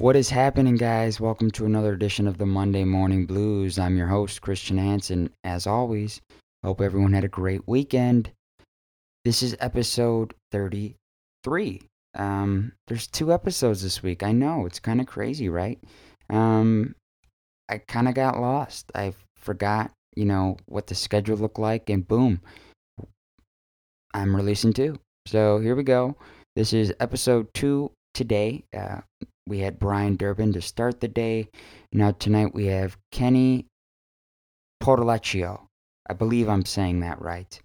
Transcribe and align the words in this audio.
What 0.00 0.14
is 0.14 0.30
happening, 0.30 0.76
guys? 0.76 1.18
Welcome 1.18 1.50
to 1.50 1.66
another 1.66 1.92
edition 1.92 2.28
of 2.28 2.38
the 2.38 2.46
Monday 2.46 2.84
Morning 2.84 3.26
Blues. 3.26 3.80
I'm 3.80 3.96
your 3.96 4.06
host, 4.06 4.40
Christian 4.40 4.78
Hansen. 4.78 5.28
As 5.42 5.66
always, 5.66 6.20
hope 6.62 6.80
everyone 6.80 7.12
had 7.12 7.24
a 7.24 7.28
great 7.28 7.66
weekend. 7.66 8.30
This 9.24 9.42
is 9.42 9.56
episode 9.58 10.34
33. 10.52 11.82
Um, 12.14 12.70
there's 12.86 13.08
two 13.08 13.32
episodes 13.32 13.82
this 13.82 14.00
week. 14.00 14.22
I 14.22 14.30
know, 14.30 14.66
it's 14.66 14.78
kind 14.78 15.00
of 15.00 15.08
crazy, 15.08 15.48
right? 15.48 15.80
Um, 16.30 16.94
I 17.68 17.78
kind 17.78 18.06
of 18.06 18.14
got 18.14 18.38
lost. 18.38 18.92
I 18.94 19.14
forgot, 19.34 19.90
you 20.14 20.26
know, 20.26 20.58
what 20.66 20.86
the 20.86 20.94
schedule 20.94 21.38
looked 21.38 21.58
like, 21.58 21.90
and 21.90 22.06
boom, 22.06 22.40
I'm 24.14 24.36
releasing 24.36 24.72
two. 24.72 25.00
So 25.26 25.58
here 25.58 25.74
we 25.74 25.82
go. 25.82 26.14
This 26.54 26.72
is 26.72 26.94
episode 27.00 27.48
two 27.52 27.90
today. 28.14 28.62
Uh, 28.72 29.00
we 29.48 29.60
had 29.60 29.78
Brian 29.78 30.16
Durbin 30.16 30.52
to 30.52 30.60
start 30.60 31.00
the 31.00 31.08
day. 31.08 31.48
Now 31.92 32.12
tonight 32.12 32.54
we 32.54 32.66
have 32.66 32.98
Kenny 33.10 33.66
Potilechio. 34.82 35.62
I 36.08 36.12
believe 36.12 36.48
I'm 36.48 36.64
saying 36.64 37.00
that 37.00 37.20
right. 37.20 37.58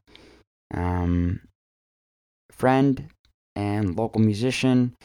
Um, 0.73 1.41
friend 2.51 3.09
and 3.55 3.95
local 3.95 4.21
musician 4.21 4.95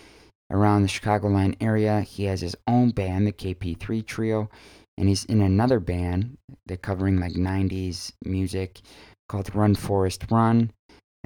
around 0.51 0.83
the 0.83 0.89
Chicagoland 0.89 1.57
area. 1.61 2.01
He 2.01 2.25
has 2.25 2.41
his 2.41 2.57
own 2.67 2.91
band, 2.91 3.27
the 3.27 3.33
KP3 3.33 4.07
Trio, 4.07 4.49
and 4.97 5.09
he's 5.09 5.25
in 5.25 5.41
another 5.41 5.81
band. 5.81 6.39
They're 6.67 6.77
covering 6.77 7.21
like 7.21 7.33
90s 7.33 8.13
music 8.25 8.81
called 9.29 9.55
Run 9.55 9.75
Forrest 9.75 10.25
Run. 10.31 10.71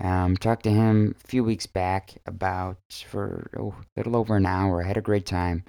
Um, 0.01 0.37
talked 0.37 0.65
to 0.65 0.71
him 0.71 1.15
a 1.23 1.27
few 1.27 1.45
weeks 1.45 1.67
back 1.67 2.15
about 2.27 2.79
for 3.07 3.51
oh, 3.59 3.75
a 3.79 4.01
little 4.01 4.17
over 4.17 4.37
an 4.37 4.47
hour. 4.47 4.83
I 4.83 4.87
had 4.87 4.97
a 4.97 5.03
great 5.03 5.27
time 5.27 5.65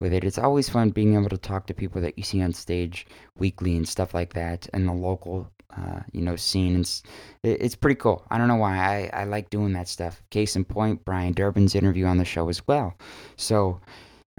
with 0.00 0.12
it. 0.12 0.24
It's 0.24 0.38
always 0.38 0.68
fun 0.68 0.90
being 0.90 1.14
able 1.14 1.28
to 1.28 1.38
talk 1.38 1.66
to 1.66 1.74
people 1.74 2.00
that 2.02 2.16
you 2.16 2.24
see 2.24 2.42
on 2.42 2.52
stage 2.52 3.06
weekly 3.36 3.76
and 3.76 3.88
stuff 3.88 4.14
like 4.14 4.32
that, 4.34 4.68
and 4.72 4.88
the 4.88 4.92
local, 4.92 5.50
uh, 5.76 6.00
you 6.12 6.22
know, 6.22 6.36
scene. 6.36 6.80
It's 6.80 7.02
it's 7.42 7.76
pretty 7.76 7.96
cool. 7.96 8.24
I 8.30 8.38
don't 8.38 8.48
know 8.48 8.56
why 8.56 8.78
I 8.78 9.22
I 9.22 9.24
like 9.24 9.50
doing 9.50 9.72
that 9.74 9.88
stuff. 9.88 10.22
Case 10.30 10.56
in 10.56 10.64
point, 10.64 11.04
Brian 11.04 11.32
Durbin's 11.32 11.74
interview 11.74 12.06
on 12.06 12.18
the 12.18 12.24
show 12.24 12.48
as 12.48 12.66
well. 12.66 12.94
So 13.36 13.80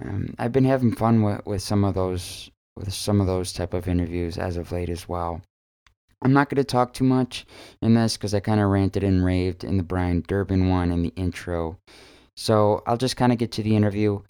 um, 0.04 0.34
I've 0.38 0.52
been 0.52 0.64
having 0.64 0.94
fun 0.94 1.22
with 1.22 1.46
with 1.46 1.62
some 1.62 1.84
of 1.84 1.94
those 1.94 2.50
with 2.76 2.92
some 2.92 3.20
of 3.20 3.26
those 3.26 3.52
type 3.52 3.74
of 3.74 3.88
interviews 3.88 4.38
as 4.38 4.56
of 4.56 4.72
late 4.72 4.88
as 4.88 5.08
well. 5.08 5.42
I'm 6.22 6.32
not 6.32 6.48
going 6.48 6.56
to 6.56 6.64
talk 6.64 6.92
too 6.92 7.04
much 7.04 7.46
in 7.80 7.94
this 7.94 8.16
because 8.16 8.34
I 8.34 8.40
kind 8.40 8.60
of 8.60 8.70
ranted 8.70 9.04
and 9.04 9.24
raved 9.24 9.64
in 9.64 9.76
the 9.76 9.82
Brian 9.82 10.24
Durbin 10.26 10.68
one 10.68 10.90
in 10.90 11.02
the 11.02 11.12
intro. 11.16 11.78
So 12.36 12.82
I'll 12.86 12.96
just 12.96 13.16
kind 13.16 13.32
of 13.32 13.38
get 13.38 13.52
to 13.52 13.62
the 13.62 13.76
interview. 13.76 14.20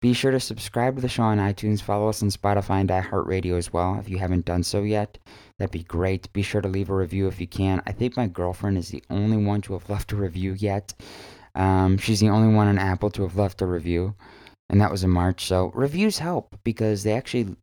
Be 0.00 0.12
sure 0.12 0.32
to 0.32 0.40
subscribe 0.40 0.96
to 0.96 1.02
the 1.02 1.08
show 1.08 1.22
on 1.22 1.38
iTunes, 1.38 1.80
follow 1.80 2.08
us 2.08 2.22
on 2.22 2.28
Spotify 2.28 2.80
and 2.80 2.90
iHeartRadio 2.90 3.56
as 3.56 3.72
well 3.72 3.98
if 3.98 4.08
you 4.08 4.18
haven't 4.18 4.44
done 4.44 4.62
so 4.62 4.82
yet. 4.82 5.16
That'd 5.58 5.72
be 5.72 5.82
great. 5.82 6.30
Be 6.32 6.42
sure 6.42 6.60
to 6.60 6.68
leave 6.68 6.90
a 6.90 6.94
review 6.94 7.26
if 7.26 7.40
you 7.40 7.46
can. 7.46 7.82
I 7.86 7.92
think 7.92 8.16
my 8.16 8.26
girlfriend 8.26 8.76
is 8.76 8.90
the 8.90 9.02
only 9.08 9.38
one 9.38 9.62
to 9.62 9.72
have 9.74 9.88
left 9.94 10.12
a 10.12 10.16
review 10.16 10.52
yet. 10.52 10.92
Um, 11.54 11.96
she's 11.98 12.20
the 12.20 12.28
only 12.28 12.54
one 12.54 12.68
on 12.68 12.78
Apple 12.78 13.10
to 13.12 13.22
have 13.22 13.36
left 13.36 13.62
a 13.62 13.66
review, 13.66 14.14
and 14.68 14.80
that 14.80 14.90
was 14.90 15.04
in 15.04 15.10
March. 15.10 15.46
So 15.46 15.70
reviews 15.74 16.18
help 16.18 16.58
because 16.64 17.02
they 17.02 17.12
actually, 17.12 17.56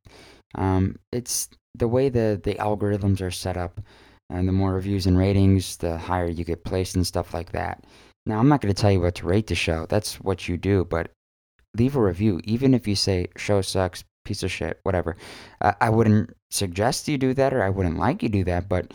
um, 0.55 0.97
it's 1.11 1.49
the 1.75 1.87
way 1.87 2.09
the 2.09 2.39
the 2.43 2.55
algorithms 2.55 3.21
are 3.21 3.31
set 3.31 3.57
up, 3.57 3.81
and 4.29 4.47
the 4.47 4.53
more 4.53 4.73
reviews 4.73 5.05
and 5.05 5.17
ratings, 5.17 5.77
the 5.77 5.97
higher 5.97 6.27
you 6.27 6.43
get 6.43 6.63
placed 6.63 6.95
and 6.95 7.05
stuff 7.05 7.33
like 7.33 7.51
that. 7.51 7.83
Now, 8.25 8.39
I'm 8.39 8.49
not 8.49 8.61
going 8.61 8.73
to 8.73 8.79
tell 8.79 8.91
you 8.91 9.01
what 9.01 9.15
to 9.15 9.25
rate 9.25 9.47
the 9.47 9.55
show. 9.55 9.87
That's 9.89 10.15
what 10.21 10.47
you 10.47 10.55
do, 10.57 10.85
but 10.85 11.11
leave 11.75 11.95
a 11.95 12.01
review, 12.01 12.39
even 12.43 12.73
if 12.73 12.87
you 12.87 12.95
say 12.95 13.27
show 13.35 13.61
sucks, 13.61 14.03
piece 14.25 14.43
of 14.43 14.51
shit, 14.51 14.79
whatever. 14.83 15.17
Uh, 15.59 15.73
I 15.81 15.89
wouldn't 15.89 16.35
suggest 16.51 17.07
you 17.07 17.17
do 17.17 17.33
that, 17.33 17.53
or 17.53 17.63
I 17.63 17.69
wouldn't 17.69 17.97
like 17.97 18.21
you 18.21 18.29
do 18.29 18.43
that, 18.43 18.69
but 18.69 18.93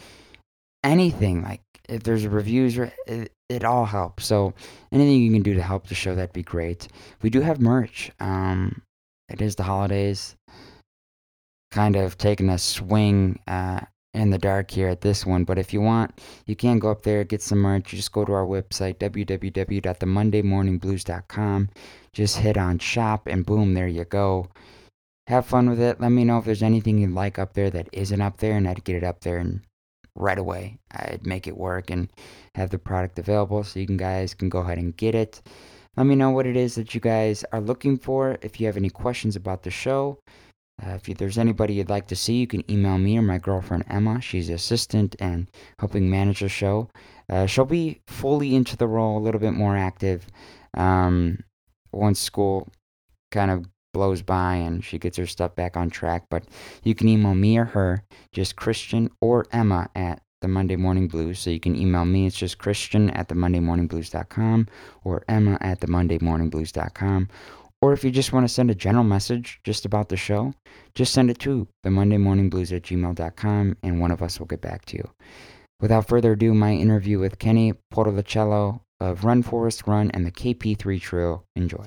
anything 0.84 1.42
like 1.42 1.60
if 1.88 2.02
there's 2.02 2.26
reviews, 2.26 2.78
it, 2.78 3.32
it 3.48 3.64
all 3.64 3.84
helps. 3.84 4.26
So 4.26 4.54
anything 4.92 5.22
you 5.22 5.32
can 5.32 5.42
do 5.42 5.54
to 5.54 5.62
help 5.62 5.88
the 5.88 5.94
show, 5.94 6.14
that'd 6.14 6.32
be 6.32 6.42
great. 6.42 6.88
We 7.22 7.30
do 7.30 7.40
have 7.40 7.60
merch. 7.60 8.10
Um, 8.20 8.82
it 9.28 9.40
is 9.40 9.56
the 9.56 9.64
holidays 9.64 10.36
kind 11.70 11.96
of 11.96 12.18
taking 12.18 12.48
a 12.48 12.58
swing 12.58 13.38
uh, 13.46 13.80
in 14.14 14.30
the 14.30 14.38
dark 14.38 14.70
here 14.70 14.88
at 14.88 15.02
this 15.02 15.26
one. 15.26 15.44
But 15.44 15.58
if 15.58 15.72
you 15.72 15.80
want, 15.80 16.20
you 16.46 16.56
can 16.56 16.78
go 16.78 16.90
up 16.90 17.02
there, 17.02 17.24
get 17.24 17.42
some 17.42 17.58
merch. 17.58 17.92
You 17.92 17.98
just 17.98 18.12
go 18.12 18.24
to 18.24 18.32
our 18.32 18.46
website, 18.46 18.98
www.themondaymorningblues.com. 18.98 21.68
Just 22.12 22.38
hit 22.38 22.56
on 22.56 22.78
shop, 22.78 23.26
and 23.26 23.44
boom, 23.44 23.74
there 23.74 23.88
you 23.88 24.04
go. 24.04 24.48
Have 25.26 25.46
fun 25.46 25.68
with 25.68 25.80
it. 25.80 26.00
Let 26.00 26.10
me 26.10 26.24
know 26.24 26.38
if 26.38 26.44
there's 26.44 26.62
anything 26.62 26.98
you'd 26.98 27.10
like 27.10 27.36
up 27.38 27.54
there 27.54 27.70
that 27.70 27.88
isn't 27.92 28.20
up 28.20 28.36
there, 28.38 28.56
and 28.56 28.68
I'd 28.68 28.84
get 28.84 28.96
it 28.96 29.04
up 29.04 29.20
there 29.20 29.38
and 29.38 29.62
right 30.14 30.38
away. 30.38 30.78
I'd 30.92 31.26
make 31.26 31.46
it 31.46 31.56
work 31.56 31.90
and 31.90 32.08
have 32.54 32.70
the 32.70 32.78
product 32.78 33.18
available 33.18 33.64
so 33.64 33.80
you 33.80 33.86
can 33.86 33.98
guys 33.98 34.34
can 34.34 34.48
go 34.48 34.60
ahead 34.60 34.78
and 34.78 34.96
get 34.96 35.14
it. 35.14 35.42
Let 35.96 36.06
me 36.06 36.14
know 36.14 36.30
what 36.30 36.46
it 36.46 36.56
is 36.56 36.74
that 36.74 36.94
you 36.94 37.00
guys 37.00 37.44
are 37.52 37.60
looking 37.60 37.98
for. 37.98 38.38
If 38.42 38.60
you 38.60 38.66
have 38.66 38.76
any 38.76 38.90
questions 38.90 39.36
about 39.36 39.62
the 39.62 39.70
show, 39.70 40.18
uh, 40.84 40.90
if 40.90 41.08
you, 41.08 41.14
there's 41.14 41.38
anybody 41.38 41.74
you'd 41.74 41.88
like 41.88 42.06
to 42.08 42.16
see, 42.16 42.34
you 42.34 42.46
can 42.46 42.68
email 42.70 42.98
me 42.98 43.16
or 43.18 43.22
my 43.22 43.38
girlfriend 43.38 43.84
Emma. 43.88 44.20
She's 44.20 44.50
assistant 44.50 45.16
and 45.18 45.48
helping 45.78 46.10
manage 46.10 46.40
the 46.40 46.48
show. 46.48 46.90
Uh, 47.30 47.46
she'll 47.46 47.64
be 47.64 48.02
fully 48.06 48.54
into 48.54 48.76
the 48.76 48.86
role, 48.86 49.18
a 49.18 49.22
little 49.22 49.40
bit 49.40 49.52
more 49.52 49.76
active 49.76 50.26
um, 50.74 51.38
once 51.92 52.20
school 52.20 52.68
kind 53.32 53.50
of 53.50 53.64
blows 53.94 54.20
by 54.20 54.56
and 54.56 54.84
she 54.84 54.98
gets 54.98 55.16
her 55.16 55.26
stuff 55.26 55.54
back 55.54 55.76
on 55.76 55.88
track. 55.88 56.26
But 56.30 56.44
you 56.84 56.94
can 56.94 57.08
email 57.08 57.34
me 57.34 57.56
or 57.56 57.64
her, 57.64 58.04
just 58.32 58.56
Christian 58.56 59.10
or 59.22 59.46
Emma 59.52 59.88
at 59.94 60.20
the 60.42 60.48
Monday 60.48 60.76
Morning 60.76 61.08
Blues. 61.08 61.38
So 61.38 61.48
you 61.48 61.60
can 61.60 61.74
email 61.74 62.04
me. 62.04 62.26
It's 62.26 62.36
just 62.36 62.58
Christian 62.58 63.08
at 63.10 63.28
the 63.28 63.34
Monday 63.34 63.60
Morning 63.60 63.86
Blues.com 63.86 64.68
or 65.04 65.24
Emma 65.26 65.56
at 65.62 65.80
the 65.80 65.86
Monday 65.86 66.18
Morning 66.20 66.50
Blues.com. 66.50 67.28
Or 67.82 67.92
if 67.92 68.02
you 68.04 68.10
just 68.10 68.32
want 68.32 68.44
to 68.44 68.52
send 68.52 68.70
a 68.70 68.74
general 68.74 69.04
message 69.04 69.60
just 69.62 69.84
about 69.84 70.08
the 70.08 70.16
show, 70.16 70.54
just 70.94 71.12
send 71.12 71.30
it 71.30 71.38
to 71.40 71.68
the 71.82 71.90
Monday 71.90 72.16
Morning 72.16 72.48
Blues 72.48 72.72
at 72.72 72.82
gmail.com 72.82 73.76
and 73.82 74.00
one 74.00 74.10
of 74.10 74.22
us 74.22 74.38
will 74.38 74.46
get 74.46 74.60
back 74.62 74.84
to 74.86 74.96
you. 74.96 75.10
Without 75.80 76.08
further 76.08 76.32
ado, 76.32 76.54
my 76.54 76.72
interview 76.72 77.18
with 77.18 77.38
Kenny 77.38 77.74
Potilechio 77.92 78.80
of 78.98 79.24
Run 79.24 79.42
Forrest 79.42 79.86
Run 79.86 80.10
and 80.12 80.24
the 80.24 80.32
KP3 80.32 81.00
Trio. 81.00 81.44
Enjoy. 81.54 81.86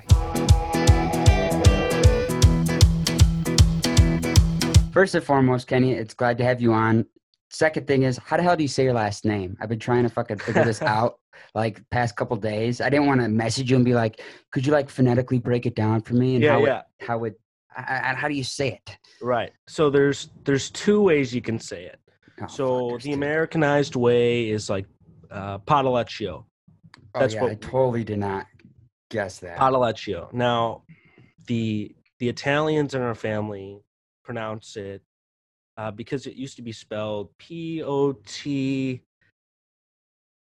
First 4.91 5.15
and 5.15 5.23
foremost, 5.23 5.67
Kenny, 5.67 5.93
it's 5.93 6.13
glad 6.13 6.37
to 6.37 6.43
have 6.43 6.61
you 6.61 6.73
on. 6.73 7.05
Second 7.49 7.87
thing 7.87 8.03
is, 8.03 8.17
how 8.17 8.37
the 8.37 8.43
hell 8.43 8.55
do 8.55 8.63
you 8.63 8.67
say 8.67 8.83
your 8.83 8.93
last 8.93 9.25
name? 9.25 9.57
I've 9.59 9.69
been 9.69 9.79
trying 9.79 10.03
to 10.03 10.09
fucking 10.09 10.37
figure 10.37 10.63
this 10.63 10.81
out 10.95 11.19
like 11.55 11.81
past 11.89 12.15
couple 12.15 12.37
days. 12.37 12.79
I 12.79 12.89
didn't 12.89 13.07
want 13.07 13.21
to 13.21 13.27
message 13.27 13.69
you 13.71 13.75
and 13.75 13.83
be 13.85 13.93
like, 13.95 14.21
could 14.51 14.65
you 14.65 14.71
like 14.71 14.89
phonetically 14.89 15.39
break 15.39 15.65
it 15.65 15.75
down 15.75 16.01
for 16.01 16.13
me 16.13 16.35
and 16.35 16.43
Yeah, 16.43 16.51
how 16.53 16.65
yeah. 16.65 16.79
it 16.99 17.05
how 17.07 17.17
would 17.19 17.35
I, 17.75 18.11
I- 18.11 18.13
how 18.15 18.27
do 18.27 18.33
you 18.35 18.43
say 18.43 18.79
it? 18.85 18.97
Right. 19.21 19.51
So 19.67 19.89
there's 19.89 20.29
there's 20.43 20.69
two 20.69 21.01
ways 21.01 21.33
you 21.33 21.41
can 21.41 21.59
say 21.59 21.85
it. 21.85 21.99
Oh, 22.41 22.47
so 22.47 22.97
the. 23.01 23.13
Americanized 23.13 23.95
way 23.95 24.49
is 24.49 24.69
like 24.69 24.85
uh. 25.31 25.57
Oh, 25.67 26.45
that's 27.19 27.33
yeah, 27.33 27.41
what- 27.41 27.51
I 27.51 27.55
totally 27.55 28.03
did 28.03 28.19
not 28.19 28.45
guess 29.09 29.39
that. 29.39 29.57
Padalecchio. 29.57 30.31
Now, 30.33 30.83
the 31.47 31.95
the 32.19 32.29
Italians 32.29 32.93
in 32.93 33.01
our 33.01 33.15
family 33.15 33.79
pronounce 34.23 34.75
it 34.75 35.01
uh, 35.79 35.89
because 35.91 36.27
it 36.27 36.35
used 36.35 36.57
to 36.57 36.61
be 36.61 36.73
spelled 36.73 37.29
P 37.37 37.81
O 37.81 38.11
T 38.25 39.01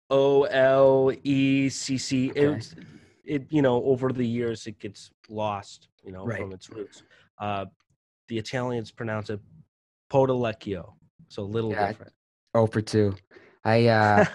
O 0.09 0.43
L 0.43 1.11
E 1.23 1.69
C 1.69 1.97
C. 1.97 2.27
It, 2.35 2.75
it 3.23 3.45
you 3.49 3.61
know 3.61 3.81
over 3.85 4.11
the 4.11 4.27
years 4.27 4.67
it 4.67 4.77
gets 4.79 5.11
lost 5.29 5.87
you 6.03 6.11
know 6.11 6.25
Right. 6.25 6.37
from 6.37 6.51
its 6.51 6.69
roots. 6.69 7.03
Uh, 7.39 7.65
the 8.27 8.37
Italians 8.37 8.91
pronounce 8.91 9.29
it 9.29 9.39
Podalecchio, 10.11 10.93
so 11.29 11.43
a 11.43 11.45
little 11.45 11.71
Yeah, 11.71 11.87
different. 11.87 12.11
oh 12.53 12.67
for 12.67 12.81
two. 12.81 13.15
I 13.63 13.85
uh 13.87 14.25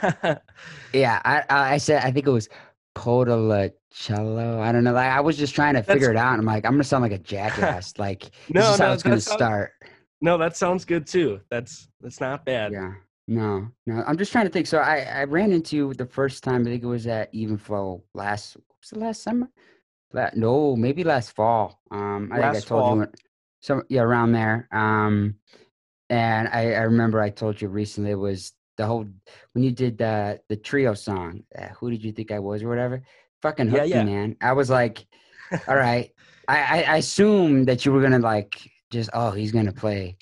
yeah, 0.94 1.20
I 1.26 1.44
I 1.50 1.76
said 1.76 2.02
I 2.04 2.10
think 2.10 2.26
it 2.26 2.30
was 2.30 2.48
Podalicello. 2.96 4.60
I 4.60 4.72
don't 4.72 4.84
know. 4.84 4.94
Like 4.94 5.12
I 5.12 5.20
was 5.20 5.36
just 5.36 5.54
trying 5.54 5.74
to 5.74 5.82
figure 5.82 6.10
it 6.10 6.16
out. 6.16 6.32
And 6.32 6.40
I'm 6.40 6.46
like, 6.46 6.64
I'm 6.64 6.72
gonna 6.72 6.84
sound 6.84 7.02
like 7.02 7.12
a 7.12 7.18
jackass. 7.18 7.98
Like 7.98 8.30
No, 8.48 8.60
this 8.60 8.70
is 8.70 8.78
how 8.78 8.86
no, 8.86 8.92
it's 8.94 9.02
gonna 9.02 9.20
start. 9.20 9.72
No, 10.26 10.36
that 10.36 10.56
sounds 10.56 10.84
good 10.84 11.06
too. 11.06 11.40
That's 11.50 11.88
that's 12.00 12.20
not 12.20 12.44
bad. 12.44 12.72
Yeah. 12.72 12.92
No, 13.28 13.68
no. 13.86 14.04
I'm 14.06 14.16
just 14.16 14.30
trying 14.32 14.46
to 14.46 14.52
think. 14.52 14.66
So 14.66 14.78
I, 14.78 14.98
I 15.20 15.24
ran 15.24 15.50
into 15.52 15.76
you 15.76 15.94
the 15.94 16.06
first 16.06 16.44
time. 16.44 16.62
I 16.62 16.70
think 16.70 16.82
it 16.82 16.86
was 16.86 17.06
at 17.06 17.28
Even 17.32 17.56
Flow 17.56 18.02
last. 18.14 18.56
Was 18.56 18.92
it 18.92 18.98
last 18.98 19.22
summer? 19.22 19.48
La- 20.12 20.30
no, 20.34 20.76
maybe 20.76 21.02
last 21.04 21.32
fall. 21.32 21.80
Um, 21.90 22.30
I 22.32 22.36
think 22.40 22.48
I 22.56 22.60
told 22.60 22.66
fall. 22.84 22.92
you. 22.92 22.98
when- 23.00 23.12
So 23.60 23.82
yeah, 23.88 24.02
around 24.02 24.32
there. 24.32 24.68
Um, 24.72 25.36
and 26.10 26.48
I, 26.48 26.74
I 26.74 26.82
remember 26.82 27.20
I 27.20 27.30
told 27.30 27.60
you 27.60 27.68
recently 27.68 28.10
it 28.12 28.14
was 28.30 28.52
the 28.76 28.86
whole 28.86 29.06
when 29.52 29.64
you 29.64 29.72
did 29.72 29.98
the 29.98 30.40
the 30.48 30.56
trio 30.56 30.94
song. 30.94 31.42
Uh, 31.58 31.68
Who 31.78 31.90
did 31.90 32.04
you 32.04 32.12
think 32.12 32.30
I 32.32 32.38
was 32.38 32.62
or 32.62 32.68
whatever? 32.68 33.02
Fucking 33.42 33.66
Yeah, 33.66 33.72
hooked 33.78 33.88
yeah. 33.94 34.04
me, 34.04 34.12
man. 34.14 34.36
I 34.40 34.52
was 34.52 34.70
like, 34.70 35.06
All 35.68 35.76
right. 35.76 36.10
I, 36.48 36.58
I, 36.58 36.82
I 36.94 36.96
assume 36.98 37.64
that 37.64 37.84
you 37.84 37.92
were 37.92 38.02
gonna 38.02 38.20
like 38.20 38.54
just 38.96 39.10
oh 39.14 39.30
he's 39.30 39.52
gonna 39.52 39.72
play 39.72 40.16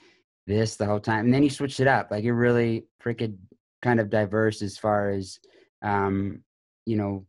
this 0.47 0.77
the 0.77 0.87
whole 0.87 1.01
time, 1.01 1.25
and 1.27 1.35
then 1.35 1.43
you 1.43 1.51
switched 1.51 1.81
it 1.81 1.87
up. 1.87 2.11
Like 2.11 2.25
you're 2.25 2.35
really 2.35 2.85
freaking 3.03 3.37
kind 3.83 4.01
of 4.01 4.11
diverse 4.11 4.63
as 4.63 4.77
far 4.79 5.11
as 5.11 5.39
um, 5.83 6.43
you 6.87 6.97
know, 6.97 7.27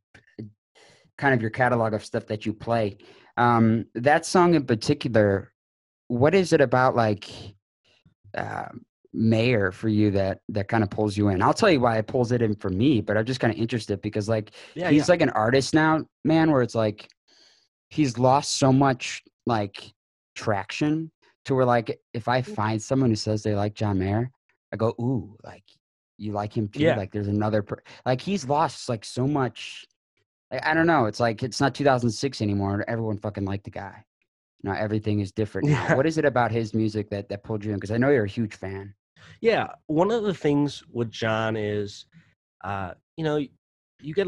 kind 1.18 1.34
of 1.34 1.42
your 1.42 1.50
catalog 1.52 1.94
of 1.94 2.06
stuff 2.06 2.26
that 2.28 2.46
you 2.46 2.54
play. 2.54 2.98
Um, 3.38 3.86
that 3.96 4.26
song 4.26 4.54
in 4.56 4.66
particular, 4.66 5.52
what 6.08 6.34
is 6.34 6.54
it 6.54 6.62
about 6.62 6.96
like 6.96 7.30
uh, 8.38 8.68
Mayer 9.14 9.72
for 9.72 9.88
you 9.90 10.12
that 10.12 10.40
that 10.50 10.68
kind 10.68 10.84
of 10.84 10.90
pulls 10.90 11.16
you 11.18 11.30
in? 11.30 11.42
I'll 11.42 11.54
tell 11.54 11.72
you 11.72 11.80
why 11.80 11.98
it 11.98 12.08
pulls 12.08 12.32
it 12.32 12.42
in 12.42 12.56
for 12.56 12.70
me, 12.70 13.02
but 13.02 13.18
I'm 13.18 13.26
just 13.26 13.40
kind 13.40 13.54
of 13.54 13.60
interested 13.60 14.02
because 14.02 14.28
like 14.30 14.52
Yeah, 14.76 14.90
he's 14.90 15.08
yeah. 15.08 15.14
like 15.14 15.22
an 15.22 15.30
artist 15.30 15.74
now, 15.74 16.06
man, 16.24 16.52
where 16.52 16.62
it's 16.62 16.76
like 16.76 17.10
he's 17.90 18.18
lost 18.18 18.58
so 18.58 18.74
much 18.74 19.24
like 19.46 19.94
traction 20.36 21.12
to 21.46 21.56
where 21.56 21.66
like 21.66 22.00
if 22.14 22.28
I 22.28 22.42
find 22.42 22.82
someone 22.82 23.10
who 23.10 23.16
says 23.16 23.44
they 23.44 23.56
like 23.56 23.74
John 23.74 24.00
Mayer, 24.00 24.32
I 24.74 24.78
go, 24.78 24.90
ooh, 25.00 25.38
like 25.44 25.64
you 26.18 26.32
like 26.32 26.56
him 26.56 26.68
too. 26.68 26.82
Yeah. 26.82 26.98
Like 26.98 27.12
there's 27.12 27.28
another 27.28 27.62
per-. 27.62 27.84
like 28.06 28.22
he's 28.22 28.48
lost 28.48 28.90
like 28.90 29.06
so 29.06 29.28
much. 29.28 29.86
I, 30.52 30.72
I 30.72 30.74
don't 30.74 30.88
know. 30.88 31.06
It's 31.06 31.20
like 31.20 31.44
it's 31.44 31.62
not 31.62 31.76
2006 31.76 32.42
anymore. 32.42 32.84
Everyone 32.88 33.18
fucking 33.18 33.46
liked 33.46 33.66
the 33.66 33.72
guy. 33.72 34.04
Now 34.64 34.74
everything 34.74 35.20
is 35.20 35.32
different. 35.40 35.70
Now. 35.70 35.86
Yeah. 35.90 35.96
What 35.96 36.06
is 36.06 36.18
it 36.18 36.26
about 36.26 36.52
his 36.52 36.74
music 36.74 37.10
that 37.10 37.30
that 37.30 37.44
pulled 37.44 37.64
you 37.64 37.72
in? 37.72 37.78
Because 37.78 37.92
I 37.92 37.98
know 37.98 38.10
you're 38.10 38.26
a 38.26 38.30
huge 38.30 38.56
fan. 38.56 38.94
Yeah, 39.42 39.68
one 39.88 40.12
of 40.12 40.24
the 40.24 40.34
things 40.34 40.84
with 40.92 41.10
John 41.10 41.56
is, 41.56 42.06
uh, 42.64 42.92
you 43.18 43.24
know, 43.24 43.38
you 44.02 44.14
get 44.14 44.28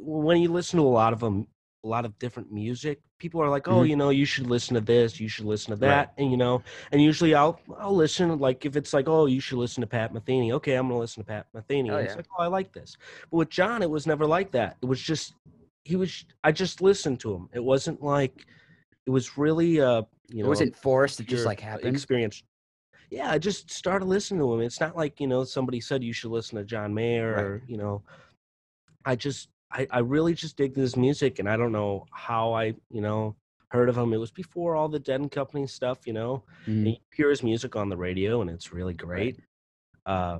when 0.00 0.40
you 0.40 0.50
listen 0.50 0.78
to 0.78 0.86
a 0.86 0.88
lot 0.88 1.12
of 1.12 1.20
them, 1.20 1.46
a 1.84 1.86
lot 1.86 2.04
of 2.04 2.18
different 2.18 2.50
music. 2.50 3.00
People 3.18 3.40
are 3.42 3.48
like, 3.50 3.68
"Oh, 3.68 3.82
Mhm. 3.82 3.88
you 3.90 3.96
know, 3.96 4.08
you 4.10 4.24
should 4.24 4.46
listen 4.46 4.74
to 4.74 4.80
this, 4.80 5.20
you 5.20 5.28
should 5.28 5.44
listen 5.44 5.76
to 5.76 5.86
Right. 5.86 5.88
that," 6.06 6.14
and 6.18 6.30
you 6.30 6.36
know, 6.36 6.62
and 6.90 7.00
usually 7.02 7.34
I'll 7.34 7.60
I'll 7.78 7.94
listen. 7.94 8.38
Like 8.38 8.64
if 8.64 8.74
it's 8.76 8.92
like, 8.92 9.06
"Oh, 9.08 9.26
you 9.26 9.40
should 9.40 9.58
listen 9.58 9.82
to 9.82 9.86
Pat 9.86 10.12
Metheny," 10.12 10.50
okay, 10.52 10.74
I'm 10.74 10.88
gonna 10.88 10.98
listen 10.98 11.22
to 11.22 11.26
Pat 11.26 11.46
Metheny. 11.54 11.86
Hell 11.86 11.96
and 11.98 12.04
it's 12.06 12.12
yeah. 12.14 12.16
like, 12.16 12.26
"Oh, 12.38 12.42
I 12.42 12.46
like 12.46 12.72
this," 12.72 12.96
but 13.30 13.36
with 13.36 13.50
John, 13.50 13.82
it 13.82 13.90
was 13.90 14.06
never 14.06 14.26
like 14.26 14.50
that. 14.52 14.78
It 14.82 14.86
was 14.86 15.00
just 15.00 15.34
he 15.84 15.96
was. 15.96 16.24
I 16.42 16.50
just 16.50 16.80
listened 16.80 17.20
to 17.20 17.34
him. 17.34 17.48
It 17.52 17.62
wasn't 17.62 18.02
like 18.02 18.46
it 19.06 19.10
was 19.10 19.36
really 19.36 19.80
uh 19.80 20.02
you 20.28 20.38
know 20.42 20.46
it 20.46 20.48
wasn't 20.48 20.76
forced. 20.76 21.20
It 21.20 21.26
just 21.26 21.44
like 21.44 21.60
happened. 21.60 21.94
Experience. 21.94 22.42
Yeah, 23.10 23.30
I 23.30 23.38
just 23.38 23.70
started 23.70 24.06
listening 24.06 24.40
to 24.40 24.52
him. 24.54 24.60
It's 24.62 24.80
not 24.80 24.96
like 24.96 25.20
you 25.20 25.26
know 25.26 25.44
somebody 25.44 25.80
said 25.80 26.02
you 26.02 26.14
should 26.14 26.30
listen 26.30 26.56
to 26.56 26.64
John 26.64 26.94
Mayer 26.94 27.32
Right. 27.34 27.44
or 27.44 27.62
you 27.68 27.76
know. 27.76 28.02
I 29.04 29.16
just 29.16 29.50
I 29.74 29.86
I 29.90 29.98
really 29.98 30.34
just 30.34 30.56
dig 30.56 30.74
this 30.74 30.96
music, 30.96 31.38
and 31.40 31.48
I 31.48 31.56
don't 31.56 31.72
know 31.72 32.06
how 32.12 32.52
I 32.54 32.74
you 32.90 33.00
know 33.02 33.36
heard 33.68 33.88
of 33.88 33.96
him. 33.98 34.12
It 34.12 34.18
was 34.18 34.30
before 34.30 34.76
all 34.76 34.88
the 34.88 35.00
Dead 35.00 35.20
and 35.20 35.30
Company 35.30 35.66
stuff, 35.66 36.06
you 36.06 36.12
know. 36.12 36.44
And 36.66 36.88
you 36.88 36.96
hear 37.14 37.28
his 37.30 37.42
music 37.42 37.74
on 37.76 37.88
the 37.88 37.96
radio, 37.96 38.40
and 38.40 38.48
it's 38.50 38.72
really 38.72 38.94
great. 38.94 39.40
Uh, 40.06 40.38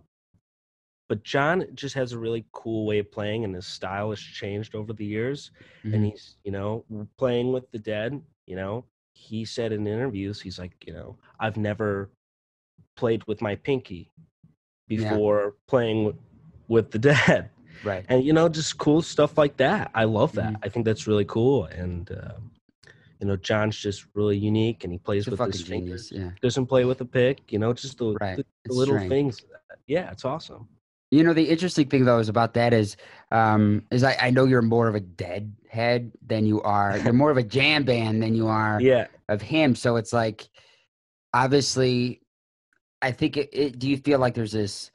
but 1.09 1.23
John 1.23 1.67
just 1.75 1.95
has 1.97 2.13
a 2.13 2.19
really 2.19 2.47
cool 2.53 2.87
way 2.87 2.99
of 3.01 3.11
playing, 3.13 3.45
and 3.45 3.55
his 3.55 3.67
style 3.67 4.11
has 4.11 4.21
changed 4.21 4.75
over 4.75 4.93
the 4.93 5.05
years 5.05 5.51
Mhm. 5.85 5.95
and 5.95 6.05
he's 6.07 6.37
you 6.45 6.53
know 6.53 6.85
playing 7.19 7.53
with 7.53 7.71
the 7.73 7.79
dead 7.79 8.23
you 8.47 8.57
know 8.57 8.85
he 9.13 9.45
said 9.45 9.71
in 9.73 9.87
interviews 9.87 10.41
he's 10.41 10.59
like 10.59 10.73
you 10.87 10.93
know 10.93 11.17
i've 11.41 11.57
never 11.57 12.11
played 12.97 13.23
with 13.27 13.41
my 13.43 13.55
pinky 13.55 14.11
Yeah. 14.89 15.11
before 15.11 15.57
playing 15.67 16.05
with, 16.07 16.17
with 16.69 16.91
the 16.91 16.99
dead 16.99 17.51
Right. 17.83 18.05
and 18.09 18.25
you 18.25 18.33
know 18.33 18.49
just 18.49 18.79
cool 18.79 19.03
stuff 19.03 19.37
like 19.39 19.57
that 19.59 19.91
i 19.95 20.05
love 20.05 20.35
that 20.35 20.53
Mhm. 20.55 20.59
i 20.63 20.69
think 20.69 20.85
that's 20.85 21.07
really 21.07 21.25
cool 21.25 21.65
and 21.65 22.11
um, 22.13 22.51
you 23.21 23.27
know 23.27 23.37
john's 23.37 23.77
just 23.79 24.07
really 24.15 24.37
unique 24.39 24.85
and 24.85 24.93
he 24.93 24.99
plays 24.99 25.25
He's 25.25 25.31
with 25.39 25.41
his 25.53 25.63
genius. 25.63 26.09
fingers 26.09 26.13
Yeah. 26.13 26.31
doesn't 26.43 26.67
play 26.67 26.85
with 26.85 27.01
a 27.01 27.05
pick 27.05 27.53
you 27.53 27.59
know 27.59 27.73
just 27.73 27.99
the, 27.99 28.17
Right. 28.21 28.37
the, 28.37 28.45
the 28.67 28.73
little 28.75 28.97
strange. 28.97 29.11
things 29.11 29.43
yeah 29.87 30.11
it's 30.11 30.25
awesome 30.25 30.69
You 31.11 31.23
know, 31.23 31.33
the 31.35 31.49
interesting 31.49 31.89
thing 31.89 32.05
though 32.07 32.19
is 32.19 32.29
about 32.29 32.55
that 32.55 32.73
is, 32.73 32.97
um, 33.31 33.83
is 33.93 34.03
I, 34.03 34.17
I 34.21 34.31
know 34.31 34.47
you're 34.47 34.63
more 34.77 34.89
of 34.89 34.97
a 34.97 35.01
dead 35.01 35.55
head 35.69 36.11
than 36.27 36.45
you 36.45 36.61
are. 36.63 36.99
You're 36.99 37.13
more 37.13 37.31
of 37.31 37.37
a 37.37 37.43
jam 37.45 37.85
band 37.85 38.21
than 38.23 38.35
you 38.35 38.49
are 38.49 38.81
yeah 38.91 39.07
of 39.29 39.41
him. 39.41 39.77
So 39.77 39.95
it's 39.97 40.13
like, 40.13 40.49
obviously, 41.33 42.21
I 43.03 43.13
think 43.13 43.37
it, 43.37 43.51
it. 43.53 43.79
Do 43.79 43.89
you 43.89 43.97
feel 43.97 44.19
like 44.19 44.35
there's 44.35 44.53
this 44.53 44.91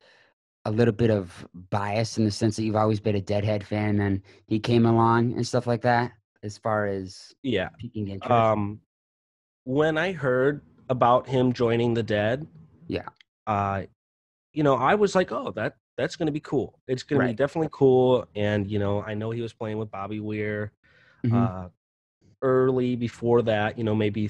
a 0.66 0.72
little 0.72 0.94
bit 0.94 1.10
of 1.10 1.48
bias 1.54 2.18
in 2.18 2.26
the 2.26 2.32
sense 2.32 2.56
that 2.56 2.64
you've 2.64 2.76
always 2.76 3.00
been 3.00 3.16
a 3.16 3.22
Deadhead 3.22 3.66
fan, 3.66 3.90
and 3.92 4.00
then 4.00 4.24
he 4.48 4.60
came 4.60 4.86
along 4.86 5.34
and 5.34 5.46
stuff 5.48 5.68
like 5.68 5.82
that, 5.82 6.12
as 6.44 6.58
far 6.58 6.86
as 6.86 7.34
yeah 7.44 7.70
piquing 7.80 8.08
interest? 8.10 8.32
um 8.32 8.80
when 9.66 9.98
i 9.98 10.12
heard 10.12 10.62
about 10.90 11.28
him 11.28 11.54
joining 11.54 11.94
the 11.94 12.04
dead 12.04 12.46
Yeah. 12.88 13.08
uh 13.48 13.84
you 14.54 14.64
know 14.64 14.76
i 14.76 14.96
was 14.96 15.16
like 15.16 15.32
oh 15.32 15.52
that 15.52 15.76
that's 15.98 16.16
going 16.16 16.26
to 16.26 16.32
be 16.32 16.40
cool 16.40 16.80
it's 16.88 17.04
going 17.04 17.22
to 17.22 17.28
be 17.28 17.34
definitely 17.34 17.70
cool 17.72 18.26
and 18.36 18.70
you 18.70 18.80
know 18.80 19.02
i 19.04 19.14
know 19.14 19.32
he 19.32 19.42
was 19.42 19.54
playing 19.54 19.78
with 19.78 19.92
bobby 19.92 20.20
weir 20.20 20.72
Mhm. 21.26 21.46
uh 21.46 21.70
early 22.42 22.96
before 22.96 23.42
that 23.42 23.78
you 23.78 23.84
know 23.84 23.94
maybe 23.96 24.30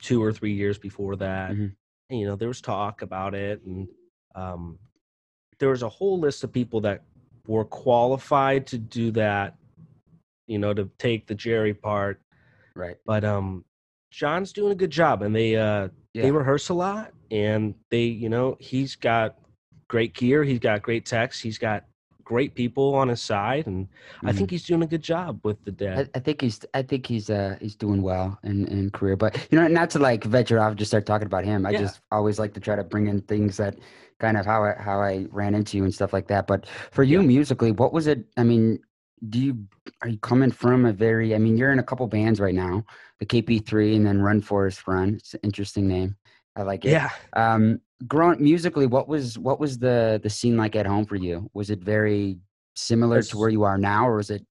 two 0.00 0.22
or 0.22 0.32
three 0.32 0.52
years 0.52 0.78
before 0.78 1.16
that 1.16 1.50
Mhm. 1.50 1.74
and 2.10 2.20
you 2.20 2.26
know 2.26 2.36
there 2.36 2.48
was 2.48 2.60
talk 2.60 3.02
about 3.02 3.34
it 3.34 3.62
and 3.64 3.88
um 4.34 4.78
there 5.58 5.70
was 5.70 5.82
a 5.82 5.88
whole 5.88 6.18
list 6.18 6.44
of 6.44 6.52
people 6.52 6.80
that 6.80 7.02
were 7.46 7.64
qualified 7.64 8.66
to 8.66 8.78
do 8.78 9.10
that 9.10 9.56
you 10.46 10.58
know 10.58 10.72
to 10.74 10.90
take 10.98 11.26
the 11.26 11.34
jerry 11.34 11.74
part 11.74 12.20
right. 12.74 12.96
but 13.06 13.24
um 13.24 13.64
john's 14.10 14.52
doing 14.52 14.72
a 14.72 14.74
good 14.74 14.90
job 14.90 15.22
and 15.22 15.34
they 15.34 15.56
uh 15.56 15.88
Yeah. 16.14 16.22
they 16.22 16.30
rehearse 16.30 16.68
a 16.68 16.74
lot 16.74 17.12
and 17.30 17.74
they 17.90 18.04
you 18.04 18.28
know 18.28 18.56
he's 18.60 18.96
got 18.96 19.36
great 19.88 20.14
gear 20.14 20.44
he's 20.44 20.58
got 20.58 20.82
great 20.82 21.04
text, 21.06 21.42
he's 21.42 21.58
got 21.58 21.84
great 22.28 22.54
people 22.54 22.94
on 22.94 23.08
his 23.08 23.22
side 23.22 23.66
and 23.66 23.88
i 24.26 24.32
Mhm. 24.32 24.36
think 24.36 24.50
he's 24.50 24.66
doing 24.66 24.82
a 24.82 24.86
good 24.86 25.02
job 25.02 25.40
with 25.44 25.56
the 25.64 25.72
dead 25.72 26.04
I, 26.14 26.18
I 26.18 26.20
think 26.20 26.40
he's 26.42 26.60
I 26.74 26.82
think 26.82 27.06
he's 27.06 27.30
uh 27.30 27.56
he's 27.60 27.74
doing 27.74 28.02
well 28.02 28.38
in, 28.44 28.66
in 28.68 28.90
career. 28.90 29.16
But 29.16 29.32
you 29.50 29.58
know, 29.58 29.66
not 29.66 29.88
to 29.90 29.98
like 29.98 30.24
venture 30.24 30.60
off, 30.60 30.76
just 30.76 30.90
start 30.90 31.06
talking 31.06 31.26
about 31.26 31.44
him. 31.44 31.64
I 31.64 31.72
Yeah. 31.72 31.80
just 31.84 32.00
always 32.12 32.38
like 32.38 32.52
to 32.54 32.60
try 32.60 32.76
to 32.76 32.84
bring 32.84 33.06
in 33.08 33.22
things 33.22 33.56
that 33.56 33.76
kind 34.20 34.36
of 34.36 34.44
how 34.44 34.62
I 34.64 34.74
how 34.78 35.00
I 35.00 35.26
ran 35.30 35.54
into 35.54 35.76
you 35.78 35.84
and 35.84 35.94
stuff 35.94 36.12
like 36.12 36.28
that. 36.28 36.46
But 36.46 36.66
for 36.92 37.02
you 37.02 37.18
Yeah. 37.20 37.26
musically, 37.26 37.72
what 37.72 37.92
was 37.92 38.06
it? 38.06 38.20
I 38.36 38.44
mean, 38.44 38.80
do 39.30 39.38
you 39.40 39.54
are 40.02 40.08
you 40.08 40.18
coming 40.18 40.50
from 40.52 40.84
a 40.84 40.92
very 40.92 41.34
I 41.34 41.38
mean, 41.38 41.56
you're 41.56 41.72
in 41.72 41.78
a 41.78 41.88
couple 41.90 42.06
bands 42.06 42.40
right 42.40 42.54
now, 42.54 42.84
the 43.20 43.26
KP3 43.26 43.96
and 43.96 44.06
then 44.06 44.20
Run 44.20 44.40
Forrest 44.42 44.86
Run. 44.86 45.14
It's 45.14 45.34
an 45.34 45.40
interesting 45.42 45.88
name. 45.88 46.16
I 46.56 46.62
like 46.62 46.84
it. 46.84 46.90
yeah 46.90 47.10
Um 47.34 47.80
growing 48.06 48.42
musically, 48.42 48.86
what 48.86 49.08
was 49.08 49.38
what 49.38 49.58
was 49.58 49.78
the 49.78 50.20
the 50.22 50.30
scene 50.30 50.56
like 50.56 50.76
at 50.76 50.86
home 50.86 51.04
for 51.04 51.16
you? 51.16 51.50
Was 51.54 51.70
it 51.70 51.80
very 51.80 52.38
similar 52.76 53.16
It's- 53.18 53.30
to 53.30 53.38
where 53.38 53.48
you 53.48 53.64
are 53.64 53.78
now 53.78 54.08
or 54.08 54.16
was 54.16 54.30
it 54.30 54.44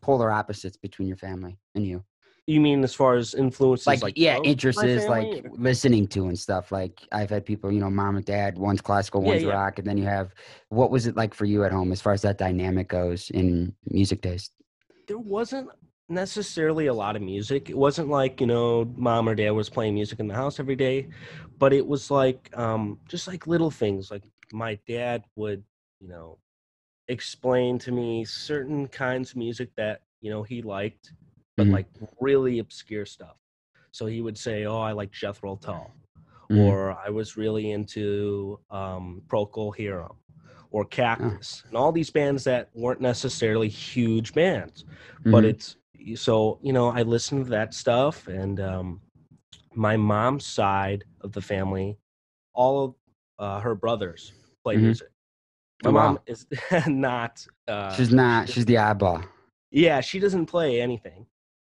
polar 0.00 0.30
opposites 0.30 0.76
between 0.76 1.08
your 1.08 1.16
family 1.16 1.58
and 1.74 1.84
you? 1.84 2.04
you 2.46 2.60
mean 2.62 2.82
as 2.82 2.94
far 2.94 3.14
as 3.16 3.34
influences 3.34 3.86
Like, 3.86 4.02
like, 4.02 4.14
yeah, 4.16 4.38
interests 4.42 5.06
like 5.06 5.44
listening 5.52 6.06
to 6.08 6.28
and 6.28 6.38
stuff. 6.38 6.72
Like 6.72 7.06
I've 7.12 7.28
had 7.28 7.44
people, 7.44 7.70
you 7.70 7.78
know, 7.78 7.90
mom 7.90 8.16
and 8.16 8.24
dad, 8.24 8.56
one's 8.56 8.80
classical, 8.80 9.20
Yeah, 9.20 9.28
one's 9.28 9.44
yeah. 9.44 9.52
rock, 9.52 9.78
and 9.78 9.86
then 9.86 9.98
you 9.98 10.04
have 10.04 10.34
what 10.70 10.90
was 10.90 11.06
it 11.06 11.14
like 11.14 11.34
for 11.34 11.44
you 11.44 11.64
at 11.64 11.72
home 11.72 11.92
as 11.92 12.00
far 12.00 12.14
as 12.14 12.22
that 12.22 12.38
dynamic 12.38 12.88
goes 12.88 13.28
in 13.30 13.74
music 13.90 14.22
taste? 14.22 14.52
there 15.06 15.18
wasn't 15.18 15.68
necessarily 16.08 16.86
a 16.86 16.94
lot 16.94 17.16
of 17.16 17.22
music. 17.22 17.68
It 17.70 17.76
wasn't 17.76 18.08
like, 18.08 18.40
you 18.40 18.46
know, 18.46 18.84
mom 18.96 19.28
or 19.28 19.34
dad 19.34 19.50
was 19.50 19.68
playing 19.68 19.94
music 19.94 20.20
in 20.20 20.28
the 20.28 20.34
house 20.34 20.58
every 20.58 20.76
day, 20.76 21.08
but 21.58 21.72
it 21.72 21.86
was 21.86 22.10
like 22.10 22.50
um 22.56 22.98
just 23.08 23.26
like 23.28 23.46
little 23.46 23.70
things. 23.70 24.10
Like 24.10 24.24
my 24.52 24.78
dad 24.86 25.24
would, 25.36 25.62
you 26.00 26.08
know, 26.08 26.38
explain 27.08 27.78
to 27.80 27.92
me 27.92 28.24
certain 28.24 28.88
kinds 28.88 29.32
of 29.32 29.36
music 29.36 29.70
that, 29.76 30.02
you 30.20 30.30
know, 30.30 30.42
he 30.42 30.62
liked, 30.62 31.12
but 31.56 31.66
Mhm. 31.66 31.72
like 31.72 31.86
really 32.20 32.58
obscure 32.58 33.06
stuff. 33.06 33.36
So 33.92 34.06
he 34.06 34.20
would 34.20 34.38
say, 34.38 34.64
"Oh, 34.66 34.78
I 34.80 34.92
like 34.92 35.10
Jethro 35.10 35.56
Tull." 35.56 35.94
Mhm. 36.50 36.68
or 36.68 36.92
I 37.06 37.10
was 37.10 37.36
really 37.36 37.72
into 37.72 38.58
um, 38.70 39.22
Procol 39.28 39.76
Harum, 39.76 40.16
or 40.70 40.84
Cactus, 40.84 41.62
and 41.68 41.76
all 41.76 41.92
these 41.92 42.10
bands 42.10 42.44
that 42.44 42.70
weren't 42.74 43.00
necessarily 43.02 43.68
huge 43.68 44.32
bands, 44.34 44.84
but 45.24 45.44
Mhm. 45.44 45.48
it's 45.50 45.76
so 46.14 46.58
you 46.62 46.72
know 46.72 46.88
I 46.88 47.02
listened 47.02 47.44
to 47.46 47.50
that 47.50 47.74
stuff, 47.74 48.26
and 48.28 48.60
um, 48.60 49.00
my 49.74 49.96
mom's 49.96 50.46
side 50.46 51.04
of 51.22 51.32
the 51.32 51.40
family, 51.40 51.98
all 52.54 52.84
of 52.84 52.94
uh, 53.38 53.60
her 53.60 53.74
brothers 53.74 54.32
play 54.64 54.76
Mhm. 54.76 54.82
music. 54.82 55.08
My 55.82 55.90
Oh, 55.90 55.92
wow. 55.94 56.06
mom 56.08 56.18
is 56.26 56.46
not. 56.86 57.46
Uh, 57.66 57.94
she's 57.96 58.10
not. 58.12 58.48
She's 58.48 58.64
the 58.64 58.78
eyeball. 58.78 59.22
yeah, 59.70 60.00
she 60.00 60.18
doesn't 60.18 60.46
play 60.46 60.80
anything, 60.80 61.26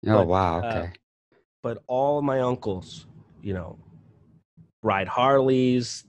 Oh 0.08 0.24
but, 0.24 0.28
wow. 0.28 0.62
uh, 0.64 0.68
Okay. 0.68 0.92
but 1.64 1.84
all 1.88 2.22
my 2.22 2.40
uncles, 2.40 3.06
you 3.42 3.54
know, 3.54 3.78
ride 4.84 5.08
Harleys, 5.08 6.06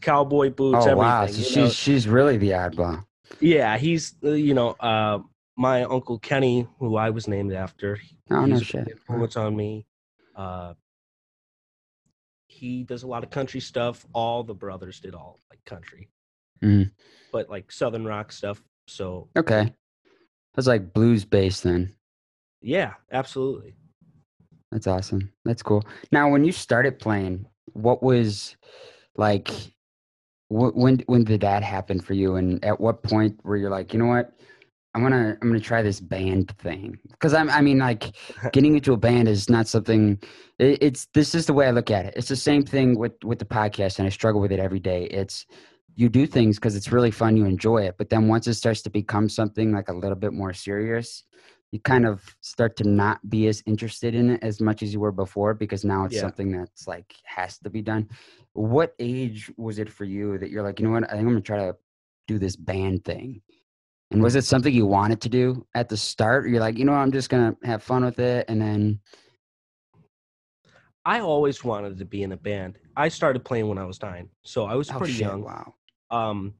cowboy 0.00 0.50
boots, 0.50 0.86
oh 0.86 0.96
wow. 0.96 1.26
everything. 1.26 1.34
So 1.34 1.48
you 1.50 1.56
know. 1.56 1.66
she's 1.66 1.74
she's 1.74 2.08
really 2.08 2.36
the 2.36 2.54
eyeball. 2.54 3.04
Yeah, 3.40 3.76
he's 3.78 4.14
uh, 4.24 4.30
you 4.30 4.54
know 4.54 4.70
uh, 4.80 5.18
my 5.60 5.82
uncle 5.84 6.18
Kenny, 6.18 6.66
who 6.78 6.96
I 6.96 7.10
was 7.10 7.28
named 7.28 7.52
after, 7.52 8.00
Oh 8.30 8.46
no 8.46 8.58
shit. 8.60 8.86
big 8.86 8.94
influence 8.96 9.36
on 9.36 9.54
me. 9.54 9.86
Uh, 10.34 10.72
he 12.46 12.82
does 12.82 13.02
a 13.02 13.06
lot 13.06 13.22
of 13.22 13.30
country 13.30 13.60
stuff. 13.60 14.06
All 14.14 14.42
the 14.42 14.54
brothers 14.54 15.00
did 15.00 15.14
all 15.14 15.38
like 15.50 15.62
country, 15.66 16.08
Mhm. 16.62 16.90
but 17.30 17.50
like 17.50 17.70
southern 17.70 18.06
rock 18.06 18.32
stuff. 18.32 18.62
So 18.86 19.28
Okay. 19.36 19.74
That's 20.54 20.66
like 20.66 20.94
blues 20.94 21.26
based 21.26 21.62
then. 21.62 21.94
yeah, 22.62 22.94
absolutely. 23.12 23.76
That's 24.72 24.86
awesome. 24.86 25.30
That's 25.44 25.62
cool. 25.62 25.84
Now, 26.10 26.30
when 26.30 26.44
you 26.44 26.52
started 26.52 26.98
playing, 26.98 27.46
what 27.74 28.02
was 28.02 28.56
like? 29.16 29.48
Wh- 30.48 30.74
when 30.74 31.00
when 31.06 31.24
did 31.24 31.42
that 31.42 31.62
happen 31.62 32.00
for 32.00 32.14
you? 32.14 32.36
And 32.36 32.64
at 32.64 32.80
what 32.80 33.02
point 33.02 33.38
were 33.44 33.56
you 33.58 33.68
like, 33.68 33.92
you 33.92 33.98
know 33.98 34.06
what? 34.06 34.32
I'm 34.94 35.02
gonna 35.02 35.36
I'm 35.40 35.48
gonna 35.48 35.60
try 35.60 35.82
this 35.82 36.00
band 36.00 36.50
thing 36.58 36.98
because 37.10 37.32
I'm 37.32 37.48
I 37.50 37.60
mean 37.60 37.78
like 37.78 38.16
getting 38.52 38.74
into 38.74 38.92
a 38.92 38.96
band 38.96 39.28
is 39.28 39.48
not 39.48 39.68
something. 39.68 40.18
It, 40.58 40.78
it's 40.82 41.06
this 41.14 41.34
is 41.34 41.46
the 41.46 41.52
way 41.52 41.66
I 41.66 41.70
look 41.70 41.90
at 41.90 42.06
it. 42.06 42.14
It's 42.16 42.28
the 42.28 42.36
same 42.36 42.62
thing 42.64 42.98
with 42.98 43.12
with 43.24 43.38
the 43.38 43.44
podcast, 43.44 43.98
and 43.98 44.06
I 44.06 44.10
struggle 44.10 44.40
with 44.40 44.52
it 44.52 44.58
every 44.58 44.80
day. 44.80 45.04
It's 45.04 45.46
you 45.96 46.08
do 46.08 46.26
things 46.26 46.56
because 46.56 46.76
it's 46.76 46.92
really 46.92 47.10
fun, 47.10 47.36
you 47.36 47.44
enjoy 47.44 47.82
it, 47.82 47.96
but 47.98 48.08
then 48.08 48.28
once 48.28 48.46
it 48.46 48.54
starts 48.54 48.80
to 48.82 48.90
become 48.90 49.28
something 49.28 49.72
like 49.72 49.88
a 49.88 49.92
little 49.92 50.16
bit 50.16 50.32
more 50.32 50.52
serious, 50.52 51.24
you 51.72 51.80
kind 51.80 52.06
of 52.06 52.36
start 52.40 52.76
to 52.76 52.84
not 52.84 53.28
be 53.28 53.48
as 53.48 53.62
interested 53.66 54.14
in 54.14 54.30
it 54.30 54.42
as 54.42 54.60
much 54.60 54.82
as 54.82 54.92
you 54.92 55.00
were 55.00 55.12
before 55.12 55.52
because 55.52 55.84
now 55.84 56.04
it's 56.04 56.14
Yeah. 56.14 56.22
something 56.22 56.52
that's 56.52 56.86
like 56.88 57.14
has 57.24 57.58
to 57.58 57.70
be 57.70 57.82
done. 57.82 58.08
What 58.54 58.94
age 58.98 59.52
was 59.56 59.78
it 59.78 59.90
for 59.90 60.04
you 60.04 60.38
that 60.38 60.50
you're 60.50 60.62
like, 60.62 60.80
you 60.80 60.86
know 60.86 60.92
what, 60.92 61.04
I 61.04 61.12
think 61.12 61.22
I'm 61.22 61.28
gonna 61.28 61.40
try 61.42 61.58
to 61.58 61.76
do 62.26 62.38
this 62.38 62.56
band 62.56 63.04
thing? 63.04 63.42
And 64.10 64.22
was 64.22 64.34
it 64.34 64.44
something 64.44 64.74
you 64.74 64.86
wanted 64.86 65.20
to 65.20 65.28
do 65.28 65.64
at 65.74 65.88
the 65.88 65.96
start? 65.96 66.44
Or 66.44 66.48
you're 66.48 66.60
like, 66.60 66.78
you 66.78 66.84
know, 66.84 66.92
what, 66.92 66.98
I'm 66.98 67.12
just 67.12 67.30
gonna 67.30 67.56
have 67.62 67.82
fun 67.82 68.04
with 68.04 68.18
it, 68.18 68.46
and 68.48 68.60
then 68.60 69.00
I 71.04 71.20
always 71.20 71.64
wanted 71.64 71.98
to 71.98 72.04
be 72.04 72.22
in 72.22 72.32
a 72.32 72.36
band. 72.36 72.78
I 72.96 73.08
started 73.08 73.44
playing 73.44 73.68
when 73.68 73.78
I 73.78 73.84
was 73.84 74.02
nine, 74.02 74.28
so 74.42 74.64
I 74.66 74.74
was 74.74 74.90
oh 74.90 74.98
pretty 74.98 75.14
shit, 75.14 75.22
young. 75.22 75.42
wow, 75.42 75.74
Um, 76.10 76.54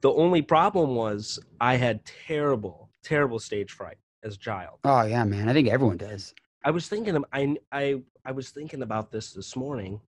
the 0.00 0.12
only 0.12 0.42
problem 0.42 0.94
was 0.94 1.38
I 1.60 1.76
had 1.76 2.04
terrible, 2.26 2.90
terrible 3.02 3.38
stage 3.38 3.70
fright 3.72 3.96
as 4.22 4.34
a 4.34 4.38
child. 4.38 4.78
oh 4.84 5.02
yeah, 5.02 5.24
man, 5.24 5.48
I 5.48 5.52
think 5.52 5.68
everyone 5.68 5.98
does. 5.98 6.34
I 6.64 6.70
was 6.70 6.88
thinking, 6.88 7.14
of- 7.16 7.24
I, 7.32 7.56
I, 7.70 8.00
I 8.24 8.32
was 8.32 8.50
thinking 8.50 8.82
about 8.82 9.10
this 9.12 9.32
this 9.32 9.54
morning 9.54 10.00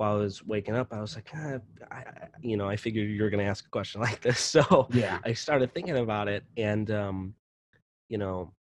while 0.00 0.16
I 0.16 0.20
was 0.20 0.42
waking 0.42 0.76
up. 0.76 0.94
I 0.94 1.00
was 1.02 1.14
like, 1.14 1.28
ah, 1.36 1.58
I, 1.90 2.04
you 2.40 2.56
know, 2.56 2.66
I 2.66 2.76
figured 2.76 3.06
you 3.10 3.22
were 3.22 3.28
going 3.28 3.44
to 3.44 3.50
ask 3.50 3.66
a 3.66 3.68
question 3.68 4.00
like 4.08 4.20
this, 4.22 4.40
so 4.40 4.88
Yeah, 4.92 5.18
I 5.24 5.34
started 5.34 5.74
thinking 5.74 5.98
about 5.98 6.26
it, 6.26 6.42
and 6.56 6.90
um, 6.90 7.34
you 8.08 8.16
know, 8.16 8.54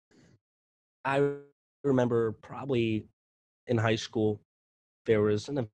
I 1.04 1.32
remember 1.84 2.32
probably 2.32 3.06
in 3.66 3.76
high 3.76 3.96
school 3.96 4.40
there 5.04 5.20
was 5.20 5.48
an 5.50 5.68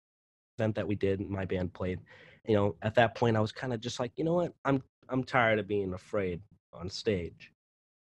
event 0.59 0.75
that 0.75 0.87
we 0.87 0.97
did, 0.97 1.21
and 1.21 1.31
my 1.31 1.45
band 1.45 1.73
played. 1.73 2.01
You 2.49 2.57
know, 2.57 2.77
at 2.83 2.97
that 2.97 3.15
point, 3.15 3.37
I 3.37 3.41
was 3.41 3.53
kind 3.53 3.73
of 3.73 3.81
just 3.81 4.01
like, 4.01 4.11
you 4.17 4.25
know 4.25 4.35
what, 4.35 4.53
I'm 4.65 4.83
I'm 5.09 5.23
tired 5.23 5.61
of 5.61 5.69
being 5.69 5.95
afraid 5.95 6.41
on 6.73 6.91
stage, 6.91 7.53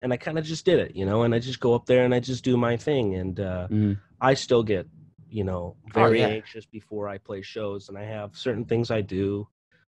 and 0.02 0.12
I 0.12 0.18
kind 0.18 0.40
of 0.40 0.44
just 0.44 0.66
did 0.66 0.80
it, 0.80 0.96
you 0.96 1.06
know, 1.06 1.22
and 1.22 1.36
I 1.36 1.40
just 1.40 1.60
go 1.60 1.76
up 1.76 1.86
there 1.86 2.04
and 2.04 2.16
I 2.16 2.20
just 2.20 2.44
do 2.44 2.58
my 2.58 2.78
thing, 2.78 3.14
and 3.14 3.40
uh, 3.40 3.68
Mhm. 3.68 4.00
I 4.20 4.34
still 4.34 4.64
get, 4.64 4.88
you 5.34 5.44
know, 5.46 5.78
Oh, 5.96 6.12
very 6.12 6.20
yeah. 6.20 6.36
anxious 6.36 6.66
before 6.66 7.10
I 7.10 7.18
play 7.18 7.42
shows, 7.42 7.90
and 7.90 7.98
I 7.98 8.04
have 8.06 8.38
certain 8.38 8.66
things 8.66 8.92
I 8.92 9.02
do, 9.02 9.48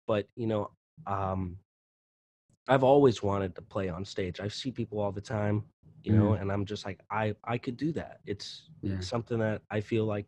but 0.07 0.29
you 0.37 0.47
know, 0.47 0.71
um, 1.07 1.59
I've 2.69 2.85
always 2.85 3.23
wanted 3.23 3.55
to 3.57 3.63
play 3.63 3.89
on 3.89 4.05
stage. 4.05 4.41
I 4.41 4.49
see 4.49 4.71
people 4.73 5.01
all 5.01 5.13
the 5.13 5.21
time, 5.21 5.65
you 6.05 6.13
know, 6.13 6.35
and 6.35 6.53
I'm 6.53 6.65
just 6.67 6.85
like, 6.87 7.01
I 7.11 7.35
I 7.45 7.59
could 7.59 7.77
do 7.77 7.93
that. 7.93 8.21
It's 8.27 8.71
yeah. 8.83 9.01
something 9.01 9.39
that 9.41 9.63
I 9.71 9.81
feel 9.81 10.07
like 10.07 10.27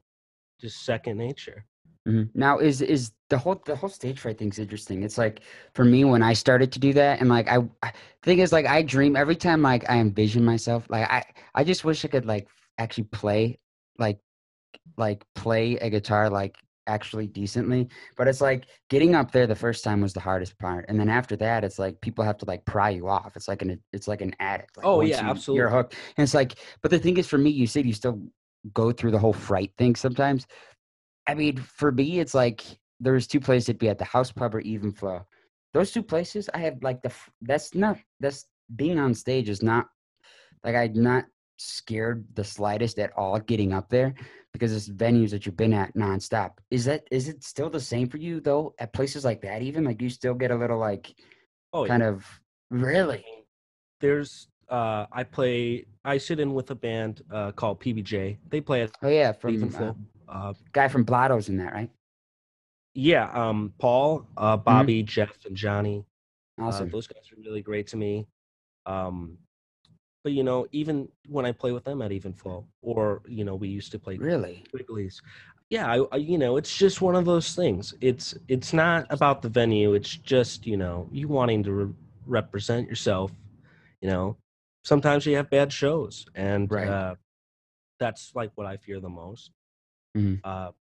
just 0.61 0.85
second 0.85 1.19
nature. 1.19 1.67
Mhm. 2.09 2.31
Now 2.35 2.59
is 2.59 2.83
is 2.83 3.13
the 3.29 3.39
whole 3.39 3.63
the 3.65 3.77
whole 3.77 3.89
stage 3.89 4.19
fright 4.21 4.39
thing's 4.39 4.59
interesting. 4.59 5.03
It's 5.03 5.19
like 5.19 5.41
for 5.75 5.85
me 5.85 6.05
when 6.05 6.23
I 6.23 6.33
started 6.33 6.73
to 6.73 6.81
do 6.81 6.93
that, 6.95 7.21
and 7.21 7.29
like 7.29 7.49
I, 7.49 7.59
I 7.83 7.93
thing 8.23 8.41
is 8.41 8.53
like 8.53 8.67
I 8.67 8.83
dream 8.83 9.17
every 9.17 9.37
time 9.37 9.63
like 9.63 9.89
I 9.91 9.99
envision 9.99 10.45
myself 10.45 10.87
like 10.91 11.09
I 11.11 11.25
I 11.55 11.65
just 11.65 11.85
wish 11.85 12.05
I 12.05 12.09
could 12.09 12.27
like 12.27 12.49
actually 12.79 13.05
play 13.05 13.59
like 13.99 14.21
like 14.97 15.25
play 15.35 15.77
a 15.77 15.91
guitar 15.91 16.29
like 16.31 16.57
actually 16.89 17.27
decently. 17.27 17.89
But 18.17 18.27
it's 18.29 18.41
like 18.41 18.67
getting 18.91 19.15
up 19.15 19.31
there 19.31 19.47
the 19.47 19.55
first 19.55 19.85
time 19.85 20.01
was 20.01 20.13
the 20.13 20.21
hardest 20.21 20.59
part, 20.59 20.85
and 20.89 20.99
then 20.99 21.09
after 21.09 21.37
that 21.37 21.65
it's 21.65 21.79
like 21.79 22.01
people 22.01 22.25
have 22.25 22.39
to 22.39 22.47
like 22.47 22.65
pry 22.65 22.91
you 22.91 23.09
off. 23.09 23.37
It's 23.37 23.49
like 23.49 23.63
an 23.63 23.81
it's 23.93 24.09
like 24.09 24.21
an 24.21 24.35
addict. 24.41 24.77
Like 24.77 24.87
Oh, 24.87 25.01
yeah, 25.11 25.21
you- 25.23 25.29
You're 25.57 25.69
hooked, 25.71 25.95
and 26.17 26.25
it's 26.25 26.35
like. 26.35 26.55
But 26.83 26.91
the 26.91 26.99
thing 26.99 27.17
is, 27.17 27.27
for 27.29 27.39
me, 27.39 27.51
you 27.51 27.67
said 27.67 27.87
you 27.87 27.93
still 27.95 28.21
go 28.75 28.93
through 28.93 29.11
the 29.13 29.19
whole 29.19 29.33
fright 29.33 29.73
thing 29.79 29.95
sometimes. 29.97 30.47
I 31.29 31.35
mean, 31.35 31.57
for 31.57 31.93
me, 31.93 32.19
it's 32.21 32.35
like 32.35 32.63
there's 33.01 33.27
two 33.27 33.41
places 33.41 33.69
it'd 33.69 33.79
be 33.81 33.89
at 33.89 33.99
the 33.99 34.05
house 34.05 34.33
pub 34.33 34.55
or 34.55 34.61
even 34.61 34.93
flow. 34.93 35.23
Those 35.75 35.91
two 35.93 36.03
places, 36.03 36.51
I 36.53 36.59
have 36.59 36.83
like 36.83 37.01
the 37.03 37.13
that's 37.41 37.75
not 37.75 37.97
that's 38.21 38.47
being 38.77 38.99
on 38.99 39.15
stage 39.15 39.49
is 39.49 39.63
not 39.63 39.87
like 40.65 40.75
I'm 40.75 40.93
not 40.95 41.25
scared 41.59 42.25
the 42.35 42.45
slightest 42.45 42.99
at 42.99 43.13
all 43.17 43.39
getting 43.39 43.73
up 43.73 43.89
there 43.89 44.15
because 44.53 44.73
it's 44.75 44.89
venues 44.89 45.31
that 45.31 45.47
you've 45.47 45.57
been 45.57 45.73
at 45.73 45.95
nonstop. 45.95 46.53
Is 46.71 46.85
that 46.85 47.07
is 47.11 47.29
it 47.29 47.43
still 47.45 47.71
the 47.71 47.81
same 47.81 48.09
for 48.09 48.19
you 48.19 48.41
though 48.41 48.75
at 48.79 48.93
places 48.93 49.25
like 49.25 49.41
that? 49.43 49.63
Even 49.63 49.85
like 49.85 50.01
you 50.03 50.09
still 50.11 50.35
get 50.35 50.51
a 50.51 50.57
little 50.57 50.79
like 50.79 51.15
Oh, 51.73 51.87
kind 51.87 52.03
yeah. 52.03 52.09
of 52.11 52.41
really 52.71 53.25
There's 54.01 54.49
uh 54.69 55.07
I 55.13 55.25
play 55.25 55.87
I 56.05 56.19
sit 56.19 56.41
in 56.41 56.53
with 56.55 56.71
a 56.71 56.75
band 56.75 57.23
uh 57.31 57.53
called 57.53 57.81
PBJ. 57.81 58.39
They 58.51 58.61
play 58.61 58.83
at 58.83 58.93
oh 59.03 59.09
yeah 59.09 59.33
Even 59.47 59.71
from 59.71 60.07
uh, 60.29 60.33
Uh 60.33 60.53
guy 60.73 60.89
from 60.89 61.05
Blotto's 61.05 61.49
in 61.49 61.57
that 61.59 61.73
right? 61.73 61.91
yeah, 62.95 63.31
um 63.33 63.73
Paul, 63.79 64.27
uh 64.37 64.57
Bobby, 64.57 65.03
Jeff 65.03 65.33
and 65.47 65.57
Johnny. 65.57 66.05
Uh, 66.59 66.67
Awesome. 66.67 66.91
those 66.91 67.07
guys 67.07 67.23
are 67.33 67.41
really 67.41 67.63
great 67.63 67.87
to 67.89 67.97
me. 67.97 68.27
Um 68.87 69.39
but 70.25 70.33
you 70.33 70.43
know, 70.43 70.67
even 70.73 71.09
when 71.29 71.45
I 71.47 71.53
play 71.53 71.73
with 71.73 71.85
them 71.85 72.03
at 72.03 72.13
Even 72.13 72.33
Flow, 72.33 72.67
or 72.83 73.23
you 73.27 73.45
know, 73.45 73.55
we 73.55 73.69
used 73.69 73.93
to 73.93 73.99
play 73.99 74.17
really? 74.19 74.65
Wrigley's. 74.73 75.21
Yeah, 75.71 75.91
I, 75.91 76.05
I, 76.13 76.17
you 76.17 76.37
know, 76.39 76.57
it's 76.59 76.77
just 76.77 77.01
one 77.01 77.17
of 77.17 77.25
those 77.25 77.55
things. 77.55 77.95
It's 78.01 78.35
it's 78.49 78.73
not 78.73 79.07
about 79.11 79.43
the 79.43 79.49
venue. 79.49 79.95
It's 79.95 80.17
just 80.17 80.67
you 80.67 80.77
know 80.77 81.09
you 81.11 81.29
wanting 81.29 81.63
to 81.65 81.73
re- 81.73 81.95
represent 82.27 82.89
yourself. 82.89 83.33
You 84.01 84.09
know, 84.11 84.37
sometimes 84.85 85.27
you 85.27 85.37
have 85.37 85.49
bad 85.51 85.73
shows, 85.73 86.27
and 86.35 86.71
Right. 86.71 86.89
uh, 86.89 87.15
that's 87.99 88.33
like 88.35 88.51
what 88.55 88.67
I 88.67 88.77
fear 88.77 89.01
the 89.01 89.09
most. 89.09 89.51
Mhm. 90.17 90.41
Uh, 90.45 90.73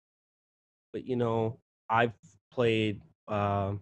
but 0.94 1.06
you 1.06 1.16
know, 1.16 1.58
I've 1.90 2.14
played. 2.52 3.02
um 3.28 3.80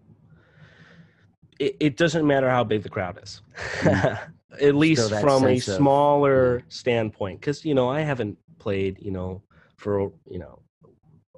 it, 1.60 1.76
it 1.80 1.98
doesn't 1.98 2.26
matter 2.26 2.50
how 2.50 2.64
big 2.64 2.84
the 2.84 2.90
crowd 2.90 3.20
is, 3.22 3.42
at 4.62 4.76
least 4.76 5.10
from 5.22 5.44
a 5.46 5.50
sense 5.60 5.68
of- 5.68 5.76
smaller 5.78 6.64
standpoint. 6.70 7.40
Because 7.40 7.64
you 7.66 7.74
know, 7.76 7.90
I 7.90 8.02
haven't 8.02 8.38
played. 8.58 8.98
You 9.02 9.12
know, 9.12 9.42
for 9.78 10.12
you 10.30 10.40
know, 10.40 10.62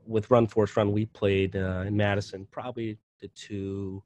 with 0.05 0.29
Run 0.31 0.47
Forrest 0.47 0.75
Run, 0.77 0.91
we 0.91 1.05
played 1.05 1.55
uh, 1.55 1.83
in 1.87 1.95
Madison 1.95 2.47
probably 2.51 2.97
the 3.21 3.27
two, 3.29 4.01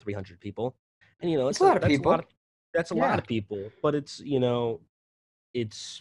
three 0.00 0.12
hundred 0.12 0.40
people, 0.40 0.76
and 1.20 1.30
you 1.30 1.38
know, 1.38 1.46
That's 1.46 1.56
it's 1.58 1.62
a 1.62 1.64
lot 1.64 1.76
of 1.82 1.88
people. 1.88 2.10
A 2.10 2.12
lot 2.12 2.20
of, 2.20 2.26
that's 2.72 2.90
a 2.90 2.94
Yeah. 2.94 3.06
lot 3.08 3.18
of 3.18 3.26
people, 3.26 3.70
but 3.82 3.94
it's 3.94 4.20
you 4.20 4.40
know, 4.40 4.80
it's 5.54 6.00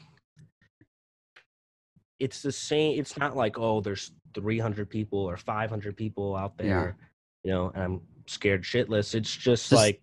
it's 2.20 2.42
the 2.42 2.52
same. 2.52 3.00
It's 3.00 3.18
not 3.18 3.36
like 3.36 3.58
oh, 3.58 3.82
there's 3.82 4.12
three 4.34 4.60
hundred 4.60 4.90
people 4.90 5.20
or 5.20 5.38
five 5.38 5.70
hundred 5.70 5.98
people 5.98 6.36
out 6.36 6.54
Yeah. 6.60 6.66
there, 6.66 6.98
you 7.44 7.52
know, 7.52 7.72
and 7.74 7.84
I'm 7.84 8.02
scared 8.28 8.64
shitless. 8.64 9.16
It's 9.16 9.32
just 9.36 9.70
Just- 9.70 9.72
like 9.72 10.02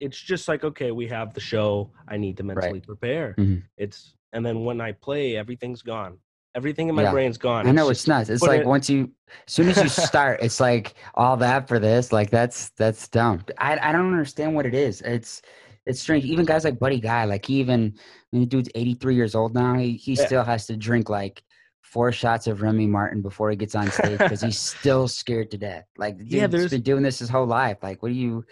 it's 0.00 0.20
just 0.20 0.48
like 0.48 0.64
okay, 0.64 0.90
we 0.90 1.06
have 1.08 1.34
the 1.34 1.40
show. 1.40 1.90
I 2.08 2.16
need 2.16 2.36
to 2.38 2.42
mentally 2.42 2.80
prepare. 2.80 3.34
Mhm. 3.38 3.62
It's 3.76 4.14
and 4.32 4.44
then 4.44 4.64
when 4.64 4.80
I 4.80 4.92
play, 4.92 5.36
everything's 5.36 5.82
gone. 5.82 6.18
Everything 6.54 6.88
in 6.88 6.94
my 6.94 7.02
Yeah. 7.02 7.12
brain's 7.12 7.38
gone. 7.38 7.66
I 7.66 7.72
know 7.72 7.88
just- 7.88 8.02
it's 8.02 8.08
nuts. 8.08 8.30
It's 8.30 8.42
like 8.42 8.62
it- 8.62 8.66
once 8.66 8.88
you, 8.90 9.10
as 9.46 9.52
soon 9.52 9.68
as 9.68 9.76
you 9.82 9.88
start, 9.88 10.40
it's 10.42 10.60
like 10.60 10.94
all 11.14 11.36
that 11.38 11.68
for 11.68 11.78
this. 11.78 12.12
Like 12.12 12.30
that's 12.30 12.70
that's 12.70 13.08
dumb. 13.08 13.44
I 13.58 13.78
I 13.80 13.92
don't 13.92 14.06
understand 14.12 14.54
what 14.54 14.66
it 14.66 14.74
is. 14.74 15.00
It's 15.02 15.42
it's 15.86 16.00
strange. 16.00 16.24
Even 16.24 16.44
guys 16.44 16.64
like 16.64 16.78
Buddy 16.78 17.00
Guy, 17.00 17.24
like 17.24 17.46
he 17.46 17.60
even 17.60 17.94
I 17.96 18.36
mean, 18.36 18.42
the 18.42 18.46
dude's 18.46 18.68
eighty 18.74 18.94
three 18.94 19.14
years 19.14 19.34
old 19.34 19.54
now. 19.54 19.74
He 19.74 19.92
he 19.92 20.14
Yeah. 20.14 20.26
still 20.26 20.44
has 20.44 20.66
to 20.66 20.76
drink 20.76 21.08
like 21.08 21.42
four 21.82 22.12
shots 22.12 22.46
of 22.46 22.60
Remy 22.60 22.86
Martin 22.86 23.22
before 23.22 23.48
he 23.50 23.56
gets 23.56 23.74
on 23.74 23.90
stage 23.90 24.18
because 24.18 24.42
he's 24.42 24.58
still 24.78 25.08
scared 25.08 25.50
to 25.52 25.58
death. 25.58 25.84
Like 25.96 26.18
the 26.18 26.24
Yeah, 26.26 26.40
dude's 26.46 26.52
there's- 26.52 26.70
been 26.72 26.82
doing 26.82 27.02
this 27.02 27.18
his 27.20 27.28
whole 27.30 27.46
life. 27.46 27.78
Like 27.82 28.02
what 28.02 28.08
do 28.10 28.14
you? 28.14 28.44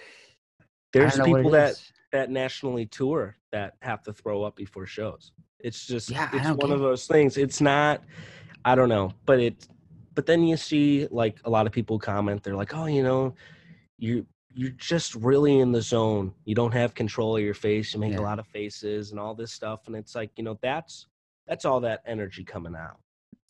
There's 1.00 1.16
don't 1.16 1.26
know 1.26 1.32
what 1.32 1.38
people 1.38 1.50
that 1.52 1.70
is. 1.72 1.92
that 2.12 2.30
nationally 2.30 2.86
tour 2.86 3.36
that 3.52 3.74
have 3.82 4.02
to 4.04 4.12
throw 4.12 4.42
up 4.42 4.56
before 4.56 4.86
shows. 4.86 5.32
It's 5.60 5.86
just 5.86 6.10
Yeah, 6.10 6.28
it's 6.32 6.50
one 6.62 6.70
of 6.72 6.80
those 6.80 7.06
things. 7.06 7.36
It's 7.36 7.60
not 7.60 8.02
I 8.64 8.74
don't 8.74 8.88
know, 8.88 9.12
but 9.24 9.40
it 9.40 9.68
but 10.14 10.26
then 10.26 10.44
you 10.44 10.56
see 10.56 11.06
like 11.10 11.38
a 11.44 11.50
lot 11.50 11.66
of 11.66 11.72
people 11.72 11.98
comment 11.98 12.42
they're 12.42 12.56
like, 12.56 12.74
"Oh, 12.74 12.86
you 12.86 13.02
know, 13.02 13.34
you 13.98 14.26
you're 14.54 14.70
just 14.70 15.14
really 15.16 15.58
in 15.58 15.70
the 15.70 15.82
zone. 15.82 16.32
You 16.46 16.54
don't 16.54 16.72
have 16.72 16.94
control 16.94 17.36
of 17.36 17.42
your 17.42 17.52
face. 17.52 17.92
You 17.92 18.00
make 18.00 18.12
Yeah. 18.14 18.20
a 18.20 18.22
lot 18.30 18.38
of 18.38 18.46
faces 18.46 19.10
and 19.10 19.20
all 19.20 19.34
this 19.34 19.52
stuff, 19.52 19.86
and 19.86 19.94
it's 19.94 20.14
like 20.14 20.30
you 20.36 20.44
know 20.44 20.58
that's 20.62 21.06
that's 21.46 21.64
all 21.64 21.80
that 21.80 22.02
energy 22.06 22.42
coming 22.42 22.74
out. 22.74 22.98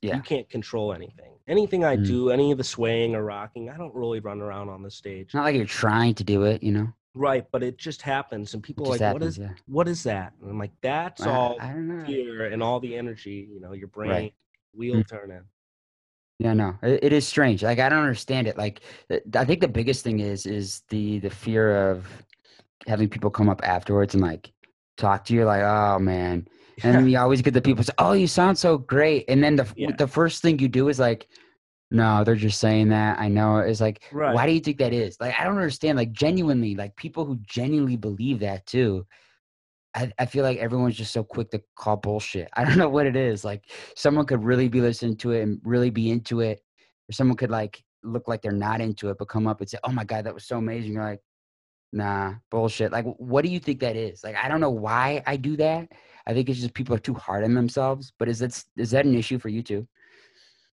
Yeah. 0.02 0.16
You 0.16 0.22
can't 0.22 0.48
control 0.50 0.92
anything. 0.92 1.32
Anything 1.48 1.84
I 1.84 1.96
Mm. 1.96 2.06
do, 2.06 2.30
any 2.30 2.50
of 2.52 2.58
the 2.58 2.64
swaying 2.64 3.14
or 3.14 3.24
rocking, 3.24 3.70
I 3.70 3.76
don't 3.78 3.94
really 3.94 4.20
run 4.20 4.40
around 4.42 4.68
on 4.68 4.82
the 4.82 4.90
stage. 4.90 5.32
Not 5.32 5.44
like 5.44 5.56
you're 5.56 5.64
trying 5.64 6.14
to 6.16 6.24
do 6.24 6.42
it, 6.42 6.62
you 6.62 6.72
know. 6.72 6.92
Right, 7.16 7.46
but 7.50 7.62
it 7.62 7.78
just 7.78 8.02
happens, 8.02 8.52
and 8.52 8.62
people 8.62 8.86
are 8.86 8.90
like, 8.90 9.00
"What 9.00 9.06
happens, 9.22 9.38
is 9.38 9.38
yeah. 9.38 9.52
what 9.66 9.88
is 9.88 10.02
that?" 10.02 10.34
And 10.42 10.50
I'm 10.50 10.58
like, 10.58 10.72
"That's 10.82 11.22
I- 11.26 11.30
all 11.30 11.56
I 11.58 11.72
don't 11.72 11.88
know. 11.88 12.04
fear 12.04 12.44
and 12.44 12.62
all 12.62 12.78
the 12.78 12.94
energy. 12.94 13.48
You 13.50 13.58
know, 13.58 13.72
your 13.72 13.88
brain 13.88 14.10
Right. 14.10 14.34
wheel 14.74 14.96
Mm. 14.96 15.08
turning." 15.08 15.42
Yeah, 16.38 16.52
no, 16.52 16.76
it, 16.82 17.02
it 17.04 17.12
is 17.14 17.26
strange. 17.26 17.62
Like 17.62 17.78
I 17.78 17.88
don't 17.88 18.00
understand 18.02 18.46
it. 18.46 18.58
Like 18.58 18.82
I 19.34 19.46
think 19.46 19.62
the 19.62 19.68
biggest 19.68 20.04
thing 20.04 20.20
is 20.20 20.44
is 20.44 20.82
the 20.90 21.18
the 21.20 21.30
fear 21.30 21.90
of 21.90 22.06
having 22.86 23.08
people 23.08 23.30
come 23.30 23.48
up 23.48 23.62
afterwards 23.64 24.12
and 24.14 24.22
like 24.22 24.52
talk 24.98 25.24
to 25.24 25.34
you 25.34 25.46
like, 25.46 25.62
oh 25.62 25.98
man, 25.98 26.46
and 26.82 26.94
then 26.94 27.06
you 27.08 27.18
always 27.18 27.40
get 27.40 27.54
the 27.54 27.62
people 27.62 27.82
say, 27.82 27.94
oh, 27.96 28.12
you 28.12 28.26
sound 28.26 28.58
so 28.58 28.76
great, 28.76 29.24
and 29.28 29.42
then 29.42 29.56
the 29.56 29.66
Yeah. 29.74 29.92
the 29.96 30.06
first 30.06 30.42
thing 30.42 30.58
you 30.58 30.68
do 30.68 30.90
is 30.90 30.98
like, 30.98 31.28
no, 31.90 32.24
they're 32.24 32.34
just 32.34 32.58
saying 32.60 32.88
that. 32.88 33.18
I 33.18 33.28
know. 33.28 33.58
It's 33.58 33.80
like, 33.80 34.02
Right. 34.12 34.34
why 34.34 34.46
do 34.46 34.52
you 34.52 34.60
think 34.60 34.78
that 34.78 34.92
is? 34.92 35.16
Like 35.20 35.34
I 35.38 35.44
don't 35.44 35.56
understand. 35.56 35.96
Like 35.96 36.12
genuinely, 36.12 36.74
like 36.74 36.96
people 36.96 37.24
who 37.24 37.36
genuinely 37.46 37.96
believe 37.96 38.40
that 38.40 38.66
too. 38.66 39.06
I, 39.94 40.12
I 40.18 40.26
feel 40.26 40.42
like 40.44 40.58
everyone's 40.58 40.96
just 40.96 41.12
so 41.12 41.24
quick 41.24 41.50
to 41.52 41.62
call 41.76 41.96
bullshit. 41.96 42.48
I 42.54 42.64
don't 42.64 42.78
know 42.78 42.88
what 42.88 43.06
it 43.06 43.16
is. 43.16 43.44
Like 43.44 43.64
someone 43.94 44.26
could 44.26 44.44
really 44.44 44.68
be 44.68 44.80
listening 44.80 45.16
to 45.18 45.32
it 45.32 45.42
and 45.42 45.60
really 45.64 45.90
be 45.90 46.10
into 46.10 46.40
it, 46.40 46.60
or 47.08 47.12
someone 47.12 47.36
could 47.36 47.50
like 47.50 47.82
look 48.02 48.28
like 48.28 48.42
they're 48.42 48.52
not 48.52 48.80
into 48.80 49.08
it, 49.10 49.18
but 49.18 49.28
come 49.28 49.46
up 49.46 49.60
and 49.60 49.70
say, 49.70 49.78
"Oh 49.84 49.92
my 49.92 50.04
god, 50.04 50.24
that 50.24 50.34
was 50.34 50.44
so 50.44 50.58
amazing." 50.58 50.92
You're 50.92 51.04
like, 51.04 51.22
"Nah, 51.92 52.34
bullshit." 52.50 52.92
Like, 52.92 53.04
what 53.18 53.44
do 53.44 53.50
you 53.50 53.60
think 53.60 53.80
that 53.80 53.96
is? 53.96 54.24
Like, 54.24 54.36
I 54.36 54.48
don't 54.48 54.60
know 54.60 54.70
why 54.70 55.22
I 55.26 55.36
do 55.36 55.56
that. 55.58 55.88
I 56.26 56.34
think 56.34 56.48
it's 56.48 56.60
just 56.60 56.74
people 56.74 56.94
are 56.96 56.98
too 56.98 57.14
hard 57.14 57.44
on 57.44 57.54
themselves. 57.54 58.12
But 58.18 58.28
is 58.28 58.40
that 58.40 58.64
is 58.76 58.90
that 58.90 59.06
an 59.06 59.14
issue 59.14 59.38
for 59.38 59.48
you 59.48 59.62
too? 59.62 59.86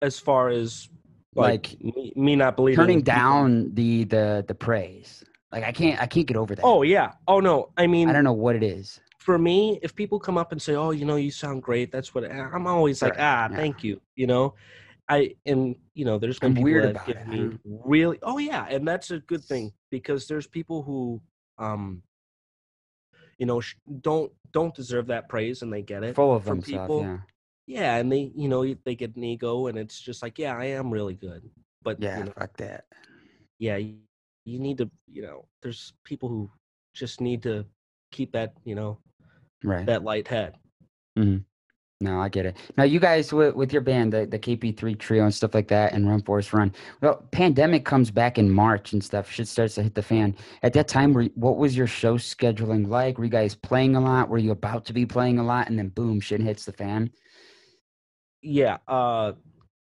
As 0.01 0.17
far 0.19 0.49
as 0.49 0.87
like, 1.35 1.71
Like, 1.71 1.95
me, 1.95 2.13
me 2.15 2.35
not 2.35 2.55
believing 2.55 2.77
Turning 2.83 3.01
down 3.01 3.73
the 3.73 4.03
the 4.05 4.43
the 4.47 4.55
praise. 4.55 5.23
Like, 5.51 5.63
I 5.63 5.71
can't 5.71 5.99
I 6.01 6.05
can't 6.05 6.27
get 6.27 6.37
over 6.37 6.55
that. 6.55 6.65
Oh 6.65 6.81
yeah. 6.83 7.13
Oh 7.27 7.39
no. 7.39 7.69
I 7.77 7.87
mean, 7.87 8.09
I 8.09 8.13
don't 8.13 8.23
know 8.23 8.33
what 8.33 8.55
it 8.55 8.63
is. 8.63 8.99
for 9.19 9.37
me, 9.37 9.79
if 9.83 9.95
people 9.95 10.19
come 10.19 10.37
up 10.37 10.51
and 10.51 10.61
say, 10.61 10.75
"Oh, 10.75 10.91
you 10.91 11.05
know, 11.05 11.15
you 11.17 11.31
sound 11.31 11.61
great," 11.63 11.91
that's 11.91 12.13
what 12.15 12.23
I'm 12.31 12.67
always 12.67 13.01
like, 13.01 13.15
"Ah, 13.19 13.47
yeah. 13.49 13.55
thank 13.55 13.83
you." 13.83 13.99
You 14.15 14.27
know, 14.27 14.55
I 15.07 15.35
and 15.45 15.75
you 15.93 16.05
know, 16.05 16.17
there's 16.19 16.39
been 16.39 16.49
I'm 16.51 16.55
people 16.55 16.63
weird 16.63 16.83
that 16.85 16.91
about 16.91 17.07
give 17.07 17.17
it, 17.17 17.27
me 17.27 17.57
really. 17.65 18.19
Oh 18.23 18.37
yeah, 18.37 18.65
and 18.69 18.87
that's 18.87 19.11
a 19.11 19.19
good 19.19 19.43
thing 19.43 19.73
because 19.91 20.27
there's 20.27 20.47
people 20.47 20.83
who, 20.83 21.21
um, 21.57 22.03
you 23.37 23.45
know, 23.45 23.61
don't 24.01 24.31
don't 24.51 24.73
deserve 24.75 25.07
that 25.07 25.29
praise 25.29 25.61
and 25.61 25.71
they 25.73 25.81
get 25.81 26.03
it 26.03 26.15
Full 26.15 26.35
of 26.35 26.43
from 26.43 26.57
themselves. 26.57 26.71
people. 26.71 27.01
Yeah. 27.01 27.17
Yeah, 27.69 27.97
and 27.97 28.11
they, 28.11 28.31
you 28.35 28.49
know, 28.49 28.65
they 28.83 28.95
get 28.95 29.15
an 29.15 29.23
ego, 29.23 29.67
and 29.67 29.77
it's 29.77 30.01
just 30.01 30.23
like, 30.23 30.39
yeah, 30.39 30.57
I 30.57 30.65
am 30.65 30.89
really 30.89 31.13
good, 31.13 31.47
but 31.83 32.01
Yeah. 32.01 32.17
you 32.17 32.23
know, 32.25 32.33
Fuck 32.35 32.57
that. 32.57 32.85
yeah, 33.59 33.77
you, 33.77 33.97
you 34.43 34.57
need 34.57 34.79
to, 34.79 34.89
you 35.07 35.21
know, 35.21 35.45
there's 35.61 35.93
people 36.03 36.29
who 36.29 36.49
just 36.95 37.21
need 37.21 37.43
to 37.43 37.63
keep 38.11 38.31
that, 38.31 38.53
you 38.65 38.73
know, 38.73 38.97
Right. 39.63 39.85
that 39.85 40.03
light 40.03 40.27
head. 40.27 40.55
Mm-hmm. 41.15 41.43
No, 42.01 42.19
I 42.19 42.29
get 42.29 42.47
it. 42.47 42.57
Now, 42.75 42.85
you 42.85 42.99
guys 42.99 43.31
with, 43.31 43.53
with 43.53 43.71
your 43.71 43.83
band, 43.83 44.13
the, 44.13 44.25
the 44.25 44.39
KP3 44.39 44.97
trio 44.97 45.25
and 45.25 45.33
stuff 45.35 45.53
like 45.53 45.67
that, 45.67 45.93
and 45.93 46.09
Run 46.09 46.23
Forrest 46.23 46.53
Run. 46.53 46.73
Well, 47.01 47.23
pandemic 47.31 47.85
comes 47.85 48.09
back 48.09 48.39
in 48.39 48.49
March 48.49 48.93
and 48.93 49.03
stuff. 49.03 49.29
Shit 49.29 49.47
starts 49.49 49.75
to 49.75 49.83
hit 49.83 49.93
the 49.93 50.01
fan. 50.01 50.33
At 50.63 50.73
that 50.73 50.87
time, 50.87 51.13
were, 51.13 51.25
what 51.35 51.57
was 51.57 51.77
your 51.77 51.87
show 51.87 52.17
scheduling 52.17 52.87
like? 52.87 53.19
Were 53.19 53.25
you 53.25 53.29
guys 53.29 53.53
playing 53.53 53.95
a 53.95 53.99
lot? 54.01 54.29
Were 54.29 54.37
you 54.39 54.51
about 54.51 54.85
to 54.85 54.93
be 54.93 55.05
playing 55.05 55.37
a 55.37 55.43
lot? 55.43 55.67
And 55.69 55.77
then 55.77 55.89
boom, 55.89 56.19
shit 56.21 56.39
hits 56.41 56.63
the 56.65 56.71
fan. 56.71 57.11
Yeah, 58.41 58.77
uh 58.87 59.33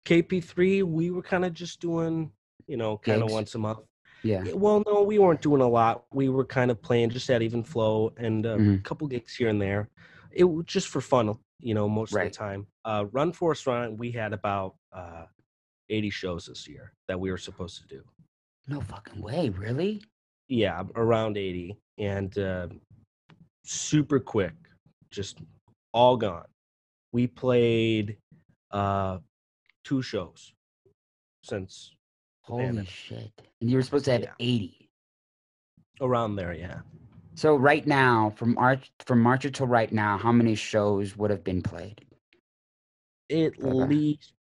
KP3, 0.06 0.84
we 0.84 1.12
were 1.12 1.21
kind 1.21 1.45
of 1.45 1.53
just 1.53 1.79
doing, 1.79 2.29
you 2.67 2.75
know, 2.75 2.97
kind 2.97 3.23
of 3.23 3.32
once 3.32 3.56
a 3.56 3.58
month. 3.58 3.79
Yeah. 4.23 4.43
Well, 4.53 4.84
no, 4.86 5.01
we 5.03 5.17
weren't 5.19 5.41
doing 5.41 5.62
a 5.62 5.67
lot. 5.67 6.06
We 6.13 6.27
were 6.29 6.43
kind 6.45 6.69
of 6.71 6.82
playing 6.82 7.12
just 7.12 7.29
at 7.29 7.41
even 7.41 7.63
flow 7.63 8.13
and 8.17 8.45
a 8.45 8.58
Mhm. 8.58 8.84
couple 8.84 9.08
gigs 9.08 9.36
here 9.36 9.47
and 9.49 9.62
there. 9.62 9.89
It 10.32 10.43
was 10.43 10.65
just 10.65 10.88
for 10.89 10.99
fun, 10.99 11.38
you 11.60 11.73
know, 11.73 11.88
most 11.88 12.12
Right. 12.13 12.25
of 12.27 12.32
the 12.34 12.38
time. 12.38 12.67
Uh, 12.84 13.06
Run 13.12 13.32
Forrest 13.32 13.65
Run, 13.67 13.95
we 13.97 14.12
had 14.12 14.34
about 14.34 14.75
uh, 14.91 15.25
80 15.89 16.10
shows 16.10 16.45
this 16.47 16.67
year 16.67 16.93
that 17.08 17.19
we 17.19 17.32
were 17.32 17.38
supposed 17.38 17.82
to 17.82 17.88
do. 17.88 18.03
No 18.67 18.82
fucking 18.82 19.21
way. 19.21 19.49
Really? 19.49 20.01
Yeah, 20.49 20.84
around 20.95 21.38
80, 21.38 21.77
and 21.97 22.38
uh, 22.38 22.67
super 23.65 24.19
quick, 24.19 24.53
just 25.12 25.39
all 25.93 26.17
gone. 26.17 26.45
We 27.13 27.27
played 27.27 28.17
uh, 28.73 29.19
two 29.83 30.01
shows 30.01 30.53
since 31.43 31.95
Holy 32.41 32.86
shit. 32.86 33.31
And 33.62 33.69
you 33.69 33.77
were 33.77 33.83
supposed 33.83 34.05
to 34.05 34.12
have 34.12 34.21
Yeah. 34.23 34.33
80. 34.39 34.89
around 36.01 36.36
there. 36.36 36.53
Yeah. 36.53 36.81
So 37.36 37.55
right 37.55 37.88
now, 37.88 38.31
from 38.36 38.55
March 38.55 38.91
from 39.05 39.21
March 39.21 39.45
until 39.45 39.67
right 39.67 39.91
now, 39.91 40.17
how 40.17 40.31
many 40.33 40.55
shows 40.55 41.15
would 41.15 41.31
have 41.31 41.43
been 41.43 41.62
played? 41.62 42.05
at 43.31 43.53
Okay. 43.57 43.86
least 43.88 44.33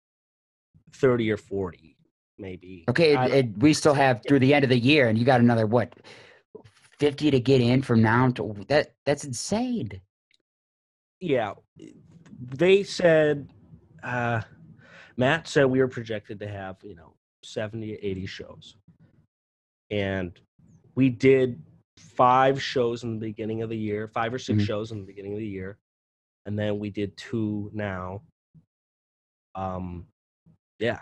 30 0.94 1.30
or 1.30 1.36
40 1.36 1.96
maybe 2.36 2.84
Okay, 2.90 3.12
it, 3.14 3.32
it, 3.32 3.58
we 3.58 3.72
still 3.72 3.94
have 3.94 4.22
through 4.26 4.40
the 4.40 4.52
end 4.52 4.64
of 4.64 4.68
the 4.70 4.78
year, 4.78 5.08
and 5.08 5.16
you 5.16 5.24
got 5.24 5.40
another 5.40 5.66
what, 5.66 5.94
fifty 6.98 7.30
to 7.30 7.38
get 7.40 7.60
in 7.60 7.80
from 7.80 8.02
now 8.02 8.24
until 8.26 8.52
that. 8.68 8.94
That's 9.06 9.24
insane. 9.24 10.00
yeah 11.20 11.54
they 12.40 12.82
said 12.82 13.48
uh 14.02 14.40
matt 15.16 15.46
said 15.46 15.64
we 15.64 15.78
were 15.78 15.88
projected 15.88 16.38
to 16.40 16.48
have 16.48 16.76
you 16.82 16.94
know 16.94 17.12
70 17.44 17.94
80 17.94 18.26
shows. 18.26 18.76
And 19.90 20.38
we 20.94 21.08
did 21.10 21.60
five 21.98 22.62
shows 22.62 23.02
in 23.02 23.14
the 23.18 23.26
beginning 23.26 23.62
of 23.62 23.68
the 23.68 23.76
year 23.76 24.08
five 24.08 24.32
or 24.32 24.38
6 24.38 24.62
Mhm. 24.62 24.66
shows 24.66 24.92
in 24.92 25.00
the 25.00 25.04
beginning 25.06 25.32
of 25.32 25.38
the 25.38 25.46
year 25.46 25.78
and 26.46 26.58
then 26.58 26.78
we 26.78 26.90
did 26.90 27.16
two 27.16 27.70
now. 27.74 28.22
Um 29.54 30.06
yeah 30.78 31.00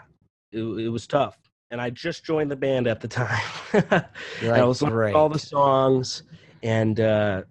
it, 0.53 0.63
it 0.63 0.89
was 0.89 1.07
tough. 1.07 1.39
And 1.71 1.81
i 1.81 1.89
just 1.91 2.25
joined 2.25 2.51
the 2.51 2.57
band 2.57 2.89
at 2.89 3.01
the 3.01 3.07
time. 3.09 3.41
I 4.43 4.65
was 4.65 4.83
learning 4.83 5.15
all 5.15 5.29
the 5.29 5.39
songs, 5.39 6.25
and 6.65 6.99
uh, 6.99 7.43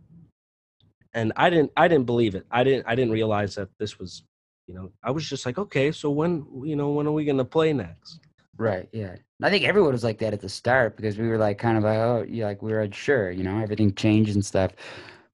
and 1.13 1.31
I 1.37 1.49
didn't 1.49 1.71
I 1.77 1.87
didn't 1.87 2.05
believe 2.05 2.35
it. 2.35 2.45
I 2.51 2.65
didn't 2.65 2.85
I 2.85 2.95
didn't 2.95 3.13
realize 3.13 3.55
that 3.55 3.69
this 3.79 3.97
was, 3.97 4.23
you 4.69 4.75
know, 4.75 4.91
I 5.03 5.09
was 5.09 5.27
just 5.27 5.47
like, 5.47 5.57
okay, 5.57 5.91
so 5.91 6.11
when 6.11 6.45
you 6.63 6.75
know 6.75 6.89
when 6.91 7.07
are 7.07 7.11
we 7.11 7.25
gonna 7.25 7.43
play 7.43 7.73
next? 7.73 8.19
Right. 8.55 8.87
Yeah. 8.93 9.15
I 9.41 9.49
think 9.49 9.65
everyone 9.65 9.93
was 9.93 10.03
like 10.03 10.19
that 10.19 10.33
at 10.33 10.41
the 10.41 10.49
start 10.49 10.95
because 10.95 11.17
we 11.17 11.27
were 11.27 11.39
like 11.39 11.57
kind 11.57 11.75
of 11.77 11.83
like, 11.83 11.97
oh, 11.97 12.23
yeah, 12.29 12.45
like 12.45 12.61
we 12.61 12.71
were 12.71 12.81
unsure, 12.81 13.31
you 13.31 13.43
know, 13.43 13.57
everything 13.59 13.95
changed 13.95 14.35
and 14.35 14.45
stuff. 14.45 14.73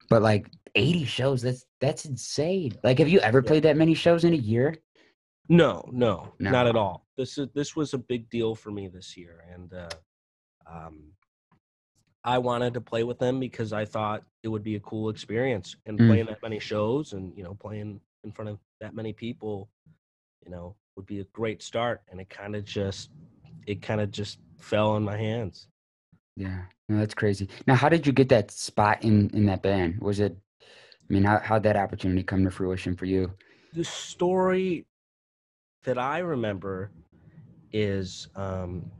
But 0.08 0.22
like 0.22 0.48
80 0.74 1.04
shows, 1.04 1.42
that's 1.42 1.66
that's 1.82 2.06
insane. 2.06 2.78
Like, 2.82 2.98
have 2.98 3.08
you 3.10 3.20
ever 3.20 3.42
Yeah. 3.42 3.48
played 3.48 3.64
that 3.64 3.76
many 3.76 3.92
shows 3.94 4.24
in 4.24 4.32
a 4.32 4.36
year? 4.36 4.74
No, 5.50 5.84
no, 5.92 6.32
No. 6.40 6.50
not 6.50 6.66
at 6.66 6.76
all. 6.76 7.06
This 7.18 7.36
is 7.36 7.48
this 7.54 7.76
was 7.76 7.92
a 7.92 7.98
big 7.98 8.30
deal 8.30 8.54
for 8.54 8.70
me 8.70 8.88
this 8.88 9.16
year, 9.18 9.44
and 9.52 9.72
uh, 9.74 9.88
um, 10.66 11.12
I 12.24 12.38
wanted 12.38 12.74
to 12.74 12.80
play 12.80 13.04
with 13.04 13.18
them 13.18 13.38
because 13.38 13.72
I 13.72 13.84
thought 13.84 14.24
it 14.42 14.48
would 14.48 14.64
be 14.64 14.76
a 14.76 14.80
cool 14.80 15.10
experience, 15.10 15.76
and 15.84 15.98
Mm. 15.98 16.08
playing 16.08 16.26
that 16.26 16.42
many 16.42 16.58
shows, 16.58 17.12
and 17.12 17.36
you 17.36 17.44
know, 17.44 17.54
playing 17.54 18.00
in 18.26 18.32
front 18.32 18.50
of 18.50 18.58
that 18.80 18.94
many 18.94 19.12
people, 19.12 19.70
you 20.44 20.50
know, 20.50 20.74
would 20.96 21.06
be 21.06 21.20
a 21.20 21.24
great 21.32 21.62
start. 21.62 22.02
And 22.10 22.20
it 22.20 22.28
kind 22.28 22.54
of 22.54 22.64
just, 22.64 23.10
it 23.66 23.80
kind 23.80 24.00
of 24.00 24.10
just 24.10 24.38
fell 24.58 24.96
in 24.96 25.02
my 25.04 25.16
hands. 25.16 25.68
Yeah. 26.36 26.62
No, 26.88 26.98
that's 26.98 27.14
crazy. 27.14 27.48
Now, 27.66 27.74
how 27.76 27.88
did 27.88 28.06
you 28.06 28.12
get 28.12 28.28
that 28.28 28.50
spot 28.50 29.02
in 29.02 29.30
in 29.30 29.46
that 29.46 29.62
band? 29.62 29.98
Was 30.00 30.20
it? 30.20 30.36
I 31.08 31.12
mean, 31.12 31.24
how 31.24 31.38
how'd 31.42 31.62
that 31.62 31.76
opportunity 31.76 32.22
come 32.22 32.44
to 32.44 32.50
fruition 32.50 32.94
for 32.96 33.06
you? 33.06 33.32
the 33.72 33.84
story 33.84 34.86
that 35.84 35.98
I 35.98 36.18
remember 36.18 36.90
is 37.72 38.28
um, 38.34 38.90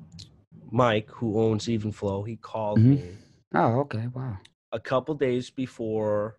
Mike, 0.70 1.08
who 1.10 1.40
owns 1.40 1.68
Even 1.68 1.92
Flow. 1.92 2.22
He 2.22 2.36
called 2.36 2.80
Mhm. 2.80 2.90
me 2.90 3.02
Oh, 3.54 3.80
okay. 3.80 4.08
Wow. 4.08 4.38
a 4.72 4.80
couple 4.80 5.14
days 5.14 5.50
before 5.50 6.38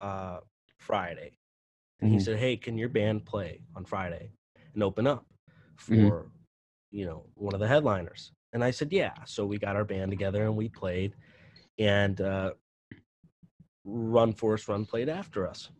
uh, 0.00 0.38
Friday, 0.78 1.38
and 2.04 2.12
he 2.12 2.18
Mhm. 2.18 2.24
said, 2.24 2.38
"Hey, 2.38 2.56
can 2.56 2.78
your 2.78 2.90
band 2.90 3.24
play 3.26 3.62
on 3.74 3.84
Friday 3.84 4.30
and 4.74 4.82
open 4.82 5.06
up 5.06 5.26
for 5.76 5.96
Mhm. 5.98 6.30
you 6.90 7.06
know 7.06 7.26
one 7.34 7.54
of 7.54 7.60
the 7.60 7.68
headliners?" 7.68 8.32
And 8.52 8.62
I 8.62 8.70
said, 8.70 8.92
"Yeah." 8.92 9.14
So 9.24 9.46
we 9.46 9.58
got 9.58 9.76
our 9.76 9.84
band 9.84 10.10
together 10.12 10.44
and 10.44 10.56
we 10.56 10.68
played, 10.68 11.16
and 11.78 12.20
uh, 12.20 12.52
Run 13.84 14.32
Forrest 14.32 14.68
Run 14.68 14.86
played 14.86 15.08
after 15.08 15.46
us. 15.48 15.70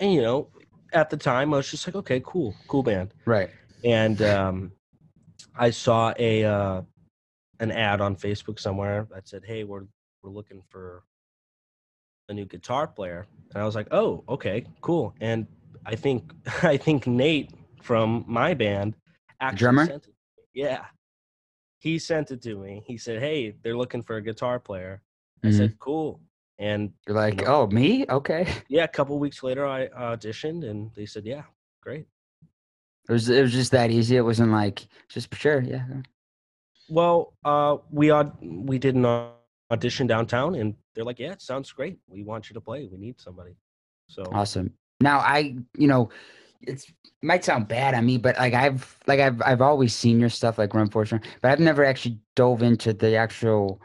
And 0.00 0.12
you 0.12 0.22
know, 0.22 0.50
at 0.92 1.10
the 1.10 1.16
time, 1.16 1.54
I 1.54 1.58
was 1.58 1.70
just 1.70 1.86
like, 1.86 1.96
"Okay, 1.96 2.20
cool, 2.24 2.54
cool 2.68 2.82
band." 2.82 3.14
Right. 3.24 3.50
and 3.84 4.20
um, 4.22 4.72
I 5.56 5.70
saw 5.70 6.14
a 6.18 6.44
uh, 6.44 6.82
an 7.60 7.70
ad 7.72 8.00
on 8.00 8.16
Facebook 8.16 8.58
somewhere 8.60 9.06
that 9.12 9.28
said, 9.28 9.44
"Hey, 9.44 9.64
we're 9.64 9.86
we're 10.22 10.30
looking 10.30 10.62
for 10.68 11.04
a 12.28 12.34
new 12.34 12.44
guitar 12.44 12.86
player," 12.86 13.26
and 13.54 13.62
I 13.62 13.66
was 13.66 13.74
like, 13.74 13.88
"Oh, 13.90 14.24
okay, 14.28 14.64
cool." 14.80 15.14
And 15.20 15.46
I 15.86 15.94
think 15.96 16.32
I 16.62 16.76
think 16.76 17.06
Nate 17.06 17.50
from 17.82 18.24
my 18.26 18.54
band 18.54 18.96
actually 19.40 19.58
drummer? 19.58 19.86
sent 19.86 20.06
it. 20.08 20.14
Yeah, 20.54 20.84
he 21.78 21.98
sent 21.98 22.30
it 22.30 22.42
to 22.42 22.56
me. 22.56 22.82
He 22.86 22.96
said, 22.98 23.20
"Hey, 23.20 23.54
they're 23.62 23.76
looking 23.76 24.02
for 24.02 24.16
a 24.16 24.22
guitar 24.22 24.58
player." 24.60 25.02
I 25.44 25.48
Mhm. 25.48 25.56
said, 25.56 25.78
"Cool." 25.78 26.20
And 26.58 26.92
You're 27.08 27.16
like, 27.16 27.38
know- 27.38 27.62
oh, 27.62 27.66
me? 27.66 28.06
Okay. 28.08 28.46
yeah, 28.68 28.84
a 28.84 28.88
couple 28.88 29.18
weeks 29.18 29.42
later, 29.42 29.66
I 29.66 29.88
auditioned, 29.88 30.68
and 30.68 30.90
they 30.94 31.06
said, 31.06 31.24
"Yeah, 31.26 31.42
great." 31.80 32.06
It 33.08 33.12
was 33.12 33.28
it 33.28 33.42
was 33.42 33.52
just 33.52 33.72
that 33.72 33.90
easy. 33.90 34.16
It 34.16 34.22
wasn't 34.24 34.52
like 34.52 34.86
just 35.08 35.28
for 35.30 35.36
sure, 35.36 35.60
yeah. 35.60 35.84
Well, 36.88 37.32
uh, 37.44 37.78
we 37.90 38.12
aud- 38.12 38.38
we 38.42 38.78
didn't 38.78 39.06
audition 39.72 40.06
downtown, 40.06 40.54
and 40.54 40.74
they're 40.94 41.04
like, 41.04 41.18
"Yeah, 41.18 41.32
it 41.32 41.42
sounds 41.42 41.72
great. 41.72 41.98
We 42.06 42.22
want 42.22 42.48
you 42.50 42.54
to 42.54 42.60
play. 42.60 42.86
We 42.90 42.98
need 42.98 43.20
somebody." 43.20 43.56
So 44.08 44.22
Awesome. 44.32 44.72
Now 45.00 45.18
I, 45.18 45.56
you 45.76 45.88
know, 45.88 46.10
it's 46.60 46.88
it 46.88 46.94
might 47.26 47.44
sound 47.44 47.66
bad 47.68 47.94
on 47.94 48.06
me, 48.06 48.18
but 48.18 48.36
like 48.38 48.54
I've 48.54 48.96
like 49.06 49.20
I've 49.20 49.40
I've 49.42 49.62
always 49.62 49.94
seen 49.94 50.20
your 50.20 50.28
stuff 50.28 50.58
like 50.58 50.74
Run 50.74 50.90
Forrest 50.90 51.12
Run, 51.12 51.22
but 51.40 51.50
I've 51.50 51.60
never 51.60 51.84
actually 51.84 52.18
dove 52.36 52.62
into 52.62 52.92
the 52.92 53.16
actual 53.16 53.80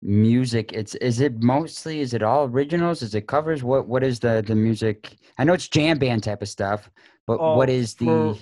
music. 0.00 0.72
It's 0.72 0.94
is 0.96 1.20
it 1.20 1.42
mostly 1.42 2.00
is 2.00 2.14
it 2.14 2.22
all 2.22 2.44
originals? 2.46 3.02
Is 3.02 3.14
it 3.14 3.26
covers? 3.26 3.62
What 3.62 3.86
what 3.88 4.02
is 4.02 4.20
the 4.20 4.42
the 4.46 4.54
music? 4.54 5.16
I 5.38 5.44
know 5.44 5.52
it's 5.52 5.68
jam 5.68 5.98
band 5.98 6.22
type 6.22 6.42
of 6.42 6.48
stuff, 6.48 6.90
but 7.26 7.38
what 7.38 7.68
Oh, 7.68 7.72
is 7.72 7.94
the 7.94 8.04
for- 8.04 8.38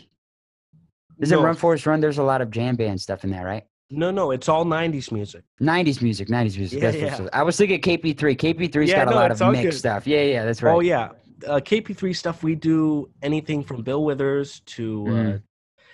is 1.23 1.33
it 1.33 1.37
no, 1.37 1.43
Run 1.43 1.55
Forrest 1.57 1.87
Run? 1.87 2.01
There's 2.01 2.19
a 2.19 2.23
lot 2.23 2.41
of 2.41 2.51
jam 2.51 2.77
band 2.77 3.01
stuff 3.01 3.25
in 3.25 3.31
there, 3.31 3.45
right? 3.45 3.65
No, 3.91 4.11
no, 4.11 4.31
it's 4.31 4.49
all 4.49 4.65
'90s 4.65 5.11
music. 5.11 5.43
90s 5.61 6.01
music, 6.01 6.29
90s 6.29 6.57
music. 6.59 6.81
Yeah, 6.83 6.91
yeah. 6.91 7.27
I 7.33 7.43
was 7.43 7.57
thinking 7.57 7.81
KP3. 7.81 8.37
KP3's 8.37 8.89
Yeah, 8.91 9.05
got 9.05 9.13
a 9.13 9.17
lot 9.17 9.31
of 9.33 9.41
mixed 9.51 9.63
good. 9.65 9.73
stuff. 9.75 10.07
Yeah, 10.07 10.23
yeah, 10.23 10.45
that's 10.45 10.63
right. 10.63 10.73
Oh 10.75 10.81
yeah, 10.81 11.11
uh, 11.47 11.59
KP3 11.61 12.15
stuff. 12.15 12.43
We 12.45 12.55
do 12.55 13.11
anything 13.23 13.65
from 13.65 13.83
Bill 13.83 14.05
Withers 14.05 14.61
to 14.61 15.05
uh, 15.07 15.11
Mhm. 15.11 15.43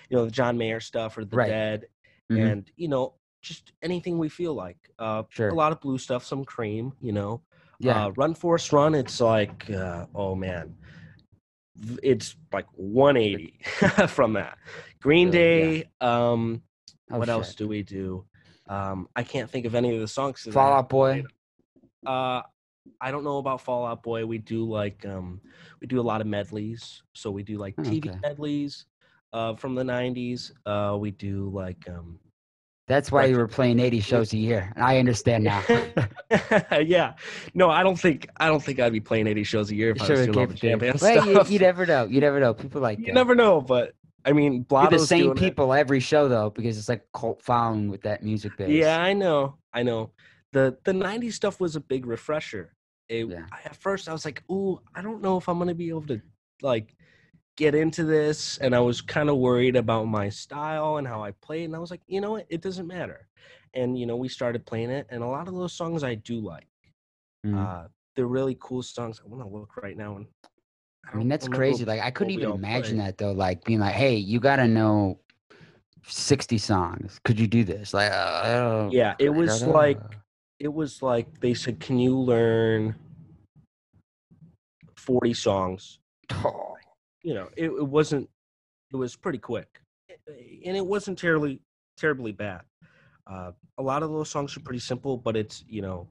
you 0.09 0.17
know 0.17 0.25
the 0.25 0.31
John 0.31 0.57
Mayer 0.57 0.79
stuff 0.79 1.17
or 1.17 1.25
the 1.25 1.35
Right. 1.35 1.47
Dead, 1.49 1.87
Mhm. 2.31 2.51
and 2.51 2.71
you 2.75 2.87
know 2.87 3.15
just 3.41 3.71
anything 3.81 4.19
we 4.19 4.29
feel 4.29 4.53
like. 4.53 4.77
Uh, 4.99 5.23
Sure. 5.29 5.49
A 5.49 5.53
lot 5.55 5.71
of 5.71 5.81
blue 5.81 5.97
stuff, 5.97 6.23
some 6.23 6.43
cream. 6.45 6.93
You 7.01 7.13
know, 7.13 7.41
yeah. 7.79 8.05
uh, 8.05 8.09
Run 8.15 8.35
Forrest 8.35 8.71
Run. 8.73 8.93
It's 8.93 9.19
like 9.19 9.69
uh, 9.71 10.05
oh 10.13 10.35
man, 10.35 10.75
it's 12.03 12.35
like 12.53 12.67
180 12.75 13.57
from 14.07 14.33
that. 14.33 14.57
Green? 14.99 15.29
Day. 15.31 15.85
Um, 16.01 16.61
Oh, 17.11 17.17
what 17.19 17.27
shit. 17.27 17.33
else 17.33 17.55
do 17.55 17.67
we 17.67 17.83
do? 17.83 18.25
Um, 18.69 19.07
I 19.15 19.23
can't 19.23 19.49
think 19.49 19.65
of 19.65 19.75
any 19.75 19.93
of 19.95 20.01
the 20.01 20.07
songs. 20.07 20.45
Fall 20.51 20.73
Out 20.73 20.89
Boy. 20.89 21.23
uh, 22.05 22.41
I 23.01 23.11
don't 23.11 23.23
know 23.23 23.37
about 23.37 23.61
Fall 23.61 23.85
Out 23.85 24.03
Boy. 24.03 24.25
We 24.25 24.37
do 24.37 24.63
like 24.65 25.05
um, 25.05 25.41
we 25.81 25.87
do 25.87 25.99
a 25.99 26.01
lot 26.01 26.21
of 26.21 26.27
medleys. 26.27 27.01
So 27.13 27.31
we 27.31 27.43
do 27.43 27.57
like 27.57 27.75
Oh, 27.77 27.83
TV 27.83 28.07
okay. 28.09 28.19
medleys 28.21 28.85
uh, 29.33 29.55
from 29.55 29.75
the 29.75 29.83
'90s. 29.83 30.51
Uh, 30.65 30.97
we 30.97 31.11
do 31.11 31.49
like 31.53 31.87
um, 31.89 32.19
That's 32.87 33.11
why 33.11 33.25
you 33.25 33.37
were 33.37 33.47
playing 33.47 33.79
80 33.79 33.99
shows 34.11 34.33
a 34.33 34.37
year. 34.37 34.71
I 34.77 34.97
understand 34.99 35.43
now. 35.43 35.63
yeah. 36.81 37.13
No, 37.53 37.69
I 37.69 37.83
don't 37.83 37.99
think 37.99 38.27
I 38.37 38.47
don't 38.47 38.63
think 38.63 38.79
I'd 38.79 38.93
be 38.93 38.99
playing 39.01 39.27
80 39.27 39.43
shows 39.43 39.71
a 39.71 39.75
year 39.75 39.91
if 39.91 40.01
I 40.01 40.07
was 40.09 40.25
doing 40.25 40.37
all 40.37 40.47
the 40.47 40.53
KP3. 40.53 40.59
jam 40.59 40.79
band 40.79 41.01
Well, 41.01 41.25
you, 41.27 41.33
stuff. 41.35 41.51
you 41.51 41.59
never 41.59 41.85
know. 41.85 42.05
You 42.05 42.21
never 42.21 42.39
know. 42.39 42.53
People 42.53 42.81
like 42.81 42.99
You 42.99 43.07
that. 43.07 43.13
never 43.15 43.35
know, 43.35 43.59
but 43.61 43.93
I 44.27 44.33
mean, 44.33 44.53
You're 44.53 44.63
Blotto's 44.65 45.01
the 45.01 45.07
same 45.07 45.23
doing 45.25 45.37
it. 45.37 45.39
people 45.39 45.73
every 45.73 45.99
show 46.01 46.27
though, 46.27 46.49
because 46.49 46.77
it's 46.77 46.89
like 46.89 47.05
cult 47.13 47.41
following 47.41 47.89
with 47.89 48.01
that 48.01 48.23
music 48.23 48.57
base. 48.57 48.69
Yeah, 48.69 48.99
I 49.01 49.13
know. 49.13 49.55
I 49.73 49.83
know. 49.83 50.11
The 50.51 50.77
the 50.83 50.91
90s 50.93 51.33
stuff 51.33 51.59
was 51.59 51.75
a 51.75 51.79
big 51.79 52.05
refresher. 52.05 52.73
It, 53.09 53.27
Yeah. 53.27 53.45
I- 53.51 53.61
At 53.65 53.77
first 53.77 54.09
I 54.09 54.13
was 54.13 54.25
like, 54.25 54.43
"Ooh, 54.51 54.81
I 54.93 55.01
don't 55.01 55.21
know 55.21 55.37
if 55.37 55.47
I'm 55.47 55.57
going 55.57 55.69
to 55.69 55.75
be 55.75 55.89
able 55.89 56.07
to 56.07 56.21
like 56.61 56.95
get 57.55 57.73
into 57.73 58.03
this." 58.03 58.57
And 58.57 58.75
I 58.75 58.79
was 58.81 58.99
kind 59.01 59.29
of 59.29 59.37
worried 59.37 59.75
about 59.77 60.07
my 60.07 60.27
style 60.29 60.97
and 60.97 61.07
how 61.07 61.23
I 61.23 61.31
played, 61.31 61.65
and 61.65 61.75
I 61.75 61.79
was 61.79 61.89
like, 61.91 62.01
"You 62.07 62.19
know 62.21 62.31
what? 62.31 62.45
It 62.49 62.61
doesn't 62.61 62.87
matter." 62.87 63.27
And 63.73 63.97
you 63.97 64.05
know, 64.07 64.17
we 64.17 64.27
started 64.27 64.65
playing 64.65 64.89
it, 64.89 65.07
and 65.09 65.23
a 65.23 65.27
lot 65.27 65.47
of 65.47 65.55
those 65.55 65.73
songs 65.73 66.03
I 66.03 66.15
do 66.15 66.39
like. 66.41 66.67
Mhm. 67.45 67.55
Uh 67.57 67.87
they're 68.15 68.25
really 68.27 68.57
cool 68.59 68.81
songs. 68.81 69.21
I 69.23 69.27
want 69.29 69.43
to 69.43 69.47
look 69.57 69.77
right 69.77 69.95
now 69.95 70.15
and 70.17 70.25
I 71.11 71.17
mean, 71.17 71.27
that's 71.27 71.47
crazy. 71.47 71.85
Like, 71.85 72.01
I 72.01 72.11
couldn't 72.11 72.31
even 72.31 72.51
imagine 72.51 72.97
played. 72.97 73.07
that 73.07 73.17
though. 73.17 73.31
Like 73.31 73.63
being 73.63 73.79
like, 73.79 73.93
"Hey, 73.95 74.15
you 74.15 74.39
got 74.39 74.57
to 74.57 74.67
know 74.67 75.19
60 76.05 76.57
songs. 76.57 77.19
Could 77.23 77.39
you 77.39 77.47
do 77.47 77.63
this?" 77.63 77.93
Like, 77.93 78.11
uh, 78.11 78.41
I 78.43 78.53
don't- 78.53 78.91
Yeah, 78.91 79.15
it 79.19 79.29
I 79.29 79.31
was 79.31 79.61
don't 79.61 79.71
like 79.73 80.01
it 80.59 80.73
was 80.73 81.01
like 81.01 81.39
they 81.39 81.53
said, 81.53 81.79
"Can 81.79 81.97
you 81.99 82.17
learn 82.17 82.95
40 84.97 85.33
songs 85.33 85.99
Oh, 86.33 86.75
you 87.23 87.33
know 87.33 87.47
it, 87.55 87.69
it 87.69 87.87
wasn't 87.87 88.29
it 88.91 88.97
was 88.97 89.15
pretty 89.15 89.37
quick 89.37 89.79
and 90.27 90.75
it 90.75 90.85
wasn't 90.85 91.17
terribly 91.17 91.61
terribly 91.95 92.33
bad 92.33 92.61
uh, 93.27 93.51
a 93.77 93.81
lot 93.81 94.03
of 94.03 94.09
those 94.09 94.29
songs 94.29 94.57
are 94.57 94.59
pretty 94.59 94.79
simple 94.79 95.15
but 95.17 95.37
it's 95.37 95.63
you 95.69 95.81
know 95.81 96.09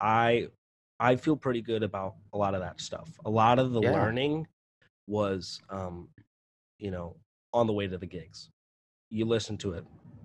i 0.00 0.46
i 1.00 1.16
feel 1.16 1.36
pretty 1.36 1.62
good 1.62 1.82
about 1.82 2.14
a 2.32 2.38
lot 2.38 2.54
of 2.54 2.60
that 2.60 2.80
stuff. 2.80 3.08
A 3.24 3.30
lot 3.30 3.58
of 3.58 3.72
the 3.72 3.80
Yeah. 3.82 3.92
learning 3.92 4.46
was 5.06 5.60
um 5.70 6.08
you 6.78 6.90
know 6.90 7.16
on 7.52 7.66
the 7.66 7.72
way 7.72 7.86
to 7.86 7.98
the 7.98 8.06
gigs. 8.06 8.50
You 9.10 9.24
listen 9.24 9.56
to 9.58 9.72
it. 9.72 9.84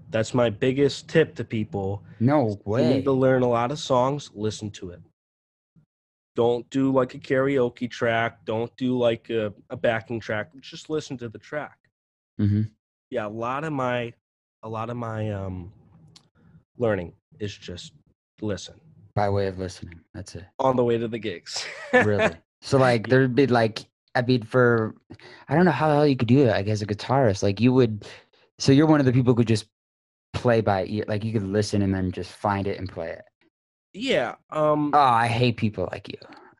That's 0.09 0.33
my 0.33 0.49
biggest 0.49 1.07
tip 1.07 1.35
to 1.35 1.43
people 1.43 2.03
no 2.19 2.49
you 2.49 2.57
way. 2.65 2.83
need 2.83 3.05
to 3.05 3.11
learn 3.13 3.41
a 3.43 3.49
lot 3.49 3.71
of 3.71 3.79
songs 3.79 4.29
listen 4.33 4.69
to 4.71 4.89
it. 4.91 5.01
Don't 6.35 6.67
do 6.69 6.91
like 6.91 7.13
a 7.13 7.19
karaoke 7.19 7.89
track. 7.89 8.43
Don't 8.45 8.75
do 8.75 8.97
like 8.97 9.29
a, 9.29 9.53
a 9.69 9.77
backing 9.77 10.19
track. 10.19 10.49
Just 10.59 10.89
listen 10.89 11.17
to 11.17 11.29
the 11.29 11.37
track. 11.39 11.77
Mhm. 12.39 12.71
yeah 13.11 13.27
a 13.27 13.29
lot 13.29 13.63
of 13.63 13.71
my 13.73 14.13
a 14.63 14.69
lot 14.69 14.89
of 14.89 14.97
my 14.97 15.29
um 15.31 15.71
learning 16.77 17.13
is 17.39 17.55
just 17.55 17.93
listen 18.41 18.79
By 19.15 19.29
way 19.29 19.47
of 19.47 19.59
listening. 19.59 19.99
That's 20.13 20.35
it. 20.35 20.45
on 20.59 20.75
the 20.75 20.83
way 20.83 20.97
to 20.97 21.07
the 21.07 21.19
gigs 21.19 21.65
Really. 21.93 22.35
so 22.61 22.77
like 22.77 23.07
there'd 23.07 23.35
be 23.35 23.47
like 23.47 23.85
I 24.15 24.21
mean 24.21 24.43
for 24.43 24.95
I 25.49 25.55
don't 25.55 25.65
know 25.65 25.71
how 25.71 25.89
the 25.89 25.95
hell 25.95 26.07
you 26.07 26.15
could 26.15 26.27
do 26.27 26.45
that 26.45 26.57
like 26.57 26.67
as 26.67 26.81
a 26.81 26.85
guitarist. 26.87 27.43
Like 27.43 27.59
you 27.59 27.73
would 27.73 28.07
so 28.59 28.71
you're 28.71 28.87
one 28.87 28.99
of 28.99 29.05
the 29.05 29.11
people 29.13 29.33
who 29.33 29.37
could 29.37 29.47
just 29.47 29.67
play 30.33 30.61
by 30.61 30.85
ear 30.85 31.05
like 31.07 31.23
you 31.23 31.31
could 31.33 31.43
listen 31.43 31.81
and 31.83 31.93
then 31.93 32.11
just 32.11 32.31
find 32.31 32.67
it 32.67 32.79
and 32.79 32.89
play 32.89 33.09
it. 33.09 33.23
yeah 33.93 34.35
um 34.49 34.91
Oh, 34.93 34.99
I 34.99 35.27
hate 35.27 35.57
people 35.57 35.87
like 35.91 36.07
you. 36.09 36.17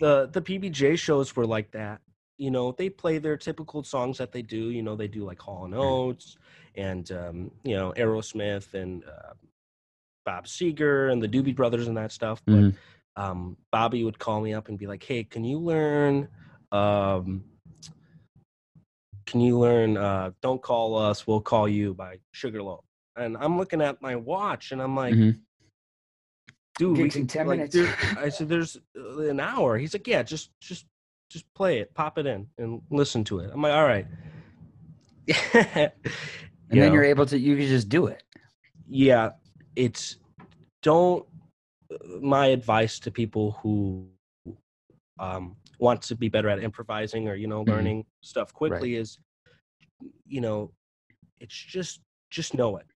the 0.00 0.28
the 0.32 0.42
pbj 0.42 0.98
shows 0.98 1.36
were 1.36 1.46
like 1.46 1.70
that 1.72 2.00
you 2.38 2.50
know 2.50 2.72
they 2.72 2.88
play 2.88 3.18
their 3.18 3.36
typical 3.36 3.82
songs 3.84 4.18
that 4.18 4.32
they 4.32 4.42
do 4.42 4.70
you 4.70 4.82
know 4.82 4.96
they 4.96 5.06
do 5.06 5.24
like 5.24 5.40
hall 5.40 5.64
and 5.66 5.74
oates 5.74 6.36
and 6.74 7.12
um 7.12 7.50
you 7.62 7.76
know 7.76 7.92
aerosmith 7.96 8.74
and 8.74 9.04
uh, 9.04 9.34
bob 10.24 10.46
seger 10.46 11.10
and 11.12 11.22
the 11.22 11.28
doobie 11.28 11.54
brothers 11.54 11.86
and 11.88 11.96
that 11.96 12.12
stuff 12.12 12.42
but 12.46 12.54
Mhm. 12.54 12.74
um 13.16 13.56
bobby 13.70 14.04
would 14.04 14.18
call 14.18 14.40
me 14.40 14.54
up 14.54 14.68
and 14.68 14.78
be 14.78 14.86
like 14.86 15.02
hey 15.02 15.24
can 15.24 15.44
you 15.44 15.58
learn 15.58 16.28
um 16.72 17.44
can 19.26 19.40
you 19.40 19.58
learn 19.58 19.96
uh 19.96 20.30
don't 20.42 20.62
call 20.62 20.96
us 20.96 21.26
we'll 21.26 21.40
call 21.40 21.68
you 21.68 21.94
by 21.94 22.18
sugarloaf 22.32 22.84
and 23.16 23.36
i'm 23.38 23.56
looking 23.58 23.80
at 23.80 24.00
my 24.02 24.16
watch 24.16 24.72
and 24.72 24.80
i'm 24.82 24.96
like 24.96 25.14
Mhm. 25.14 25.38
dude, 26.78 26.96
we 26.98 27.04
Gigs 27.04 27.16
in 27.16 27.22
could, 27.22 27.28
10 27.30 27.46
like, 27.46 27.56
minutes. 27.58 27.74
there- 27.76 27.94
I 28.18 28.28
said, 28.30 28.48
there's 28.48 28.76
uh, 28.98 29.18
an 29.28 29.38
hour. 29.38 29.78
He's 29.78 29.94
like, 29.94 30.08
yeah, 30.08 30.24
just, 30.24 30.50
just, 30.60 30.86
just 31.30 31.44
play 31.54 31.78
it, 31.78 31.94
pop 31.94 32.18
it 32.18 32.26
in, 32.26 32.48
and 32.58 32.82
listen 32.90 33.22
to 33.24 33.38
it. 33.38 33.50
I'm 33.54 33.62
like, 33.62 33.72
all 33.72 33.84
right. 33.86 34.06
And 36.70 36.82
then 36.82 36.92
you're 36.92 37.04
able 37.04 37.26
to 37.26 37.38
you 37.38 37.56
can 37.56 37.66
just 37.68 37.88
do 37.88 38.06
it. 38.08 38.24
yeah, 38.88 39.30
it's 39.76 40.16
don't. 40.82 41.26
My 42.20 42.46
advice 42.46 42.98
to 43.00 43.10
people 43.10 43.52
who 43.62 44.08
um, 45.18 45.56
want 45.78 46.02
to 46.02 46.16
be 46.16 46.28
better 46.28 46.48
at 46.48 46.62
improvising 46.62 47.28
or 47.28 47.34
you 47.34 47.46
know 47.46 47.64
Mhm. 47.64 47.68
learning 47.68 48.04
stuff 48.22 48.52
quickly 48.52 48.96
is, 48.96 49.18
you 50.26 50.40
know, 50.40 50.72
it's 51.40 51.54
just 51.54 52.00
just 52.30 52.54
know 52.54 52.76
it. 52.78 52.86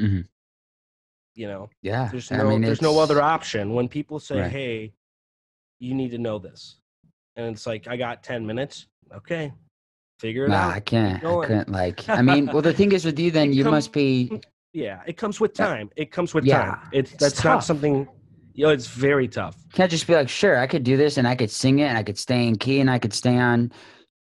Mhm. 0.00 0.26
You 1.34 1.46
know, 1.46 1.70
Yeah. 1.82 2.08
there's 2.10 2.30
I 2.32 2.38
no 2.38 2.48
mean, 2.50 2.62
there's 2.62 2.82
no 2.82 2.98
other 2.98 3.22
option 3.22 3.74
when 3.74 3.88
people 3.88 4.18
say 4.18 4.40
Right. 4.40 4.50
hey 4.50 4.92
you 5.78 5.94
need 5.94 6.10
to 6.10 6.18
know 6.18 6.38
this 6.38 6.76
and 7.34 7.46
it's 7.52 7.66
like 7.66 7.88
i 7.88 7.96
got 7.96 8.22
10 8.22 8.46
minutes 8.46 8.86
okay 9.12 9.52
figure 10.20 10.44
it 10.46 10.50
Nah, 10.50 10.68
out 10.68 10.74
I 10.74 10.80
can't. 10.80 11.24
I 11.24 11.46
couldn't 11.46 11.68
like 11.70 12.08
I 12.08 12.22
mean, 12.22 12.46
well 12.46 12.62
the 12.62 12.72
thing 12.72 12.92
is 12.92 13.04
with 13.04 13.18
you 13.18 13.30
then 13.38 13.52
you 13.52 13.64
come- 13.64 13.72
must 13.72 13.92
be 13.92 14.40
yeah 14.72 15.00
it 15.06 15.16
comes 15.16 15.40
with 15.40 15.54
time 15.54 15.90
it 15.96 16.10
comes 16.10 16.34
with 16.34 16.46
Yeah, 16.46 16.62
time 16.70 16.80
it's 16.92 17.12
it's 17.12 17.20
that's 17.20 17.44
not 17.44 17.64
something 17.64 18.08
you 18.54 18.64
know 18.66 18.72
it's 18.72 18.86
very 18.86 19.28
tough 19.28 19.56
can't 19.72 19.90
just 19.90 20.06
be 20.06 20.14
like, 20.14 20.28
sure, 20.28 20.58
I 20.58 20.66
could 20.66 20.84
do 20.84 20.96
this 20.96 21.16
and 21.16 21.26
I 21.26 21.34
could 21.34 21.50
sing 21.50 21.78
it 21.78 21.84
and 21.84 21.96
I 21.96 22.02
could 22.02 22.18
stay 22.18 22.46
in 22.46 22.56
key 22.56 22.80
and 22.80 22.90
I 22.90 22.98
could 22.98 23.14
stay 23.14 23.38
on 23.38 23.72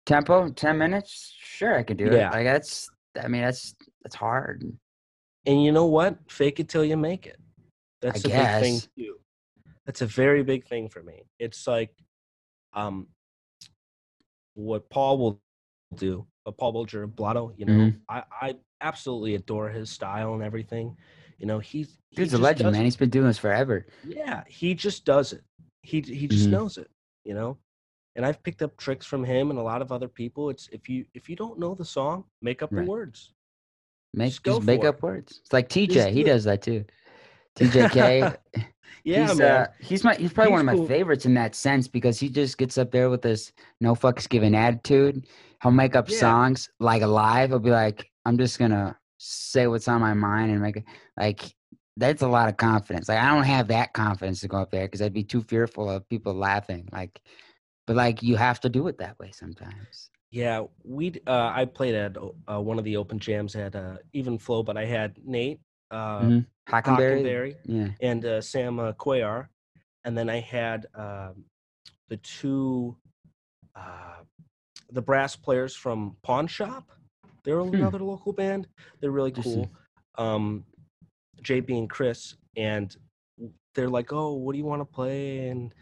tempo, 0.07 0.49
ten 0.49 0.79
minutes. 0.79 1.35
Sure, 1.39 1.79
I 1.79 1.83
could 1.83 1.99
do 1.99 2.07
Yeah. 2.07 2.31
it. 2.31 2.33
Like 2.33 2.45
that's 2.47 2.89
I 3.23 3.29
mean, 3.29 3.43
that's 3.43 3.75
that's 4.03 4.15
hard. 4.17 4.65
and 5.47 5.63
you 5.63 5.71
know 5.71 5.85
what? 5.85 6.19
Fake 6.29 6.61
it 6.61 6.69
till 6.69 6.85
you 6.85 6.97
make 6.97 7.27
it. 7.27 7.39
That's 8.01 8.25
I 8.25 8.29
a 8.29 8.33
big 8.33 8.51
thing 8.63 8.81
too. 8.97 9.15
That's 9.87 10.01
a 10.01 10.07
very 10.07 10.43
big 10.43 10.67
thing 10.67 10.89
for 10.89 11.03
me. 11.03 11.25
It's 11.39 11.67
like, 11.67 11.91
um, 12.73 13.09
what 14.55 14.89
Paul 14.89 15.19
will 15.19 15.43
do, 15.95 16.27
Paul 16.53 16.73
Bulger, 16.73 17.07
Blotto. 17.07 17.53
You 17.57 17.67
know, 17.67 17.73
Mhm. 17.73 18.01
I 18.09 18.23
I 18.41 18.57
absolutely 18.81 19.35
adore 19.35 19.69
his 19.71 19.91
style 19.91 20.35
and 20.35 20.43
everything. 20.43 20.97
You 21.39 21.47
know, 21.47 21.59
he's 21.59 21.99
he 22.11 22.17
Dude's 22.17 22.35
a 22.35 22.39
legend, 22.39 22.71
man. 22.73 22.83
it. 22.83 22.85
He's 22.85 22.97
been 22.97 23.11
doing 23.11 23.27
this 23.27 23.39
forever. 23.39 23.87
Yeah, 24.07 24.45
he 24.47 24.75
just 24.75 25.05
does 25.05 25.33
it. 25.33 25.43
He 25.83 26.01
he 26.01 26.29
just 26.29 26.47
Mhm. 26.49 26.53
knows 26.53 26.79
it, 26.79 26.91
you 27.25 27.35
know. 27.35 27.59
And 28.17 28.25
I've 28.25 28.43
picked 28.43 28.63
up 28.63 28.77
tricks 28.77 29.05
from 29.07 29.25
him 29.25 29.51
and 29.51 29.59
a 29.59 29.63
lot 29.63 29.83
of 29.83 29.91
other 29.91 30.09
people. 30.09 30.51
It's 30.51 30.69
if 30.69 30.89
you 30.89 31.05
if 31.15 31.29
you 31.29 31.37
don't 31.37 31.59
know 31.59 31.75
the 31.75 31.85
song, 31.85 32.25
make 32.41 32.63
up 32.63 32.71
Right. 32.73 32.85
the 32.85 32.91
words. 32.91 33.33
Make 34.13 34.31
Just 34.31 34.45
just 34.45 34.63
make 34.63 34.83
for 34.83 34.89
up 34.89 34.97
it. 34.99 35.03
words. 35.03 35.41
It's 35.41 35.53
like 35.53 35.69
TJ. 35.69 35.95
Just 35.95 36.09
He 36.11 36.23
do 36.23 36.31
it. 36.31 36.33
does 36.33 36.45
that 36.45 36.63
too. 36.63 36.85
TJK. 37.57 38.37
Yeah, 39.07 39.29
he's, 39.29 39.39
man. 39.39 39.61
Uh, 39.61 39.67
he's 39.81 40.03
my 40.03 40.15
he's 40.15 40.33
probably 40.33 40.53
one 40.53 40.61
of 40.61 40.73
He's 40.73 40.81
my 40.81 40.87
cool. 40.87 40.87
favorites 40.89 41.27
in 41.27 41.35
that 41.35 41.55
sense 41.55 41.87
because 41.87 42.19
he 42.19 42.31
just 42.31 42.57
gets 42.57 42.79
up 42.79 42.91
there 42.91 43.11
with 43.11 43.21
this 43.21 43.53
no 43.83 43.95
fucks 43.95 44.27
given 44.27 44.55
attitude. 44.55 45.27
He'll 45.63 45.73
make 45.73 45.95
up 45.95 46.09
Yeah. 46.09 46.17
songs 46.21 46.71
like 46.81 47.03
live. 47.03 47.51
He'll 47.51 47.59
be 47.59 47.71
like, 47.71 48.11
I'm 48.25 48.39
just 48.39 48.59
gonna 48.59 48.97
say 49.19 49.67
what's 49.67 49.89
on 49.89 50.01
my 50.01 50.15
mind 50.15 50.53
and 50.53 50.63
make 50.63 50.79
it 50.79 50.85
like 51.19 51.55
that's 51.99 52.23
a 52.23 52.29
lot 52.29 52.49
of 52.49 52.57
confidence. 52.57 53.11
Like 53.11 53.19
I 53.19 53.29
don't 53.35 53.45
have 53.45 53.69
that 53.69 53.93
confidence 53.93 54.41
to 54.41 54.49
go 54.49 54.57
up 54.57 54.71
there 54.71 54.87
because 54.87 55.03
I'd 55.03 55.13
be 55.13 55.23
too 55.23 55.43
fearful 55.43 55.91
of 55.91 56.09
people 56.09 56.33
laughing. 56.33 56.89
Like, 56.91 57.21
but 57.87 57.97
like 57.97 58.23
you 58.23 58.37
have 58.37 58.59
to 58.61 58.71
do 58.71 58.89
it 58.89 58.97
that 58.99 59.19
way 59.19 59.33
sometimes. 59.33 60.09
Yeah, 60.31 60.65
we 60.83 61.13
uh, 61.27 61.53
I 61.55 61.67
played 61.67 61.95
at 61.95 62.17
uh, 62.17 62.61
one 62.61 62.79
of 62.79 62.85
the 62.85 62.97
open 62.97 63.19
jams 63.19 63.55
at 63.55 63.77
uh, 63.77 63.99
Even 64.15 64.39
Flow, 64.39 64.63
but 64.63 64.79
I 64.79 64.87
had 64.87 65.19
Nate 65.27 65.61
uh, 65.91 66.21
Mhm. 66.21 66.47
Hockenberry. 66.69 67.23
Hockenberry 67.23 67.57
Yeah. 67.67 67.89
and 68.01 68.25
uh, 68.25 68.41
Sam 68.41 68.79
uh, 68.81 68.93
Cuellar, 68.95 69.49
and 70.05 70.17
then 70.17 70.29
I 70.31 70.41
had 70.41 70.87
um, 70.95 71.45
the 72.09 72.17
two 72.19 72.97
uh, 73.77 74.23
the 74.91 75.03
brass 75.03 75.35
players 75.37 75.75
from 75.75 76.17
Pawn 76.23 76.47
Shop. 76.47 76.91
They're 77.43 77.61
another 77.61 77.99
local 77.99 78.33
band. 78.33 78.69
They're 79.01 79.11
really 79.11 79.33
cool. 79.33 79.69
Um, 80.17 80.65
JB 81.43 81.77
and 81.79 81.91
Chris, 81.91 82.37
and 82.57 82.97
they're 83.75 83.89
like, 83.91 84.13
"Oh, 84.13 84.33
what 84.35 84.53
do 84.53 84.59
you 84.59 84.65
want 84.65 84.81
to 84.81 84.85
play?" 84.87 85.49
And 85.49 85.75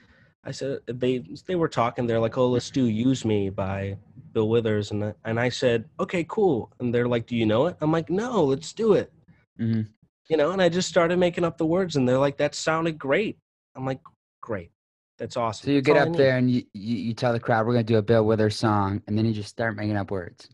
I 0.44 0.50
said 0.50 0.80
they 0.86 1.18
they 1.46 1.54
were 1.54 1.68
talking. 1.68 2.06
They're 2.06 2.18
like, 2.20 2.36
"Oh, 2.38 2.48
let's 2.48 2.70
do 2.70 2.86
Use 2.86 3.24
Me 3.24 3.50
by 3.50 3.96
Bill 4.32 4.48
Withers," 4.48 4.90
and 4.90 5.04
I- 5.04 5.14
and 5.24 5.38
I 5.38 5.50
said, 5.50 5.88
"Okay, 6.00 6.24
cool." 6.28 6.72
And 6.80 6.92
they're 6.92 7.06
like, 7.08 7.26
"Do 7.26 7.36
you 7.36 7.46
know 7.46 7.66
it?" 7.66 7.76
I'm 7.80 7.92
like, 7.92 8.10
"No, 8.10 8.42
let's 8.44 8.72
do 8.72 8.94
it." 8.94 9.12
Hmm 9.58 9.82
you 10.28 10.36
know, 10.36 10.52
and 10.52 10.62
I 10.62 10.68
just 10.68 10.88
started 10.88 11.18
making 11.18 11.44
up 11.44 11.58
the 11.58 11.66
words, 11.66 11.96
and 11.96 12.08
they're 12.08 12.18
like, 12.18 12.38
"That 12.38 12.54
sounded 12.54 12.98
great." 12.98 13.38
I'm 13.74 13.84
like, 13.84 14.00
"Great, 14.40 14.70
that's 15.18 15.36
awesome." 15.36 15.66
So 15.66 15.70
you 15.72 15.82
That's 15.82 15.94
get 15.94 16.00
up 16.08 16.16
there 16.16 16.36
and 16.38 16.50
you, 16.50 16.62
you, 16.72 16.96
you 16.96 17.14
tell 17.14 17.32
the 17.32 17.40
crowd 17.40 17.66
we're 17.66 17.74
gonna 17.74 17.84
do 17.84 17.98
a 17.98 18.02
Bill 18.02 18.24
Withers 18.24 18.56
song, 18.56 19.02
and 19.06 19.18
then 19.18 19.26
you 19.26 19.32
just 19.32 19.50
start 19.50 19.76
making 19.76 19.96
up 19.96 20.10
words. 20.10 20.48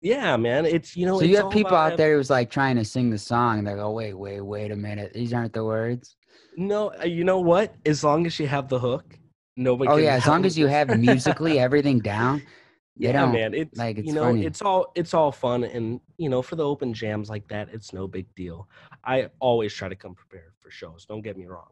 Yeah, 0.00 0.36
man, 0.38 0.64
it's 0.64 0.96
you 0.96 1.04
know, 1.06 1.18
so 1.18 1.26
you 1.26 1.36
have 1.36 1.50
people 1.50 1.76
out 1.76 1.96
there 1.96 2.16
who's 2.16 2.30
like 2.30 2.50
trying 2.50 2.76
to 2.76 2.84
sing 2.84 3.10
the 3.10 3.18
song, 3.18 3.58
and 3.58 3.66
they 3.68 3.74
go, 3.74 3.90
"Wait, 3.90 4.14
wait, 4.14 4.40
wait 4.40 4.70
a 4.70 4.76
minute, 4.76 5.12
these 5.12 5.34
aren't 5.34 5.52
the 5.52 5.64
words." 5.64 6.16
No, 6.56 6.92
uh, 6.98 7.04
you 7.04 7.24
know 7.24 7.40
what? 7.40 7.74
As 7.84 8.02
long 8.02 8.26
as 8.26 8.38
you 8.40 8.46
have 8.46 8.68
the 8.68 8.78
hook, 8.78 9.18
nobody. 9.56 9.90
oh 9.90 9.96
yeah, 9.98 10.14
as 10.14 10.26
long 10.26 10.46
as 10.46 10.56
you 10.56 10.66
have 10.66 10.88
musically 10.88 11.58
everything 11.66 11.98
down. 11.98 12.42
Yeah, 13.00 13.26
man. 13.26 13.54
It's 13.54 13.78
like, 13.78 13.98
it's 13.98 14.06
you 14.08 14.12
know, 14.12 14.22
funny. 14.22 14.44
it's 14.44 14.62
all 14.62 14.92
it's 14.94 15.14
all 15.14 15.32
fun, 15.32 15.64
and 15.64 16.00
you 16.18 16.28
know, 16.28 16.42
for 16.42 16.56
the 16.56 16.64
open 16.64 16.92
jams 16.94 17.30
like 17.30 17.48
that, 17.48 17.68
it's 17.72 17.92
no 17.92 18.06
big 18.06 18.32
deal. 18.34 18.68
I 19.04 19.30
always 19.40 19.72
try 19.74 19.88
to 19.88 19.96
come 19.96 20.14
prepared 20.14 20.52
for 20.58 20.70
shows. 20.70 21.06
Don't 21.06 21.22
get 21.22 21.36
me 21.36 21.46
wrong. 21.46 21.70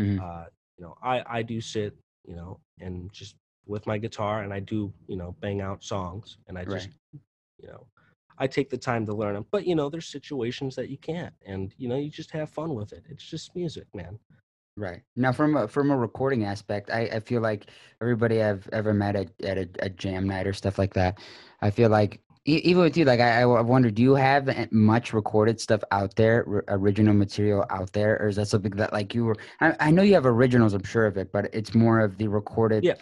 Mhm. 0.00 0.20
Uh, 0.20 0.46
you 0.76 0.84
know, 0.84 0.96
I 1.02 1.22
I 1.38 1.42
do 1.42 1.60
sit, 1.60 1.96
you 2.24 2.36
know, 2.36 2.60
and 2.80 3.12
just 3.12 3.36
with 3.66 3.86
my 3.86 3.98
guitar, 3.98 4.42
and 4.42 4.52
I 4.52 4.60
do, 4.60 4.92
you 5.06 5.16
know, 5.16 5.32
bang 5.40 5.60
out 5.60 5.82
songs, 5.84 6.38
and 6.46 6.56
I 6.58 6.64
just, 6.64 6.90
you 7.58 7.68
know, 7.68 7.86
I 8.38 8.46
take 8.46 8.70
the 8.70 8.78
time 8.78 9.04
to 9.06 9.14
learn 9.14 9.34
them. 9.34 9.46
But 9.50 9.66
you 9.66 9.74
know, 9.74 9.88
there's 9.90 10.06
situations 10.06 10.76
that 10.76 10.88
you 10.90 10.96
can't, 10.98 11.34
and 11.44 11.74
you 11.78 11.88
know, 11.88 11.96
you 11.96 12.10
just 12.10 12.30
have 12.32 12.50
fun 12.50 12.74
with 12.74 12.92
it. 12.92 13.04
It's 13.08 13.24
just 13.24 13.54
music, 13.56 13.86
man. 13.94 14.18
Right 14.78 15.02
now, 15.16 15.32
from 15.32 15.56
a 15.56 15.66
from 15.66 15.90
a 15.90 15.96
recording 15.96 16.44
aspect, 16.44 16.88
I, 16.90 17.00
I 17.14 17.18
feel 17.18 17.40
like 17.42 17.66
everybody 18.00 18.40
I've 18.40 18.68
ever 18.72 18.94
met 18.94 19.16
at, 19.16 19.28
at 19.42 19.58
a, 19.58 19.68
a 19.80 19.88
jam 19.88 20.28
night 20.28 20.46
or 20.46 20.52
stuff 20.52 20.78
like 20.78 20.94
that, 20.94 21.18
I 21.60 21.70
feel 21.70 21.90
like 21.90 22.20
e- 22.46 22.60
even 22.62 22.82
with 22.82 22.96
you, 22.96 23.04
like 23.04 23.18
I, 23.18 23.42
I 23.42 23.60
wonder, 23.60 23.90
do 23.90 24.02
you 24.02 24.14
have 24.14 24.48
much 24.70 25.12
recorded 25.12 25.60
stuff 25.60 25.82
out 25.90 26.14
there, 26.14 26.44
r- 26.46 26.64
original 26.68 27.12
material 27.12 27.64
out 27.70 27.92
there, 27.92 28.18
or 28.22 28.28
is 28.28 28.36
that 28.36 28.46
something 28.46 28.70
that 28.76 28.92
like 28.92 29.16
you 29.16 29.24
were? 29.24 29.36
I, 29.60 29.74
I 29.80 29.90
know 29.90 30.02
you 30.02 30.14
have 30.14 30.26
originals, 30.26 30.74
I'm 30.74 30.84
sure 30.84 31.06
of 31.06 31.16
it, 31.16 31.32
but 31.32 31.50
it's 31.52 31.74
more 31.74 31.98
of 31.98 32.16
the 32.16 32.28
recorded, 32.28 32.84
Yeah. 32.84 32.94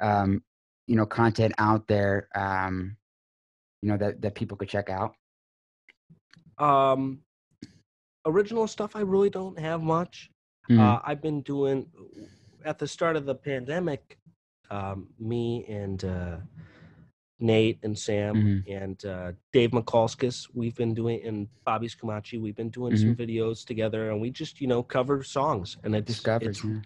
um, 0.00 0.40
you 0.86 0.94
know, 0.94 1.04
content 1.04 1.52
out 1.58 1.88
there, 1.88 2.28
um, 2.36 2.96
you 3.82 3.88
know, 3.88 3.96
that 3.96 4.22
that 4.22 4.36
people 4.36 4.56
could 4.56 4.68
check 4.68 4.88
out. 4.88 5.14
Um, 6.58 7.22
original 8.24 8.68
stuff, 8.68 8.94
I 8.94 9.00
really 9.00 9.30
don't 9.30 9.58
have 9.58 9.82
much. 9.82 10.30
Mhm. 10.68 10.78
Uh, 10.80 11.00
I've 11.04 11.20
been 11.20 11.42
doing 11.42 11.86
at 12.64 12.78
the 12.78 12.88
start 12.88 13.16
of 13.16 13.26
the 13.26 13.34
pandemic. 13.34 14.18
Um, 14.70 15.08
me 15.18 15.64
and 15.68 16.02
uh, 16.04 16.38
Nate 17.38 17.78
and 17.82 17.98
Sam 17.98 18.34
Mhm. 18.64 18.68
and 18.80 19.04
uh, 19.04 19.32
Dave 19.52 19.72
McCalskis, 19.72 20.48
we've 20.54 20.74
been 20.74 20.94
doing 20.94 21.22
and 21.24 21.48
Bobby 21.64 21.86
Scumaci, 21.88 22.40
we've 22.40 22.56
been 22.56 22.70
doing 22.70 22.96
some 22.96 23.14
videos 23.14 23.64
together, 23.66 24.10
and 24.10 24.20
we 24.20 24.30
just 24.30 24.60
you 24.60 24.66
know 24.66 24.82
cover 24.82 25.22
songs, 25.22 25.76
and 25.84 25.94
it's 25.94 26.06
Discoveries. 26.06 26.58
it's 26.58 26.64
yeah. 26.64 26.80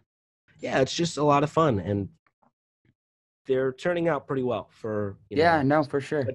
yeah, 0.61 0.81
it's 0.81 0.95
just 0.95 1.19
a 1.19 1.23
lot 1.23 1.45
of 1.45 1.51
fun, 1.53 1.79
and 1.79 2.09
they're 3.47 3.73
turning 3.73 4.09
out 4.09 4.27
pretty 4.27 4.43
well 4.43 4.69
for 4.73 5.17
you 5.31 5.37
Yeah, 5.37 5.63
know, 5.63 5.81
no, 5.81 5.83
for 5.85 6.01
sure. 6.01 6.27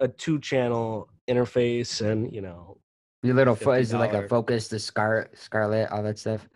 a 0.00 0.08
two 0.08 0.40
channel 0.40 1.08
interface, 1.28 2.00
and 2.04 2.32
you 2.32 2.40
know 2.40 2.78
Your 3.22 3.34
little 3.34 3.54
fo- 3.54 3.72
is 3.72 3.92
it 3.92 3.98
like 3.98 4.14
a 4.14 4.26
focus, 4.28 4.68
the 4.68 4.78
scar, 4.80 5.28
scarlet, 5.34 5.90
all 5.90 6.02
that 6.02 6.18
stuff. 6.18 6.48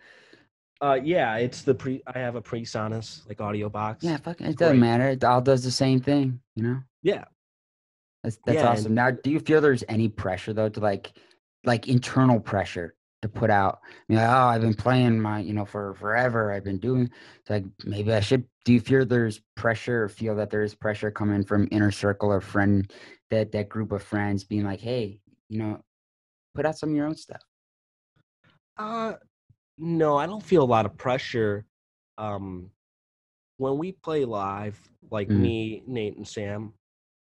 Uh, 0.83 0.99
yeah, 1.01 1.37
it's 1.37 1.61
the 1.61 1.73
pre. 1.73 2.01
I 2.07 2.19
have 2.19 2.35
a 2.35 2.41
PreSonus 2.41 3.25
like 3.29 3.37
AudioBox. 3.37 4.03
Yeah, 4.03 4.17
fucking, 4.17 4.47
it 4.47 4.57
doesn't 4.57 4.79
Great. 4.79 4.89
matter. 4.89 5.07
It 5.09 5.23
all 5.23 5.39
does 5.39 5.63
the 5.63 5.71
same 5.71 6.01
thing, 6.01 6.41
you 6.57 6.63
know. 6.63 6.83
yeah. 7.03 7.23
That's 8.21 8.37
that's 8.45 8.57
Yeah, 8.57 8.69
awesome. 8.69 8.93
Now, 8.93 9.11
do 9.11 9.31
you 9.31 9.39
feel 9.39 9.61
there's 9.61 9.85
any 9.87 10.09
pressure 10.09 10.51
though 10.51 10.67
to 10.67 10.79
like, 10.81 11.13
like 11.63 11.87
internal 11.87 12.37
pressure 12.37 12.95
to 13.21 13.29
put 13.29 13.49
out? 13.49 13.79
You 14.09 14.17
know, 14.17 14.25
oh, 14.25 14.47
I've 14.47 14.61
been 14.61 14.73
playing 14.73 15.21
my, 15.21 15.39
you 15.39 15.53
know, 15.53 15.63
for 15.63 15.93
forever. 15.95 16.51
I've 16.51 16.65
been 16.65 16.79
doing. 16.79 17.09
It's 17.39 17.49
like 17.49 17.63
maybe 17.85 18.11
I 18.11 18.19
should. 18.19 18.43
Do 18.65 18.73
you 18.73 18.81
feel 18.81 19.05
there's 19.05 19.39
pressure 19.55 20.03
or 20.03 20.09
feel 20.09 20.35
that 20.35 20.49
there's 20.49 20.75
pressure 20.75 21.11
coming 21.11 21.45
from 21.45 21.69
inner 21.71 21.91
circle 21.91 22.29
or 22.29 22.41
friend 22.41 22.91
that 23.29 23.53
that 23.53 23.69
group 23.69 23.93
of 23.93 24.03
friends 24.03 24.43
being 24.43 24.65
like, 24.65 24.81
hey, 24.81 25.21
you 25.47 25.59
know, 25.59 25.81
put 26.55 26.65
out 26.65 26.77
some 26.77 26.89
of 26.89 26.95
your 26.95 27.07
own 27.07 27.15
stuff. 27.15 27.41
Uh, 28.77 29.13
no, 29.77 30.17
I 30.17 30.25
don't 30.25 30.43
feel 30.43 30.63
a 30.63 30.65
lot 30.65 30.85
of 30.85 30.97
pressure. 30.97 31.65
Um, 32.17 32.71
when 33.57 33.77
we 33.77 33.93
play 33.93 34.25
live, 34.25 34.79
like 35.11 35.29
Mhm. 35.29 35.35
me, 35.35 35.83
Nate, 35.87 36.17
and 36.17 36.27
Sam, 36.27 36.73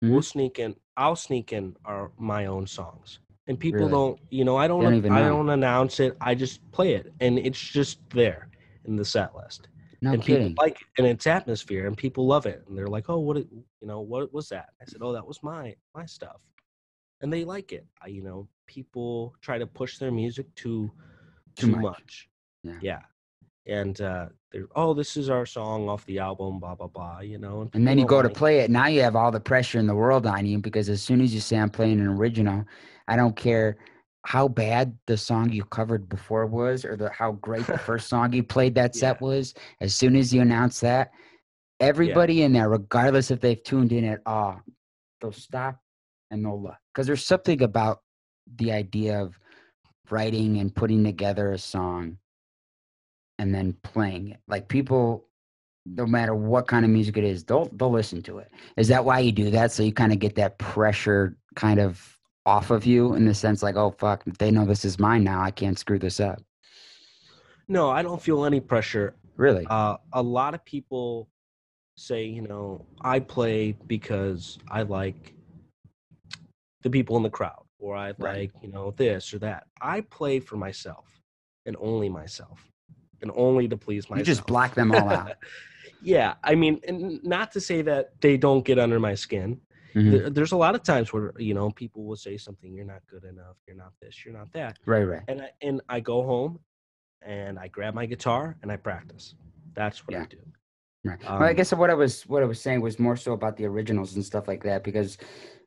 Mhm. 0.02 0.10
we'll 0.12 0.22
sneak 0.22 0.58
in. 0.58 0.76
I'll 0.96 1.16
sneak 1.16 1.52
in 1.52 1.76
our 1.84 2.12
my 2.18 2.46
own 2.46 2.66
songs, 2.66 3.20
and 3.48 3.58
people 3.60 3.88
Really? 3.88 3.90
don't. 3.90 4.20
You 4.30 4.44
know, 4.44 4.56
I 4.56 4.68
don't. 4.68 5.00
don't 5.02 5.08
I 5.08 5.20
know. 5.20 5.28
don't 5.28 5.50
announce 5.50 6.00
it. 6.00 6.16
I 6.20 6.34
just 6.34 6.70
play 6.72 6.94
it, 6.94 7.12
and 7.20 7.38
it's 7.38 7.60
just 7.60 8.00
there 8.10 8.48
in 8.84 8.96
the 8.96 9.04
set 9.04 9.34
list. 9.36 9.68
No 10.00 10.12
and 10.12 10.20
kidding. 10.20 10.54
people 10.54 10.64
like 10.64 10.80
it, 10.82 10.88
and 10.98 11.06
it's 11.06 11.26
atmosphere, 11.26 11.86
and 11.86 11.96
people 11.96 12.26
love 12.26 12.46
it, 12.46 12.64
and 12.68 12.76
they're 12.78 12.88
like, 12.88 13.10
"Oh, 13.10 13.18
what? 13.20 13.38
it- 13.38 13.48
You 13.52 13.86
know, 13.88 14.00
what 14.00 14.32
was 14.32 14.48
that?" 14.50 14.70
I 14.80 14.84
said, 14.86 15.02
"Oh, 15.02 15.12
that 15.12 15.26
was 15.26 15.42
my 15.42 15.76
my 15.94 16.06
stuff," 16.06 16.40
and 17.20 17.32
they 17.32 17.44
like 17.44 17.72
it. 17.72 17.86
I, 18.02 18.08
you 18.08 18.22
know, 18.22 18.48
people 18.66 19.34
try 19.42 19.58
to 19.58 19.66
push 19.66 19.98
their 19.98 20.12
music 20.12 20.54
too 20.54 20.92
Too 21.56 21.66
too, 21.66 21.76
much. 21.76 21.86
much. 21.90 22.28
Yeah. 22.62 22.78
Yeah. 22.80 23.00
And 23.66 24.00
uh, 24.00 24.26
they're, 24.50 24.66
oh, 24.76 24.94
this 24.94 25.16
is 25.16 25.28
our 25.28 25.44
song 25.44 25.88
off 25.88 26.04
the 26.06 26.18
album, 26.18 26.58
blah 26.58 26.74
blah 26.74 26.86
blah. 26.86 27.20
You 27.20 27.38
know, 27.38 27.68
And 27.74 27.86
then 27.86 27.98
you 27.98 28.06
go 28.06 28.22
don't 28.22 28.32
to 28.32 28.38
play 28.38 28.60
it. 28.60 28.70
Now 28.70 28.86
you 28.86 29.02
have 29.02 29.16
all 29.16 29.30
the 29.30 29.40
pressure 29.40 29.78
in 29.78 29.86
the 29.86 29.94
world 29.94 30.26
on 30.26 30.46
you 30.46 30.58
because 30.58 30.88
as 30.88 31.02
soon 31.02 31.20
as 31.20 31.34
you 31.34 31.40
say 31.40 31.58
I'm 31.58 31.70
playing 31.70 32.00
an 32.00 32.08
original, 32.08 32.64
I 33.08 33.16
don't 33.16 33.36
care 33.36 33.76
how 34.24 34.48
bad 34.48 34.96
the 35.06 35.16
song 35.16 35.50
you 35.52 35.64
covered 35.64 36.08
before 36.08 36.46
was 36.46 36.84
or 36.84 36.96
the 36.96 37.10
how 37.10 37.32
great 37.32 37.66
the 37.66 37.78
first 37.88 38.08
song 38.08 38.32
you 38.32 38.42
played 38.42 38.74
that 38.74 38.94
set 38.96 39.18
Yeah. 39.20 39.26
was. 39.26 39.54
As 39.80 39.94
soon 39.94 40.16
as 40.16 40.32
you 40.32 40.40
announce 40.40 40.80
that, 40.80 41.12
everybody 41.80 42.42
in 42.42 42.52
there, 42.52 42.68
regardless 42.68 43.30
if 43.30 43.40
they've 43.40 43.62
tuned 43.62 43.92
in 43.92 44.04
at 44.04 44.20
all, 44.26 44.60
they'll 45.20 45.32
stop 45.32 45.78
and 46.30 46.44
they'll 46.44 46.60
look. 46.60 46.76
Because 46.92 47.06
there's 47.06 47.24
something 47.24 47.62
about 47.62 48.00
the 48.56 48.72
idea 48.72 49.20
of 49.22 49.38
writing 50.10 50.58
and 50.58 50.74
putting 50.74 51.04
together 51.04 51.52
a 51.52 51.58
song 51.58 52.16
and 53.38 53.54
then 53.54 53.74
playing 53.82 54.30
it. 54.30 54.40
Like 54.48 54.68
people 54.68 55.24
no 55.86 56.06
matter 56.06 56.34
what 56.34 56.66
kind 56.66 56.84
of 56.84 56.90
music 56.90 57.16
it 57.16 57.24
is, 57.24 57.44
they'll 57.44 57.70
they'll 57.72 57.90
listen 57.90 58.22
to 58.22 58.38
it. 58.38 58.50
Is 58.76 58.88
that 58.88 59.04
why 59.04 59.20
you 59.20 59.32
do 59.32 59.50
that? 59.50 59.72
So 59.72 59.82
you 59.82 59.92
kind 59.92 60.12
of 60.12 60.18
get 60.18 60.34
that 60.34 60.58
pressure 60.58 61.36
kind 61.54 61.80
of 61.80 62.18
off 62.44 62.70
of 62.70 62.86
you 62.86 63.14
in 63.14 63.24
the 63.24 63.34
sense 63.34 63.62
like, 63.62 63.76
oh 63.76 63.94
fuck, 63.98 64.22
they 64.38 64.50
know 64.50 64.64
this 64.64 64.84
is 64.84 64.98
mine 64.98 65.24
now. 65.24 65.40
I 65.42 65.50
can't 65.50 65.78
screw 65.78 65.98
this 65.98 66.20
up. 66.20 66.42
No, 67.68 67.90
I 67.90 68.02
don't 68.02 68.20
feel 68.20 68.44
any 68.44 68.60
pressure. 68.60 69.14
Really? 69.36 69.66
Uh, 69.68 69.98
a 70.12 70.22
lot 70.22 70.54
of 70.54 70.64
people 70.64 71.28
say, 71.96 72.24
you 72.24 72.42
know, 72.42 72.86
I 73.02 73.20
play 73.20 73.72
because 73.86 74.58
I 74.70 74.82
like 74.82 75.34
the 76.82 76.90
people 76.90 77.16
in 77.16 77.22
the 77.22 77.30
crowd, 77.30 77.64
or 77.78 77.96
I 77.96 78.14
like, 78.18 78.52
you 78.62 78.68
know, 78.68 78.92
this 78.92 79.34
or 79.34 79.38
that. 79.40 79.64
I 79.80 80.00
play 80.02 80.40
for 80.40 80.56
myself 80.56 81.20
and 81.66 81.76
only 81.80 82.08
myself, 82.08 82.66
and 83.22 83.30
only 83.34 83.68
to 83.68 83.76
please 83.76 84.08
myself. 84.08 84.18
you 84.20 84.24
just 84.24 84.46
black 84.46 84.74
them 84.74 84.92
all 84.92 85.08
out. 85.08 85.36
yeah, 86.02 86.34
I 86.44 86.54
mean, 86.54 86.80
and 86.86 87.22
not 87.24 87.52
to 87.52 87.60
say 87.60 87.82
that 87.82 88.20
they 88.20 88.36
don't 88.36 88.64
get 88.64 88.78
under 88.78 88.98
my 89.00 89.14
skin. 89.14 89.60
Mhm. 89.94 90.10
There, 90.10 90.30
there's 90.30 90.52
a 90.52 90.56
lot 90.56 90.74
of 90.74 90.82
times 90.82 91.12
where 91.12 91.32
you 91.38 91.54
know 91.54 91.70
people 91.70 92.04
will 92.04 92.16
say 92.16 92.36
something, 92.36 92.72
"You're 92.74 92.84
not 92.84 93.02
good 93.10 93.24
enough. 93.24 93.56
You're 93.66 93.76
not 93.76 93.92
this. 94.00 94.24
You're 94.24 94.34
not 94.34 94.52
that." 94.52 94.78
Right, 94.86 95.04
right. 95.04 95.22
and 95.28 95.42
I 95.42 95.50
and 95.62 95.80
I 95.88 96.00
go 96.00 96.22
home 96.22 96.60
and 97.22 97.58
I 97.58 97.68
grab 97.68 97.94
my 97.94 98.06
guitar 98.06 98.56
and 98.62 98.70
I 98.70 98.76
practice. 98.76 99.34
That's 99.74 100.06
what 100.06 100.16
I 100.16 100.24
do. 100.26 100.38
Right. 101.04 101.18
well, 101.22 101.42
I 101.42 101.50
Um, 101.50 101.56
guess 101.56 101.72
what 101.72 101.90
I 101.90 101.94
was 101.94 102.22
what 102.26 102.42
I 102.42 102.46
was 102.46 102.60
saying 102.60 102.80
was 102.82 102.98
more 102.98 103.16
so 103.16 103.32
about 103.32 103.56
the 103.56 103.64
originals 103.64 104.14
and 104.14 104.24
stuff 104.24 104.46
like 104.46 104.62
that 104.64 104.84
because 104.84 105.16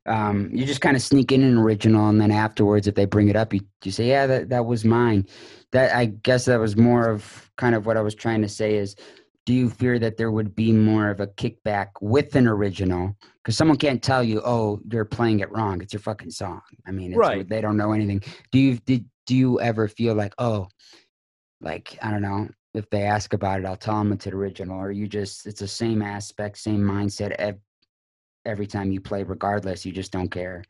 um, 0.05 0.49
you 0.51 0.65
just 0.65 0.81
kind 0.81 0.95
of 0.95 1.01
sneak 1.01 1.31
in 1.31 1.43
an 1.43 1.57
original 1.57 2.09
and 2.09 2.19
then 2.19 2.31
afterwards, 2.31 2.87
if 2.87 2.95
they 2.95 3.05
bring 3.05 3.29
it 3.29 3.35
up, 3.35 3.53
you 3.53 3.61
you 3.83 3.91
say, 3.91 4.07
"Yeah, 4.07 4.25
that 4.27 4.49
that 4.49 4.65
was 4.65 4.83
mine." 4.83 5.27
That 5.71 5.95
I 5.95 6.05
guess 6.05 6.45
that 6.45 6.59
was 6.59 6.75
more 6.75 7.09
of 7.09 7.51
kind 7.57 7.75
of 7.75 7.85
what 7.85 7.97
I 7.97 8.01
was 8.01 8.15
trying 8.15 8.41
to 8.41 8.49
say 8.49 8.75
is, 8.75 8.95
do 9.45 9.53
you 9.53 9.69
fear 9.69 9.99
that 9.99 10.17
there 10.17 10.31
would 10.31 10.55
be 10.55 10.71
more 10.71 11.09
of 11.09 11.19
a 11.19 11.27
kickback 11.27 11.89
with 12.01 12.35
an 12.35 12.47
original? 12.47 13.15
Because 13.37 13.57
someone 13.57 13.77
can't 13.77 14.01
tell 14.01 14.23
you, 14.23 14.41
"Oh, 14.43 14.79
you're 14.91 15.05
playing 15.05 15.39
it 15.39 15.51
wrong. 15.51 15.81
It's 15.81 15.93
your 15.93 15.99
fucking 16.01 16.31
song." 16.31 16.61
I 16.87 16.91
mean, 16.91 17.11
it's, 17.11 17.17
Right. 17.17 17.47
They 17.47 17.61
don't 17.61 17.77
know 17.77 17.91
anything. 17.91 18.23
Do 18.51 18.59
you 18.59 18.77
did 18.77 19.05
do 19.27 19.35
you 19.35 19.61
ever 19.61 19.87
feel 19.87 20.15
like, 20.15 20.33
oh, 20.39 20.67
like 21.61 21.97
I 22.01 22.09
don't 22.11 22.23
know, 22.23 22.49
if 22.73 22.89
they 22.89 23.03
ask 23.03 23.33
about 23.33 23.59
it, 23.59 23.65
I'll 23.65 23.75
tell 23.75 23.97
them 23.97 24.11
it's 24.11 24.25
an 24.25 24.33
original, 24.33 24.79
or 24.79 24.91
you 24.91 25.07
just 25.07 25.45
it's 25.45 25.59
the 25.59 25.67
same 25.67 26.01
aspect, 26.01 26.57
same 26.57 26.81
mindset 26.81 27.35
every 28.45 28.67
time 28.67 28.91
you 28.91 28.99
play, 29.01 29.23
regardless. 29.23 29.85
You 29.85 29.91
just 29.91 30.11
don't 30.11 30.29
care. 30.29 30.63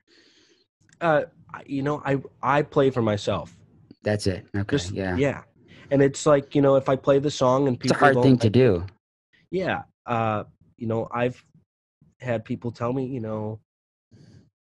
Uh, 1.00 1.24
you 1.66 1.82
know, 1.82 2.02
I 2.06 2.22
I 2.42 2.62
play 2.62 2.90
for 2.90 3.02
myself. 3.02 3.56
That's 4.04 4.28
it. 4.28 4.46
Okay, 4.56 4.78
Just 4.78 4.92
yeah. 4.92 5.16
yeah, 5.18 5.42
and 5.92 6.02
it's 6.02 6.26
like 6.26 6.56
you 6.56 6.62
know, 6.62 6.76
if 6.76 6.90
I 6.90 6.96
play 6.96 7.20
the 7.20 7.32
song 7.32 7.68
and 7.68 7.80
people, 7.80 7.96
It's 7.96 8.02
a 8.02 8.06
hard 8.06 8.22
thing 8.24 8.38
to 8.40 8.50
do. 8.50 8.86
Yeah, 9.52 9.84
uh, 10.06 10.46
you 10.78 10.88
know, 10.88 11.08
I've 11.12 11.44
had 12.20 12.46
people 12.46 12.72
tell 12.72 12.94
me, 12.94 13.06
you 13.06 13.20
know, 13.20 13.60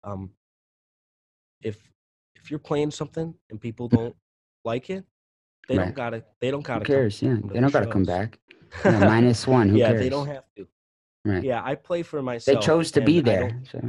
um, 0.03 0.31
if 1.61 1.77
if 2.35 2.49
you're 2.51 2.59
playing 2.59 2.91
something 2.91 3.33
and 3.49 3.59
people 3.59 3.87
don't 3.89 4.15
like 4.63 4.89
it, 4.89 5.05
they 5.67 5.75
Right. 5.75 5.85
don't 5.85 5.95
gotta 5.95 6.23
they 6.39 6.51
don't 6.51 6.63
gotta 6.63 6.81
Who 6.81 6.85
come 6.85 6.95
cares? 6.95 7.21
Yeah, 7.21 7.37
they 7.43 7.59
don't 7.59 7.73
got 7.73 7.81
to 7.81 7.87
come 7.87 8.03
back. 8.05 8.39
Yeah, 8.85 8.99
minus 9.07 9.47
one. 9.47 9.69
Who 9.69 9.77
yeah, 9.79 9.87
cares? 9.87 9.99
they 10.01 10.09
don't 10.09 10.27
have 10.27 10.43
to. 10.57 10.67
Right. 11.27 11.43
Yeah, 11.43 11.61
I 11.63 11.75
play 11.75 12.03
for 12.03 12.21
myself. 12.21 12.59
They 12.59 12.65
chose 12.65 12.91
to 12.91 13.01
be 13.01 13.19
there. 13.19 13.55
So 13.71 13.81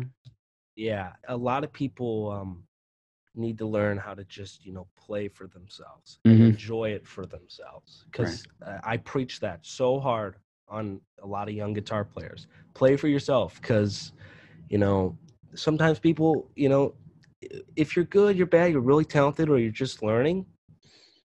yeah, 0.76 1.12
a 1.28 1.36
lot 1.36 1.64
of 1.64 1.72
people 1.72 2.30
um, 2.30 2.64
need 3.34 3.58
to 3.58 3.66
learn 3.66 3.96
how 3.98 4.14
to 4.14 4.24
just 4.24 4.64
you 4.66 4.72
know 4.72 4.86
play 4.96 5.28
for 5.28 5.46
themselves 5.46 6.18
and 6.24 6.40
Mhm. 6.40 6.50
enjoy 6.52 6.90
it 6.90 7.06
for 7.06 7.26
themselves. 7.26 8.04
Because 8.10 8.46
I 8.84 8.96
preach 8.98 9.40
that 9.40 9.60
so 9.64 10.00
hard 10.00 10.36
on 10.68 11.00
a 11.22 11.26
lot 11.26 11.48
of 11.48 11.54
young 11.54 11.72
guitar 11.72 12.04
players. 12.04 12.46
Play 12.74 12.96
for 12.96 13.08
yourself, 13.08 13.60
because 13.60 14.12
you 14.68 14.78
know 14.78 15.16
sometimes 15.54 15.98
people 15.98 16.50
you 16.56 16.68
know 16.68 16.94
if 17.76 17.94
you're 17.96 18.04
good, 18.04 18.36
you're 18.36 18.46
bad, 18.46 18.72
you're 18.72 18.80
really 18.80 19.04
talented, 19.04 19.48
or 19.48 19.58
you're 19.58 19.70
just 19.70 20.02
learning. 20.02 20.46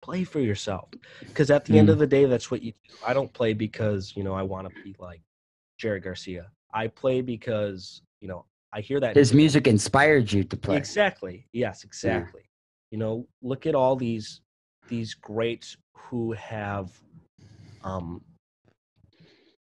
Play 0.00 0.24
for 0.24 0.40
yourself, 0.40 0.88
because 1.28 1.50
at 1.50 1.64
the 1.66 1.78
end 1.78 1.88
Mm. 1.88 1.92
of 1.92 1.98
the 1.98 2.06
day, 2.06 2.24
that's 2.24 2.50
what 2.50 2.62
you 2.62 2.72
do. 2.72 2.94
I 3.06 3.12
don't 3.14 3.32
play 3.32 3.52
because 3.52 4.14
you 4.16 4.24
know 4.24 4.34
I 4.34 4.42
want 4.42 4.66
to 4.66 4.82
be 4.82 4.94
like 4.98 5.22
Jerry 5.78 6.00
Garcia. 6.00 6.50
I 6.74 6.88
play 6.88 7.20
because 7.22 8.02
you 8.20 8.28
know 8.28 8.44
I 8.72 8.80
hear 8.80 9.00
that 9.00 9.16
his 9.16 9.32
music 9.32 9.66
inspired 9.66 10.30
you 10.30 10.44
to 10.44 10.56
play. 10.56 10.76
Exactly. 10.76 11.46
Yes, 11.52 11.84
exactly. 11.84 12.42
You 12.90 12.98
know, 12.98 13.26
look 13.42 13.66
at 13.66 13.74
all 13.74 13.96
these 13.96 14.40
these 14.88 15.14
greats 15.14 15.76
who 15.94 16.32
have 16.32 16.90
um 17.82 18.22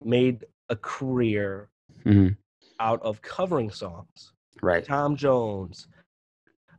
made 0.04 0.45
a 0.69 0.75
career 0.75 1.69
Mhm. 2.04 2.38
out 2.80 3.01
of 3.01 3.21
covering 3.21 3.69
songs. 3.69 4.34
Right. 4.62 4.84
Tom 4.84 5.15
Jones, 5.15 5.88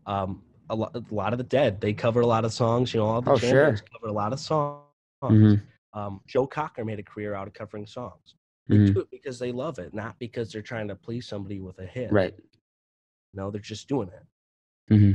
um, 0.07 0.43
a 0.71 0.75
lot, 0.75 0.95
a 0.97 1.03
lot 1.15 1.33
of 1.33 1.39
the 1.39 1.45
Dead, 1.45 1.81
they 1.81 1.93
cover 1.93 2.21
a 2.21 2.27
lot 2.27 2.45
of 2.45 2.53
songs. 2.53 2.93
You 2.95 3.01
know, 3.01 3.07
all 3.07 3.23
the 3.23 3.33
Oh, 3.33 3.37
sure. 3.37 3.77
cover 3.93 4.07
a 4.09 4.13
lot 4.13 4.33
of 4.33 4.41
songs. 4.41 4.83
Mhm. 5.23 5.63
Um, 5.93 6.21
Joe 6.27 6.47
Cocker 6.47 6.85
made 6.85 6.99
a 6.99 7.03
career 7.03 7.35
out 7.35 7.47
of 7.49 7.55
covering 7.55 7.87
songs. 7.87 8.35
They 8.69 8.77
Mhm. 8.77 8.95
do 8.95 9.01
it 9.01 9.11
because 9.11 9.39
they 9.39 9.53
love 9.53 9.79
it, 9.79 9.95
not 9.95 10.19
because 10.19 10.53
they're 10.53 10.63
trying 10.63 10.89
to 10.89 10.97
please 10.97 11.27
somebody 11.27 11.61
with 11.61 11.79
a 11.79 11.87
hit. 11.87 12.13
Right. 12.13 12.35
No, 13.35 13.51
they're 13.51 13.61
just 13.61 13.89
doing 13.89 14.09
it. 14.09 14.95
hmm 14.95 15.13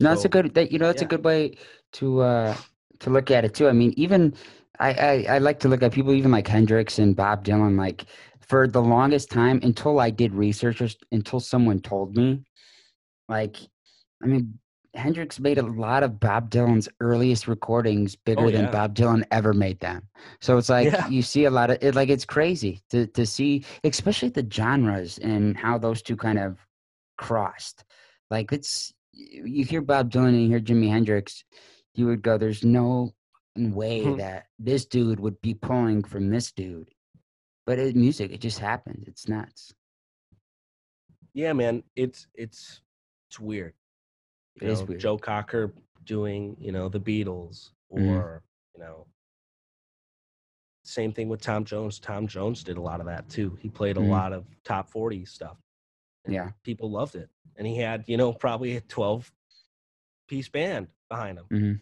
No, 0.00 0.10
that's 0.10 0.24
a 0.24 0.28
good. 0.28 0.54
That 0.54 0.72
you 0.72 0.78
know, 0.78 0.86
that's 0.86 1.02
a 1.02 1.06
good 1.06 1.24
way 1.24 1.56
to 1.92 2.20
uh 2.20 2.56
to 3.00 3.10
look 3.10 3.30
at 3.30 3.44
it 3.44 3.54
too. 3.54 3.68
I 3.68 3.72
mean, 3.72 3.92
even 3.96 4.34
I, 4.78 4.92
I 4.94 5.34
I 5.34 5.38
like 5.38 5.60
to 5.60 5.68
look 5.68 5.82
at 5.82 5.92
people 5.92 6.12
even 6.12 6.30
like 6.30 6.48
Hendrix 6.48 6.98
and 6.98 7.14
Bob 7.16 7.44
Dylan. 7.44 7.76
Like 7.78 8.06
for 8.40 8.66
the 8.68 8.82
longest 8.82 9.30
time, 9.30 9.60
until 9.62 10.00
I 10.00 10.10
did 10.10 10.34
research, 10.34 10.80
or 10.80 10.88
until 11.12 11.40
someone 11.40 11.80
told 11.80 12.16
me, 12.16 12.44
like, 13.28 13.56
I 14.22 14.26
mean, 14.26 14.58
Hendrix 14.94 15.40
made 15.40 15.58
a 15.58 15.62
lot 15.62 16.02
of 16.02 16.20
Bob 16.20 16.50
Dylan's 16.50 16.88
earliest 17.00 17.48
recordings 17.48 18.14
bigger 18.16 18.50
than 18.50 18.66
yeah. 18.66 18.70
Bob 18.70 18.94
Dylan 18.94 19.24
ever 19.30 19.52
made 19.52 19.80
them. 19.80 20.08
So 20.40 20.56
it's 20.58 20.68
like 20.68 20.92
Yeah. 20.92 21.08
you 21.08 21.22
see 21.22 21.44
a 21.44 21.50
lot 21.50 21.70
of 21.70 21.78
it. 21.82 21.94
Like 21.94 22.08
it's 22.10 22.24
crazy 22.24 22.80
to 22.90 23.06
to 23.08 23.26
see, 23.26 23.64
especially 23.82 24.28
the 24.30 24.46
genres 24.50 25.18
and 25.18 25.56
how 25.56 25.78
those 25.78 26.00
two 26.02 26.16
kind 26.16 26.38
of 26.38 26.58
crossed. 27.18 27.84
Like 28.30 28.52
it's 28.52 28.92
you 29.12 29.64
hear 29.64 29.80
Bob 29.80 30.10
Dylan 30.10 30.28
and 30.28 30.42
you 30.42 30.48
hear 30.48 30.60
Jimi 30.60 30.88
Hendrix, 30.90 31.44
you 31.94 32.06
would 32.06 32.22
go, 32.22 32.38
"There's 32.38 32.64
no 32.64 33.14
way 33.56 34.02
Mhm. 34.02 34.18
that 34.18 34.46
this 34.58 34.86
dude 34.86 35.20
would 35.20 35.40
be 35.40 35.54
pulling 35.54 36.02
from 36.04 36.30
this 36.30 36.50
dude." 36.52 36.90
But 37.66 37.78
it, 37.78 37.96
music, 37.96 38.30
it 38.32 38.40
just 38.40 38.58
happens. 38.58 39.08
It's 39.08 39.28
nuts. 39.28 39.72
yeah 41.36 41.52
man 41.52 41.82
it's 41.96 42.28
it's 42.34 42.80
it's 43.28 43.40
weird 43.40 43.74
you 44.60 44.68
is 44.68 44.80
know, 44.80 44.94
joe 44.96 45.18
cocker 45.18 45.72
doing 46.04 46.56
you 46.60 46.72
know 46.72 46.88
the 46.88 47.00
beatles 47.00 47.70
or 47.88 48.00
Mhm. 48.00 48.40
you 48.74 48.80
know 48.80 49.06
same 50.84 51.12
thing 51.12 51.28
with 51.28 51.40
tom 51.40 51.64
jones 51.64 51.98
tom 51.98 52.26
jones 52.26 52.62
did 52.62 52.76
a 52.76 52.80
lot 52.80 53.00
of 53.00 53.06
that 53.06 53.28
too 53.28 53.56
he 53.60 53.68
played 53.68 53.96
a 53.96 54.00
Mhm. 54.00 54.08
lot 54.10 54.32
of 54.32 54.46
top 54.64 54.88
40 54.90 55.24
stuff 55.24 55.56
Yeah. 56.26 56.50
people 56.62 56.90
loved 56.90 57.14
it 57.14 57.30
and 57.56 57.66
he 57.66 57.76
had 57.78 58.04
you 58.06 58.16
know 58.16 58.32
probably 58.32 58.76
a 58.76 58.80
12 58.82 59.32
piece 60.28 60.48
band 60.48 60.88
behind 61.08 61.38
him 61.38 61.46
hmm 61.50 61.74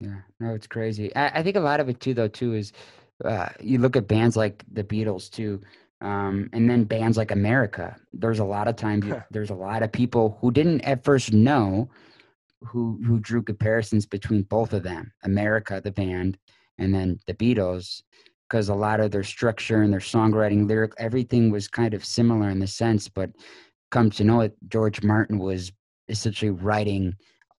Yeah, 0.00 0.20
no, 0.40 0.54
it's 0.54 0.66
crazy. 0.66 1.14
I, 1.14 1.38
I 1.38 1.42
think 1.42 1.56
a 1.56 1.60
lot 1.60 1.80
of 1.80 1.88
it 1.88 2.00
too, 2.00 2.14
though, 2.14 2.28
too, 2.28 2.54
is 2.54 2.72
uh, 3.24 3.50
you 3.60 3.78
look 3.78 3.96
at 3.96 4.08
bands 4.08 4.36
like 4.36 4.64
the 4.72 4.82
Beatles 4.82 5.30
too, 5.30 5.60
um, 6.02 6.50
and 6.52 6.68
then 6.68 6.84
bands 6.84 7.16
like 7.16 7.30
America. 7.30 7.96
There's 8.12 8.40
a 8.40 8.44
lot 8.44 8.68
of 8.68 8.76
times 8.76 9.06
there's 9.30 9.50
a 9.50 9.54
lot 9.54 9.82
of 9.82 9.92
people 9.92 10.36
who 10.40 10.50
didn't 10.50 10.82
at 10.82 11.04
first 11.04 11.32
know 11.32 11.88
who 12.60 13.00
who 13.06 13.18
drew 13.20 13.42
comparisons 13.42 14.04
between 14.04 14.42
both 14.42 14.72
of 14.72 14.82
them, 14.82 15.12
America, 15.22 15.80
the 15.82 15.92
band, 15.92 16.38
and 16.78 16.92
then 16.92 17.18
the 17.26 17.34
Beatles, 17.34 18.02
because 18.48 18.68
a 18.68 18.74
lot 18.74 19.00
of 19.00 19.10
their 19.10 19.22
structure 19.22 19.82
and 19.82 19.92
their 19.92 20.00
songwriting, 20.00 20.68
lyric, 20.68 20.92
everything 20.98 21.50
was 21.50 21.68
kind 21.68 21.94
of 21.94 22.04
similar 22.04 22.50
in 22.50 22.58
the 22.58 22.66
sense. 22.66 23.08
But 23.08 23.30
come 23.90 24.10
to 24.10 24.24
know 24.24 24.40
it, 24.40 24.56
George 24.68 25.02
Martin 25.02 25.38
was 25.38 25.72
essentially 26.08 26.50
writing 26.50 27.14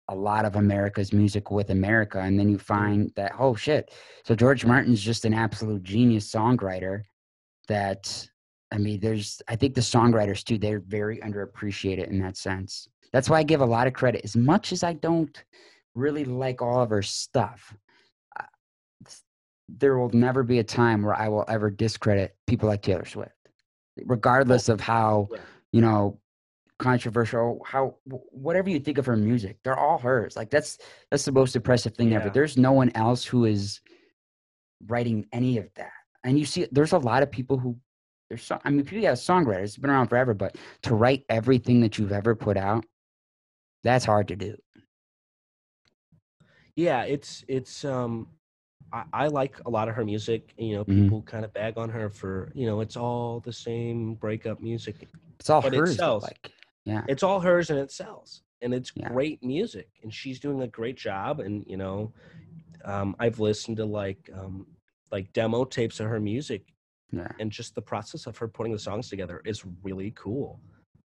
a 0.09 0.15
lot 0.15 0.43
of 0.43 0.57
America's 0.57 1.13
music 1.13 1.49
with 1.49 1.69
America, 1.69 2.19
and 2.19 2.37
then 2.37 2.49
you 2.49 2.57
find 2.57 3.09
that 3.15 3.31
oh 3.39 3.55
shit, 3.55 3.93
so 4.25 4.35
George 4.35 4.65
Martin's 4.65 5.01
just 5.01 5.23
an 5.23 5.33
absolute 5.33 5.83
genius 5.83 6.29
songwriter. 6.29 7.03
That 7.69 8.27
I 8.73 8.77
mean, 8.77 8.99
there's 8.99 9.41
I 9.47 9.55
think 9.55 9.75
the 9.75 9.81
songwriters 9.81 10.43
too 10.43 10.57
they're 10.57 10.79
very 10.79 11.19
underappreciated 11.19 12.09
in 12.09 12.19
that 12.19 12.37
sense. 12.37 12.87
That's 13.11 13.29
why 13.29 13.37
I 13.37 13.43
give 13.43 13.61
a 13.61 13.65
lot 13.65 13.85
of 13.85 13.93
credit, 13.93 14.21
as 14.23 14.35
much 14.35 14.71
as 14.73 14.83
I 14.83 14.93
don't 14.93 15.43
really 15.93 16.25
like 16.25 16.61
all 16.63 16.81
of 16.81 16.89
her 16.89 17.03
stuff. 17.03 17.75
uh, 18.39 18.43
There 19.69 19.97
will 19.99 20.09
never 20.09 20.41
be 20.41 20.57
a 20.57 20.63
time 20.63 21.03
where 21.03 21.13
I 21.15 21.29
will 21.29 21.45
ever 21.47 21.69
discredit 21.69 22.35
people 22.47 22.67
like 22.67 22.81
Taylor 22.81 23.05
Swift, 23.05 23.35
regardless 24.05 24.67
of 24.69 24.81
how 24.81 25.29
you 25.71 25.81
know 25.81 26.19
controversial 26.79 27.61
how 27.65 27.95
whatever 28.31 28.69
you 28.69 28.79
think 28.79 28.97
of 28.97 29.05
her 29.05 29.15
music 29.15 29.57
they're 29.63 29.77
all 29.77 29.99
hers. 29.99 30.35
Like 30.35 30.49
that's 30.49 30.79
that's 31.11 31.23
the 31.25 31.31
most 31.31 31.55
impressive 31.55 31.93
thing 31.95 32.13
ever. 32.13 32.29
There's 32.33 32.57
no 32.57 32.71
one 32.71 32.91
else 32.95 33.23
who 33.23 33.45
is 33.45 33.79
writing 34.87 35.27
any 35.31 35.59
of 35.59 35.69
that. 35.75 35.91
And 36.23 36.39
you 36.39 36.45
see 36.45 36.67
there's 36.71 36.93
a 36.93 36.97
lot 36.97 37.21
of 37.23 37.31
people 37.31 37.57
who 37.57 37.77
there's 38.33 38.43
so, 38.43 38.59
i 38.65 38.69
mean 38.69 38.85
people 38.85 39.05
have 39.05 39.17
songwriters 39.17 39.63
it's 39.63 39.77
been 39.77 39.91
around 39.91 40.07
forever 40.07 40.33
but 40.33 40.57
to 40.81 40.95
write 40.95 41.25
everything 41.29 41.81
that 41.81 41.97
you've 41.99 42.11
ever 42.11 42.35
put 42.35 42.57
out 42.57 42.85
That's 43.83 44.05
hard 44.05 44.27
to 44.29 44.35
do. 44.35 44.55
Yeah, 46.75 47.03
it's 47.03 47.43
it's 47.47 47.85
um 47.85 48.27
I, 48.91 49.03
I 49.13 49.27
like 49.27 49.59
a 49.65 49.69
lot 49.69 49.89
of 49.89 49.95
her 49.95 50.05
music. 50.05 50.53
You 50.57 50.75
know, 50.77 50.85
Mhm. 50.85 50.95
people 50.95 51.21
kind 51.23 51.45
of 51.45 51.53
bag 51.53 51.77
on 51.77 51.89
her 51.89 52.09
for, 52.09 52.51
you 52.55 52.65
know, 52.65 52.81
it's 52.81 52.97
all 52.97 53.39
the 53.41 53.53
same 53.53 54.15
breakup 54.15 54.61
music. 54.61 55.07
It's 55.39 55.49
all 55.49 55.61
But 55.61 55.73
hers. 55.73 55.97
though, 55.97 56.05
sells. 56.05 56.23
Like, 56.23 56.53
yeah, 56.85 57.05
It's 57.07 57.23
all 57.23 57.39
hers 57.41 57.69
and 57.69 57.79
it 57.79 57.91
sells. 57.91 58.43
And 58.61 58.73
it's 58.73 58.91
Yeah. 58.95 59.09
great 59.09 59.43
music. 59.43 59.89
And 60.03 60.13
she's 60.13 60.39
doing 60.39 60.61
a 60.61 60.67
great 60.67 60.97
job. 60.97 61.39
And, 61.41 61.65
you 61.67 61.77
know, 61.77 62.13
um, 62.85 63.15
I've 63.19 63.39
listened 63.39 63.77
to 63.77 63.85
like 63.85 64.29
um 64.35 64.67
like 65.11 65.33
demo 65.33 65.65
tapes 65.65 65.99
of 65.99 66.07
her 66.07 66.19
music 66.19 66.72
yeah, 67.13 67.27
and 67.39 67.51
just 67.51 67.75
the 67.75 67.81
process 67.81 68.25
of 68.25 68.37
her 68.37 68.47
putting 68.47 68.73
the 68.73 68.79
songs 68.79 69.09
together 69.09 69.41
is 69.45 69.63
really 69.83 70.11
cool. 70.15 70.59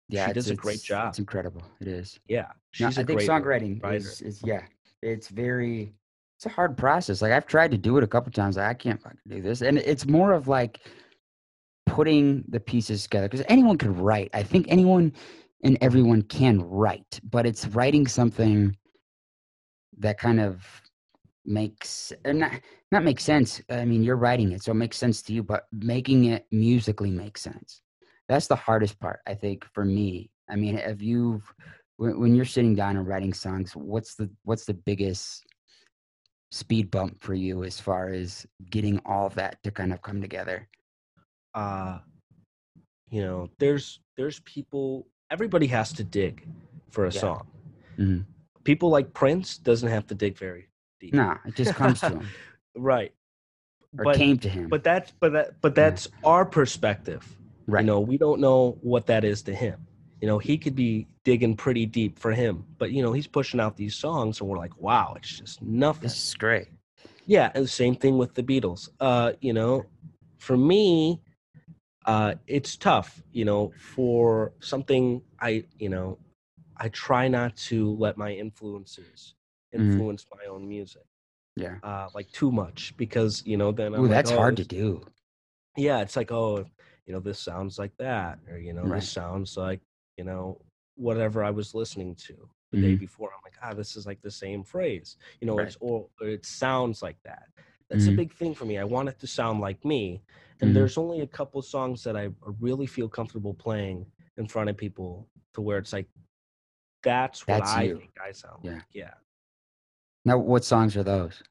yeah. 0.08 0.28
she 0.28 0.34
does 0.34 0.50
a 0.50 0.56
great 0.56 0.82
job. 0.84 1.10
It's 1.10 1.20
incredible. 1.20 1.64
It 1.82 1.88
is. 1.88 2.20
Yeah. 2.28 2.42
No, 2.42 2.48
She's 2.72 2.98
I 2.98 3.02
a 3.02 3.06
think 3.06 3.20
great 3.20 3.30
songwriting 3.30 3.94
is, 3.94 4.22
is 4.22 4.42
yeah, 4.44 4.62
it's 5.02 5.30
very 5.30 5.94
it's 6.38 6.46
a 6.46 6.50
hard 6.50 6.78
process. 6.78 7.22
Like 7.22 7.32
I've 7.32 7.48
tried 7.48 7.72
to 7.72 7.78
do 7.78 7.98
it 7.98 8.04
a 8.04 8.08
couple 8.08 8.32
times. 8.32 8.58
Like, 8.58 8.68
I 8.68 8.74
can't 8.74 9.02
fucking 9.02 9.20
do 9.28 9.42
this, 9.42 9.62
and 9.62 9.78
it's 9.80 10.06
more 10.06 10.34
of 10.34 10.48
like 10.48 10.82
putting 11.86 12.44
the 12.50 12.60
pieces 12.60 13.04
together 13.04 13.28
because 13.28 13.46
anyone 13.50 13.78
can 13.78 13.96
write. 13.96 14.30
I 14.34 14.44
think 14.44 14.68
anyone 14.70 15.14
and 15.64 15.78
everyone 15.82 16.22
can 16.24 16.60
write, 16.62 17.20
but 17.24 17.46
it's 17.46 17.68
writing 17.68 18.06
something 18.06 18.76
that 19.98 20.18
kind 20.20 20.40
of 20.40 20.82
makes 21.46 22.12
or 22.26 22.34
not 22.34 22.52
not 22.92 23.04
make 23.04 23.20
sense. 23.20 23.62
I 23.70 23.86
mean, 23.86 24.04
you're 24.04 24.16
writing 24.18 24.52
it, 24.52 24.64
so 24.64 24.72
it 24.72 24.76
makes 24.76 24.98
sense 24.98 25.22
to 25.24 25.34
you, 25.34 25.44
but 25.44 25.66
making 25.72 26.26
it 26.26 26.46
musically 26.52 27.12
makes 27.12 27.42
sense. 27.42 27.82
That's 28.28 28.48
the 28.48 28.56
hardest 28.56 29.00
part, 29.00 29.20
I 29.28 29.36
think, 29.36 29.66
for 29.74 29.86
me. 29.86 30.32
I 30.50 30.56
mean, 30.56 30.78
if 30.78 31.02
you 31.02 31.42
when, 31.98 32.20
when 32.20 32.36
you're 32.36 32.46
sitting 32.46 32.76
down 32.76 32.98
and 32.98 33.08
writing 33.08 33.34
songs, 33.34 33.76
what's 33.76 34.16
the 34.16 34.30
what's 34.44 34.66
the 34.66 34.74
biggest 34.74 35.44
speed 36.52 36.90
bump 36.92 37.22
for 37.22 37.34
you 37.34 37.64
as 37.64 37.80
far 37.80 38.10
as 38.10 38.46
getting 38.70 39.00
all 39.06 39.26
of 39.28 39.36
that 39.36 39.62
to 39.64 39.72
kind 39.72 39.94
of 39.94 40.02
come 40.02 40.22
together? 40.22 40.68
uh 41.56 42.00
you 43.10 43.22
know 43.22 43.48
there's 43.60 44.00
there's 44.18 44.40
people 44.42 45.08
everybody 45.32 45.68
has 45.68 45.94
to 45.94 46.04
dig 46.04 46.48
for 46.92 47.06
a 47.06 47.12
Yeah. 47.12 47.20
song 47.22 47.48
Mhm. 47.98 48.26
people 48.64 48.90
like 48.90 49.14
prince 49.14 49.58
doesn't 49.58 49.90
have 49.90 50.06
to 50.08 50.16
dig 50.16 50.38
very 50.38 50.68
deep 51.00 51.14
Nah, 51.14 51.38
it 51.46 51.56
just 51.56 51.74
comes 51.76 52.00
to 52.02 52.10
him 52.10 52.28
right 52.76 53.14
or 53.98 54.06
but 54.06 54.18
came 54.18 54.38
to 54.40 54.50
him. 54.50 54.68
but 54.70 54.84
that's 54.84 55.12
but 55.20 55.34
that 55.34 55.62
but 55.62 55.76
that's 55.76 56.08
our 56.24 56.46
perspective 56.46 57.36
right. 57.68 57.82
you 57.82 57.88
know 57.88 58.00
we 58.00 58.18
don't 58.18 58.40
know 58.42 58.78
what 58.82 59.06
that 59.08 59.24
is 59.24 59.42
to 59.44 59.54
him 59.56 59.88
you 60.22 60.28
know 60.28 60.38
he 60.40 60.58
could 60.58 60.76
be 60.76 61.08
digging 61.24 61.56
pretty 61.56 61.86
deep 61.86 62.20
for 62.20 62.32
him 62.32 62.66
but 62.78 62.92
you 62.92 63.02
know 63.02 63.14
he's 63.14 63.28
pushing 63.28 63.60
out 63.60 63.78
these 63.78 63.96
songs 63.96 64.40
and 64.42 64.50
we're 64.50 64.58
like 64.58 64.76
wow 64.80 65.14
it's 65.16 65.40
just 65.40 65.62
nothing 65.62 66.04
this 66.04 66.28
is 66.30 66.34
great. 66.36 66.68
yeah, 67.26 67.52
and 67.56 67.64
the 67.64 67.68
same 67.70 67.96
thing 67.96 68.18
with 68.18 68.34
the 68.36 68.44
Beatles. 68.44 68.90
Uh, 69.00 69.32
you 69.42 69.52
know, 69.54 69.86
for 70.38 70.56
me, 70.56 71.22
uh, 72.06 72.36
it's 72.48 72.76
tough. 72.78 73.22
You 73.32 73.46
know, 73.46 73.72
for 73.80 74.52
something 74.60 75.22
I, 75.40 75.64
you 75.80 75.90
know, 75.90 76.20
I 76.78 76.90
try 76.90 77.28
not 77.28 77.56
to 77.70 77.96
let 77.98 78.16
my 78.18 78.32
influences 78.32 79.34
Mhm. 79.76 79.92
influence 79.92 80.26
my 80.34 80.46
own 80.46 80.68
music, 80.68 81.06
Yeah. 81.56 81.76
uh, 81.84 82.10
like 82.14 82.32
too 82.32 82.52
much, 82.52 82.96
because 82.98 83.46
you 83.46 83.58
know 83.58 83.72
then 83.72 83.94
I'm 83.94 84.02
Ooh, 84.02 84.08
like, 84.08 84.12
that's 84.16 84.32
oh, 84.32 84.38
hard 84.38 84.58
to 84.58 84.66
do. 84.66 85.02
Yeah, 85.78 86.02
it's 86.02 86.16
like 86.16 86.32
oh, 86.32 86.66
you 87.06 87.14
know, 87.14 87.20
this 87.20 87.40
sounds 87.40 87.78
like 87.78 87.96
that, 87.98 88.40
or 88.50 88.58
you 88.58 88.74
know, 88.74 88.84
Right. 88.88 89.02
this 89.02 89.10
sounds 89.10 89.58
like 89.58 89.82
you 90.18 90.24
know 90.24 90.62
whatever 90.96 91.44
I 91.44 91.52
was 91.52 91.76
listening 91.76 92.16
to 92.16 92.50
the 92.72 92.78
day 92.78 92.96
Mhm. 92.96 93.00
before. 93.00 93.30
I'm 93.34 93.42
like, 93.44 93.58
ah, 93.62 93.74
this 93.74 93.96
is 93.98 94.06
like 94.06 94.22
the 94.22 94.32
same 94.32 94.64
phrase. 94.64 95.18
You 95.42 95.48
know, 95.48 95.58
Right. 95.58 95.68
it's 95.68 95.78
or, 95.82 96.08
or 96.22 96.28
it 96.28 96.46
sounds 96.46 97.02
like 97.02 97.22
that. 97.24 97.50
That's 97.90 98.06
Mhm. 98.06 98.14
a 98.14 98.14
big 98.14 98.34
thing 98.34 98.56
for 98.56 98.66
me. 98.66 98.78
I 98.78 98.84
want 98.86 99.10
it 99.10 99.20
to 99.20 99.28
sound 99.28 99.60
like 99.62 99.84
me. 99.86 100.22
And 100.62 100.70
Mhm. 100.70 100.76
there's 100.76 100.98
only 100.98 101.20
a 101.22 101.28
couple 101.28 101.62
songs 101.62 102.04
that 102.06 102.16
I 102.16 102.30
really 102.60 102.88
feel 102.88 103.10
comfortable 103.10 103.54
playing 103.54 104.06
in 104.38 104.48
front 104.48 104.70
of 104.70 104.78
people 104.78 105.30
to 105.54 105.62
where 105.62 105.78
it's 105.78 105.94
like 105.94 106.08
that's 107.04 107.48
what 107.48 107.60
That's 107.60 107.76
I 107.76 107.88
you. 107.88 108.00
think 108.00 108.18
I 108.20 108.32
sound 108.32 108.64
Yeah. 108.64 108.74
like. 108.74 108.86
Yeah. 108.94 109.14
Now, 110.26 110.38
what 110.40 110.66
songs 110.66 110.98
are 110.98 111.04
those? 111.04 111.42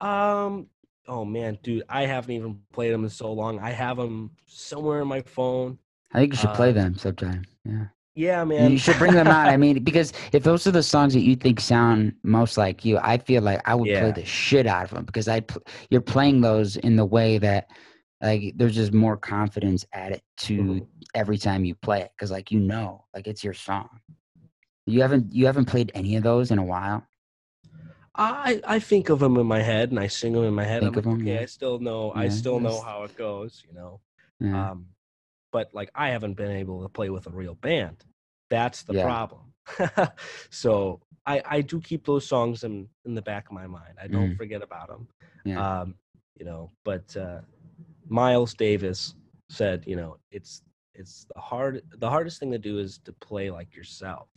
Um 0.00 0.68
oh 1.08 1.24
man, 1.24 1.58
dude, 1.62 1.84
I 1.88 2.06
haven't 2.06 2.32
even 2.32 2.60
played 2.72 2.92
them 2.92 3.04
in 3.04 3.10
so 3.10 3.32
long. 3.32 3.58
I 3.58 3.70
have 3.70 3.96
them 3.96 4.30
somewhere 4.46 5.02
in 5.02 5.08
my 5.08 5.22
phone. 5.22 5.78
I 6.12 6.20
think 6.20 6.32
you 6.32 6.36
should 6.38 6.54
play 6.54 6.70
Uh, 6.70 6.74
them 6.74 6.96
sometime. 6.96 7.44
Yeah. 7.64 7.86
Yeah, 8.14 8.44
man. 8.44 8.72
You 8.72 8.78
should 8.78 8.98
bring 8.98 9.12
them 9.12 9.26
out. 9.26 9.48
I 9.48 9.56
mean, 9.56 9.82
because 9.84 10.12
if 10.32 10.42
those 10.42 10.66
are 10.66 10.70
the 10.70 10.82
songs 10.82 11.12
that 11.14 11.20
you 11.20 11.36
think 11.36 11.60
sound 11.60 12.14
most 12.22 12.56
like 12.56 12.84
you, 12.84 12.98
I 13.02 13.18
feel 13.18 13.42
like 13.42 13.60
I 13.68 13.74
would 13.74 13.92
play 13.94 14.12
the 14.12 14.24
shit 14.24 14.66
out 14.66 14.84
of 14.84 14.90
them 14.90 15.04
because 15.04 15.28
I 15.28 15.40
pl- 15.40 15.62
you're 15.90 16.00
playing 16.00 16.40
those 16.40 16.76
in 16.76 16.96
the 16.96 17.04
way 17.04 17.38
that 17.38 17.68
like 18.22 18.54
there's 18.56 18.74
just 18.74 18.94
more 18.94 19.16
confidence 19.16 19.84
added 19.92 20.22
to 20.38 20.62
Mhm. 20.62 20.86
every 21.14 21.36
time 21.36 21.64
you 21.66 21.74
play 21.74 22.00
it 22.00 22.12
because 22.16 22.30
like 22.30 22.50
you 22.50 22.60
know 22.60 23.04
like 23.14 23.26
it's 23.26 23.44
your 23.44 23.52
song. 23.54 23.88
You 24.86 25.02
haven't 25.02 25.32
you 25.34 25.46
haven't 25.46 25.66
played 25.66 25.90
any 25.94 26.16
of 26.16 26.22
those 26.22 26.50
in 26.50 26.58
a 26.58 26.64
while. 26.64 27.06
I 28.16 28.60
I 28.66 28.78
think 28.78 29.08
of 29.10 29.18
them 29.20 29.36
in 29.36 29.46
my 29.46 29.60
head 29.62 29.90
and 29.90 29.98
I 30.00 30.06
sing 30.08 30.32
them 30.32 30.44
in 30.44 30.54
my 30.54 30.64
head. 30.64 30.82
Think 30.82 30.96
I'm 30.96 31.04
like, 31.04 31.14
okay, 31.20 31.34
yeah. 31.34 31.40
I 31.40 31.46
still 31.46 31.78
know. 31.78 32.12
I 32.12 32.28
still 32.28 32.60
know 32.60 32.80
how 32.80 33.04
it 33.04 33.14
goes. 33.16 33.62
You 33.66 33.74
know. 33.74 34.00
Yeah. 34.40 34.70
Um, 34.70 34.86
but 35.52 35.72
like 35.74 35.90
I 35.94 36.10
haven't 36.10 36.34
been 36.34 36.50
able 36.50 36.82
to 36.82 36.88
play 36.88 37.10
with 37.10 37.26
a 37.26 37.30
real 37.30 37.54
band. 37.54 38.04
That's 38.50 38.82
the 38.82 38.94
Yeah. 38.94 39.02
problem. 39.04 39.52
so 40.50 41.00
I 41.26 41.42
I 41.44 41.60
do 41.60 41.80
keep 41.80 42.04
those 42.06 42.26
songs 42.26 42.64
in 42.64 42.88
in 43.04 43.14
the 43.14 43.22
back 43.22 43.46
of 43.48 43.52
my 43.52 43.66
mind. 43.66 43.94
I 44.00 44.06
don't 44.08 44.30
Mhm. 44.30 44.36
forget 44.36 44.62
about 44.62 44.88
them. 44.88 45.08
yeah. 45.44 45.80
Um, 45.80 45.94
you 46.38 46.44
know, 46.44 46.70
but 46.84 47.16
uh, 47.16 47.40
Miles 48.08 48.54
Davis 48.54 49.14
said, 49.48 49.84
you 49.86 49.96
know, 49.96 50.16
it's 50.30 50.62
it's 50.94 51.26
the 51.34 51.40
hard 51.40 51.82
the 51.98 52.08
hardest 52.08 52.40
thing 52.40 52.52
to 52.52 52.58
do 52.58 52.78
is 52.78 52.98
to 52.98 53.12
play 53.12 53.50
like 53.50 53.74
yourself. 53.76 54.28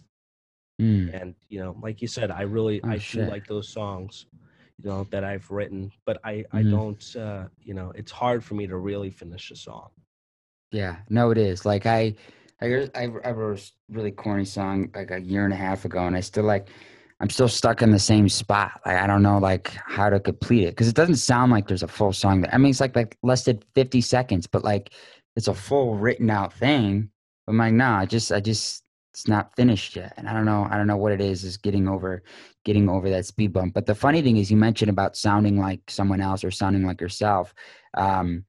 Mm. 0.79 1.21
And 1.21 1.35
you 1.49 1.59
know, 1.59 1.75
like 1.81 2.01
you 2.01 2.07
said, 2.07 2.31
I 2.31 2.41
really 2.43 2.81
Oh, 2.83 2.89
I 2.89 2.97
shit. 2.97 3.25
do 3.25 3.29
like 3.31 3.47
those 3.47 3.67
songs, 3.69 4.25
you 4.81 4.89
know, 4.89 5.03
that 5.11 5.23
I've 5.23 5.49
written, 5.51 5.91
but 6.05 6.19
I 6.23 6.45
I 6.51 6.63
Mhm. 6.63 6.71
don't 6.71 7.15
uh, 7.15 7.47
you 7.61 7.73
know, 7.73 7.91
it's 7.95 8.11
hard 8.11 8.43
for 8.43 8.55
me 8.55 8.67
to 8.67 8.77
really 8.77 9.09
finish 9.09 9.51
a 9.51 9.55
song. 9.55 9.89
Yeah, 10.71 10.97
no, 11.09 11.31
it 11.31 11.37
is. 11.37 11.65
Like 11.65 11.85
I, 11.85 12.15
I, 12.61 12.89
I, 12.95 13.07
I 13.25 13.31
wrote 13.31 13.59
a 13.59 13.93
really 13.93 14.11
corny 14.11 14.45
song 14.45 14.91
like 14.95 15.11
a 15.11 15.19
year 15.19 15.43
and 15.45 15.53
a 15.53 15.57
half 15.57 15.85
ago, 15.85 16.05
and 16.05 16.15
I 16.15 16.19
still 16.19 16.43
like, 16.43 16.67
I'm 17.19 17.29
still 17.29 17.47
stuck 17.47 17.81
in 17.81 17.91
the 17.91 17.99
same 17.99 18.29
spot. 18.29 18.79
Like 18.85 18.97
I 18.97 19.07
don't 19.07 19.23
know 19.23 19.39
like 19.39 19.69
how 19.85 20.09
to 20.09 20.19
complete 20.19 20.63
it 20.63 20.71
because 20.71 20.87
it 20.87 20.95
doesn't 20.95 21.15
sound 21.17 21.51
like 21.51 21.67
there's 21.67 21.83
a 21.83 21.87
full 21.87 22.13
song. 22.13 22.41
There. 22.41 22.53
I 22.53 22.57
mean, 22.57 22.69
it's 22.69 22.79
like 22.79 22.95
like 22.95 23.17
less 23.23 23.43
than 23.45 23.61
50 23.75 24.01
seconds, 24.01 24.47
but 24.47 24.63
like 24.63 24.93
it's 25.35 25.47
a 25.47 25.53
full 25.53 25.95
written 25.95 26.29
out 26.29 26.53
thing. 26.53 27.09
I'm 27.47 27.57
like, 27.57 27.73
no, 27.73 27.89
I 27.89 28.05
just, 28.05 28.31
I 28.31 28.39
just, 28.39 28.83
it's 29.11 29.27
not 29.27 29.55
finished 29.55 29.95
yet, 29.95 30.13
and 30.17 30.27
I 30.29 30.33
don't 30.33 30.45
know, 30.45 30.67
I 30.69 30.77
don't 30.77 30.87
know 30.87 30.97
what 30.97 31.11
it 31.11 31.21
is. 31.21 31.43
Is 31.43 31.57
getting 31.57 31.87
over, 31.87 32.23
getting 32.63 32.87
over 32.89 33.09
that 33.09 33.25
speed 33.25 33.53
bump. 33.53 33.73
But 33.73 33.85
the 33.85 33.95
funny 33.95 34.21
thing 34.21 34.37
is, 34.37 34.51
you 34.51 34.57
mentioned 34.57 34.89
about 34.89 35.17
sounding 35.17 35.57
like 35.59 35.81
someone 35.89 36.21
else 36.21 36.43
or 36.43 36.51
sounding 36.51 36.85
like 36.85 37.01
yourself. 37.01 37.53
Um, 37.95 38.45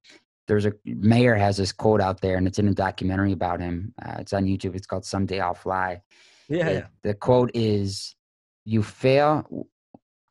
there's 0.48 0.66
a 0.66 0.72
mayor 0.84 1.36
has 1.36 1.56
this 1.58 1.70
quote 1.70 2.00
out 2.00 2.20
there 2.20 2.36
and 2.36 2.44
it's 2.48 2.58
in 2.58 2.66
a 2.66 2.74
documentary 2.74 3.30
about 3.30 3.60
him 3.60 3.94
uh, 4.04 4.16
it's 4.18 4.32
on 4.32 4.46
youtube 4.46 4.74
it's 4.74 4.86
called 4.86 5.04
someday 5.04 5.38
i'll 5.38 5.54
fly 5.54 6.02
Yeah, 6.48 6.66
It- 6.68 6.74
yeah. 6.74 6.86
the 7.04 7.14
quote 7.14 7.52
is 7.54 8.16
you 8.64 8.82
fail 8.82 9.46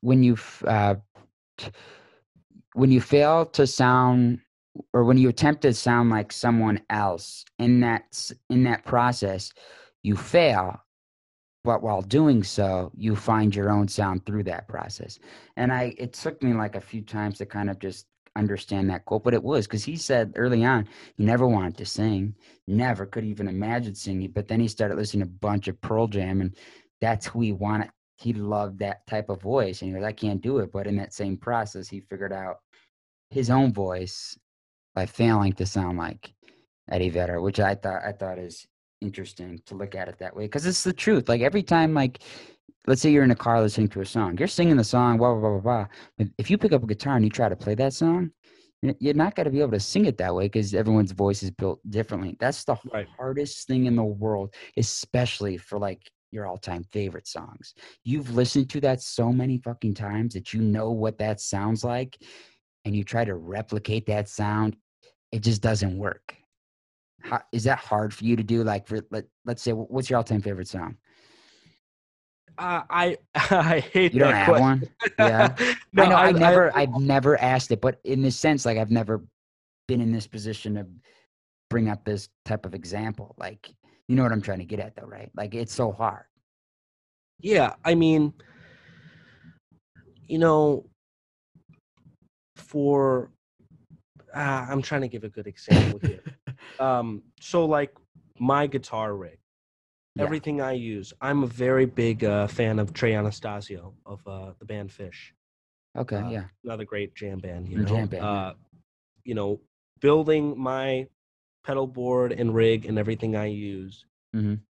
when 0.01 0.21
you 0.21 0.35
uh, 0.67 0.95
when 2.73 2.91
you 2.91 2.99
fail 2.99 3.45
to 3.45 3.65
sound 3.65 4.39
or 4.93 5.05
when 5.05 5.17
you 5.17 5.29
attempt 5.29 5.61
to 5.61 5.73
sound 5.73 6.09
like 6.09 6.33
someone 6.33 6.81
else 6.89 7.45
in 7.57 7.79
that 7.81 8.31
in 8.49 8.63
that 8.63 8.83
process 8.83 9.53
you 10.03 10.15
fail 10.15 10.79
but 11.63 11.83
while 11.83 12.01
doing 12.01 12.41
so 12.43 12.91
you 12.95 13.15
find 13.15 13.55
your 13.55 13.69
own 13.69 13.87
sound 13.87 14.25
through 14.25 14.43
that 14.43 14.67
process. 14.67 15.19
And 15.57 15.71
i 15.71 15.93
it 15.97 16.13
took 16.13 16.41
me 16.41 16.53
like 16.53 16.75
a 16.75 16.81
few 16.81 17.01
times 17.01 17.37
to 17.37 17.45
kind 17.45 17.69
of 17.69 17.79
just 17.79 18.07
understand 18.35 18.89
that 18.89 19.05
quote 19.05 19.23
but 19.23 19.33
it 19.33 19.43
was 19.43 19.67
because 19.67 19.83
he 19.83 19.95
said 19.95 20.31
early 20.35 20.63
on 20.63 20.87
he 21.17 21.25
never 21.25 21.47
wanted 21.47 21.75
to 21.75 21.85
sing 21.85 22.33
never 22.67 23.05
could 23.05 23.25
even 23.25 23.47
imagine 23.47 23.95
singing 23.95 24.31
but 24.31 24.47
then 24.47 24.59
he 24.59 24.67
started 24.67 24.95
listening 24.97 25.25
to 25.25 25.29
a 25.29 25.39
bunch 25.39 25.67
of 25.67 25.79
pearl 25.81 26.07
jam 26.07 26.39
and 26.39 26.55
that's 27.01 27.25
who 27.25 27.41
he 27.41 27.51
wanted 27.51 27.89
he 28.17 28.31
loved 28.33 28.79
that 28.79 29.05
type 29.07 29.29
of 29.29 29.41
voice 29.41 29.81
and 29.81 29.89
he 29.89 29.95
goes 29.95 30.05
i 30.05 30.11
can't 30.11 30.41
do 30.41 30.59
it 30.59 30.71
but 30.71 30.87
in 30.87 30.95
that 30.95 31.13
same 31.13 31.35
process 31.35 31.89
he 31.89 31.99
figured 31.99 32.31
out 32.31 32.57
his 33.31 33.49
own 33.49 33.73
voice 33.73 34.37
by 34.95 35.05
failing 35.05 35.51
to 35.51 35.65
sound 35.65 35.97
like 35.97 36.33
eddie 36.91 37.09
vedder 37.09 37.41
which 37.41 37.59
i 37.59 37.73
thought 37.75 38.03
i 38.05 38.11
thought 38.11 38.37
is 38.37 38.67
interesting 39.01 39.61
to 39.65 39.75
look 39.75 39.95
at 39.95 40.07
it 40.07 40.17
that 40.19 40.35
way 40.35 40.43
because 40.45 40.65
it's 40.65 40.83
the 40.83 40.93
truth 40.93 41.29
like 41.29 41.41
every 41.41 41.63
time 41.63 41.93
like 41.93 42.21
let's 42.87 43.01
say 43.01 43.11
you're 43.11 43.23
in 43.23 43.31
a 43.31 43.35
car 43.35 43.61
listening 43.61 43.87
to 43.87 44.01
a 44.01 44.05
song 44.05 44.37
you're 44.37 44.47
singing 44.47 44.77
the 44.77 44.83
song 44.83 45.17
blah 45.17 45.33
blah 45.33 45.39
blah 45.39 45.59
blah 45.59 45.85
blah 46.17 46.27
if 46.37 46.49
you 46.49 46.57
pick 46.57 46.73
up 46.73 46.83
a 46.83 46.87
guitar 46.87 47.15
and 47.15 47.23
you 47.23 47.31
try 47.31 47.47
to 47.49 47.55
play 47.55 47.75
that 47.75 47.93
song 47.93 48.31
you're 48.99 49.13
not 49.13 49.35
going 49.35 49.45
to 49.45 49.51
be 49.51 49.59
able 49.59 49.71
to 49.71 49.79
sing 49.79 50.05
it 50.05 50.17
that 50.17 50.33
way 50.33 50.45
because 50.45 50.73
everyone's 50.73 51.11
voice 51.11 51.43
is 51.43 51.51
built 51.51 51.79
differently 51.89 52.35
that's 52.39 52.63
the 52.63 52.75
Right. 52.93 53.07
hardest 53.17 53.67
thing 53.67 53.85
in 53.85 53.95
the 53.95 54.03
world 54.03 54.53
especially 54.77 55.57
for 55.57 55.77
like 55.79 56.01
your 56.31 56.45
all-time 56.45 56.83
favorite 56.91 57.27
songs. 57.27 57.73
You've 58.03 58.35
listened 58.35 58.69
to 58.71 58.81
that 58.81 59.01
so 59.01 59.31
many 59.31 59.57
fucking 59.57 59.95
times 59.95 60.33
that 60.33 60.53
you 60.53 60.61
know 60.61 60.91
what 60.91 61.17
that 61.17 61.41
sounds 61.41 61.83
like 61.83 62.17
and 62.85 62.95
you 62.95 63.03
try 63.03 63.25
to 63.25 63.35
replicate 63.35 64.05
that 64.07 64.29
sound, 64.29 64.75
it 65.31 65.41
just 65.41 65.61
doesn't 65.61 65.97
work. 65.97 66.35
How, 67.21 67.41
is 67.51 67.63
that 67.65 67.79
hard 67.79 68.13
for 68.13 68.23
you 68.23 68.35
to 68.35 68.43
do 68.43 68.63
like 68.63 68.87
for 68.87 69.01
let, 69.11 69.25
let's 69.45 69.61
say 69.61 69.71
what's 69.71 70.09
your 70.09 70.17
all-time 70.17 70.41
favorite 70.41 70.67
song? 70.67 70.97
Uh, 72.57 72.81
I 72.89 73.17
I 73.35 73.79
hate 73.79 74.13
You 74.13 74.19
don't 74.19 74.31
that 74.31 74.45
have 74.45 74.55
question. 74.57 74.65
one? 74.65 74.89
Yeah. 75.17 75.55
no, 75.93 76.03
I 76.03 76.09
know 76.09 76.15
I, 76.15 76.25
I, 76.27 76.31
never 76.31 76.77
I, 76.77 76.81
have 76.81 76.99
never 76.99 77.41
asked 77.41 77.71
it, 77.71 77.81
but 77.81 77.99
in 78.03 78.21
this 78.21 78.37
sense, 78.37 78.65
like 78.65 78.77
I've 78.77 78.91
never 78.91 79.23
been 79.87 80.01
in 80.01 80.11
this 80.11 80.27
position 80.27 80.75
to 80.75 80.85
bring 81.69 81.89
up 81.89 82.03
this 82.03 82.29
type 82.45 82.65
of 82.65 82.73
example. 82.73 83.35
Like 83.37 83.69
you 84.07 84.15
know 84.15 84.23
what 84.23 84.31
I'm 84.31 84.41
trying 84.41 84.59
to 84.59 84.65
get 84.65 84.79
at 84.79 84.95
though, 84.95 85.07
right? 85.07 85.29
Like 85.35 85.55
it's 85.55 85.73
so 85.73 85.91
hard. 85.91 86.23
yeah, 87.39 87.75
I 87.85 87.95
mean, 87.95 88.33
you 90.27 90.37
know, 90.37 90.85
for 92.55 93.31
uh, 94.35 94.65
I'm 94.69 94.81
trying 94.81 95.01
to 95.01 95.07
give 95.07 95.23
a 95.23 95.29
good 95.29 95.47
example 95.47 95.99
here. 96.07 96.21
Um, 96.79 97.23
so 97.39 97.65
like 97.65 97.93
my 98.39 98.67
guitar 98.67 99.15
rig, 99.15 99.39
Yeah. 100.15 100.23
everything 100.23 100.61
I 100.61 100.73
use, 100.73 101.13
I'm 101.21 101.43
a 101.43 101.47
very 101.47 101.85
big 101.85 102.23
uh, 102.23 102.47
fan 102.47 102.79
of 102.79 102.93
Trey 102.93 103.13
Anastasio 103.13 103.93
of 104.05 104.25
uh, 104.27 104.53
the 104.59 104.65
band 104.65 104.89
Phish. 104.89 105.31
Okay, 105.97 106.17
Uh, 106.17 106.29
yeah. 106.29 106.45
another 106.63 106.85
great 106.85 107.15
jam 107.15 107.39
band. 107.39 107.67
You 107.67 107.79
know, 107.79 107.85
jam 107.85 108.07
band, 108.07 108.23
yeah. 108.23 108.29
uh, 108.29 108.53
you 109.23 109.33
know, 109.35 109.59
building 109.99 110.57
my 110.57 111.07
pedal 111.65 111.87
board 111.87 112.31
and 112.31 112.53
rig 112.55 112.85
and 112.85 112.97
everything 112.97 113.35
I 113.35 113.47
use. 113.47 114.05
Mhm. 114.35 114.61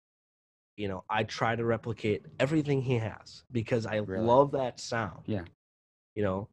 You 0.77 0.87
know, 0.87 1.03
I 1.09 1.23
try 1.23 1.55
to 1.55 1.65
replicate 1.65 2.25
everything 2.39 2.81
he 2.81 2.95
has 2.97 3.43
because 3.51 3.85
I 3.85 3.97
Really? 3.97 4.25
love 4.25 4.51
that 4.51 4.79
sound. 4.79 5.23
Yeah. 5.27 5.45
You 6.15 6.23
know, 6.23 6.49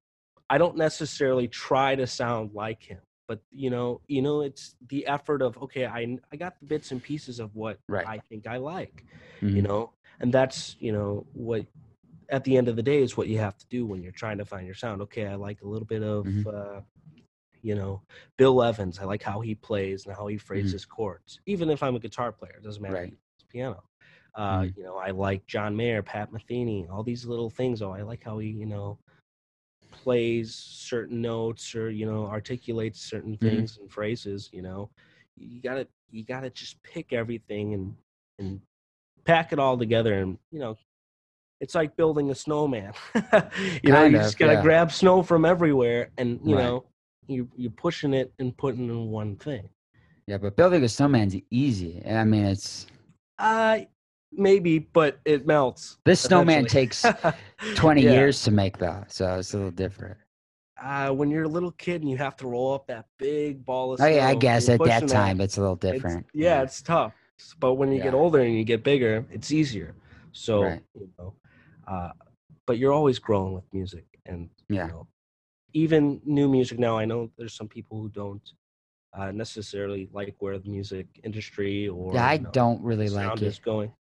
I 0.51 0.59
don't 0.59 0.77
necessarily 0.77 1.49
try 1.49 1.95
to 1.97 2.07
sound 2.07 2.53
like 2.53 2.83
him, 2.83 3.01
but 3.27 3.41
you 3.51 3.71
know, 3.71 4.01
you 4.07 4.23
know, 4.23 4.41
it's 4.43 4.77
the 4.89 5.07
effort 5.07 5.43
of 5.43 5.59
okay, 5.59 5.87
I 5.87 6.19
I 6.33 6.37
got 6.37 6.59
the 6.61 6.67
bits 6.67 6.93
and 6.93 7.03
pieces 7.03 7.41
of 7.41 7.55
what 7.55 7.79
Right. 7.89 8.07
I 8.07 8.19
think 8.19 8.47
I 8.47 8.59
like 8.59 9.05
Mhm. 9.43 9.57
you 9.57 9.63
know 9.63 9.93
and 10.21 10.33
that's 10.33 10.77
you 10.81 10.93
know 10.93 11.27
what 11.35 11.67
at 12.31 12.45
the 12.45 12.57
end 12.57 12.69
of 12.69 12.77
the 12.77 12.83
day 12.83 13.03
is 13.03 13.17
what 13.17 13.29
you 13.29 13.39
have 13.39 13.57
to 13.57 13.67
do 13.69 13.85
when 13.87 14.03
you're 14.03 14.13
trying 14.13 14.39
to 14.39 14.45
find 14.45 14.67
your 14.67 14.75
sound 14.75 15.03
okay 15.03 15.27
i 15.27 15.35
like 15.35 15.61
a 15.63 15.67
little 15.69 15.87
bit 15.87 16.03
of 16.03 16.27
Mhm. 16.27 16.47
uh 16.47 16.81
you 17.63 17.75
know 17.75 18.01
bill 18.37 18.63
evans 18.63 18.99
i 18.99 19.05
like 19.05 19.23
how 19.23 19.41
he 19.41 19.55
plays 19.55 20.07
and 20.07 20.15
how 20.17 20.27
he 20.27 20.37
phrases 20.39 20.85
chords 20.85 21.41
even 21.47 21.71
if 21.71 21.83
i'm 21.83 21.97
a 21.97 22.01
guitar 22.01 22.33
player 22.33 22.55
it 22.57 22.63
doesn't 22.65 22.83
matter 22.83 22.95
Right. 22.95 23.13
it's 23.37 23.45
piano 23.49 23.83
uh 24.35 24.63
Mhm. 24.63 24.77
you 24.77 24.83
know 24.83 24.97
i 24.97 25.11
like 25.11 25.47
john 25.47 25.77
mayer 25.77 26.03
pat 26.03 26.33
metheny 26.33 26.89
all 26.91 27.03
these 27.03 27.27
little 27.27 27.51
things 27.51 27.83
oh 27.83 27.93
i 27.93 28.03
like 28.03 28.23
how 28.25 28.39
he 28.39 28.49
you 28.49 28.67
know 28.67 28.99
plays 30.07 30.55
certain 30.55 31.21
notes 31.21 31.75
or 31.75 31.91
you 31.91 32.07
know 32.07 32.27
articulates 32.27 33.01
certain 33.01 33.37
Mhm. 33.43 33.67
things 33.67 33.77
and 33.81 33.91
phrases 33.91 34.51
you 34.53 34.63
know 34.63 34.89
you 35.37 35.61
gotta 35.61 35.89
you 36.13 36.23
gotta 36.25 36.49
just 36.51 36.81
pick 36.85 37.13
everything 37.13 37.75
and 37.75 37.97
and 38.39 38.61
pack 39.25 39.53
it 39.53 39.59
all 39.59 39.77
together 39.77 40.15
and 40.15 40.39
you 40.53 40.61
know 40.61 40.77
it's 41.61 41.75
like 41.75 41.97
building 41.97 42.31
a 42.31 42.35
snowman 42.35 42.93
you 43.83 43.93
know 43.93 44.05
you 44.05 44.17
of, 44.17 44.23
just 44.23 44.39
gotta 44.39 44.57
yeah. 44.57 44.63
grab 44.63 44.93
snow 44.93 45.23
from 45.23 45.45
everywhere 45.45 46.11
and 46.19 46.41
you 46.45 46.55
Right. 46.55 46.63
know 46.63 46.85
you, 47.27 47.49
you're 47.57 47.73
pushing 47.73 48.15
it 48.15 48.33
and 48.39 48.57
putting 48.57 48.89
in 48.89 49.11
one 49.11 49.37
thing 49.37 49.69
Yeah, 50.27 50.39
but 50.39 50.57
building 50.57 50.85
a 50.85 50.89
snowman's 50.89 51.37
easy. 51.51 52.03
I 52.07 52.25
mean, 52.25 52.45
it's 52.45 52.87
uh 53.39 53.81
maybe 54.37 54.79
but 54.79 55.19
it 55.25 55.47
melts 55.47 55.99
this 56.05 56.21
snowman 56.21 56.65
takes 56.67 57.05
20 57.75 58.03
Yeah. 58.03 58.13
years 58.13 58.43
to 58.43 58.51
make 58.51 58.79
though, 58.79 59.05
so 59.09 59.39
it's 59.39 59.55
a 59.55 59.57
little 59.57 59.71
different. 59.73 60.17
uh, 60.83 61.11
when 61.11 61.31
you're 61.31 61.45
a 61.45 61.49
little 61.49 61.71
kid 61.73 62.03
and 62.03 62.11
you 62.11 62.17
have 62.19 62.37
to 62.37 62.47
roll 62.47 62.75
up 62.75 62.87
that 62.87 63.07
big 63.19 63.65
ball 63.65 63.93
of 63.95 64.01
Oh 64.01 64.07
yeah, 64.07 64.29
I 64.29 64.35
guess 64.35 64.69
at 64.69 64.83
that 64.85 65.09
time 65.09 65.41
it's 65.41 65.57
a 65.57 65.61
little 65.61 65.77
it's- 65.77 65.93
different. 65.95 66.27
yeah, 66.35 66.63
it's 66.63 66.83
tough. 66.83 67.15
But 67.61 67.75
when 67.75 67.93
you 67.93 68.03
get 68.03 68.15
older 68.15 68.41
and 68.41 68.55
you 68.57 68.65
get 68.65 68.83
bigger, 68.83 69.25
it's 69.31 69.51
easier. 69.53 69.95
So 70.33 70.63
Right. 70.63 70.83
you 70.95 71.09
know, 71.19 71.35
uh, 71.87 72.13
but 72.67 72.79
you're 72.79 72.93
always 72.93 73.19
growing 73.19 73.53
with 73.55 73.65
music, 73.73 74.05
and 74.27 74.49
Yeah. 74.69 74.87
you 74.87 74.93
know, 74.93 75.07
even 75.73 76.21
new 76.25 76.49
music 76.49 76.79
now. 76.79 76.97
I 76.99 77.05
know 77.05 77.31
there's 77.39 77.55
some 77.55 77.69
people 77.69 78.01
who 78.01 78.09
don't 78.09 78.43
uh, 79.15 79.33
necessarily 79.33 80.09
like 80.13 80.35
where 80.41 80.59
the 80.59 80.69
music 80.69 81.07
industry 81.25 81.89
or 81.89 82.13
Yeah, 82.13 82.27
I 82.27 82.35
you 82.35 82.41
know, 82.41 82.51
don't 82.53 82.83
really 82.83 83.09
sound 83.09 83.41
like 83.41 83.49
is 83.49 83.57
it. 83.57 83.63
going. 83.63 83.91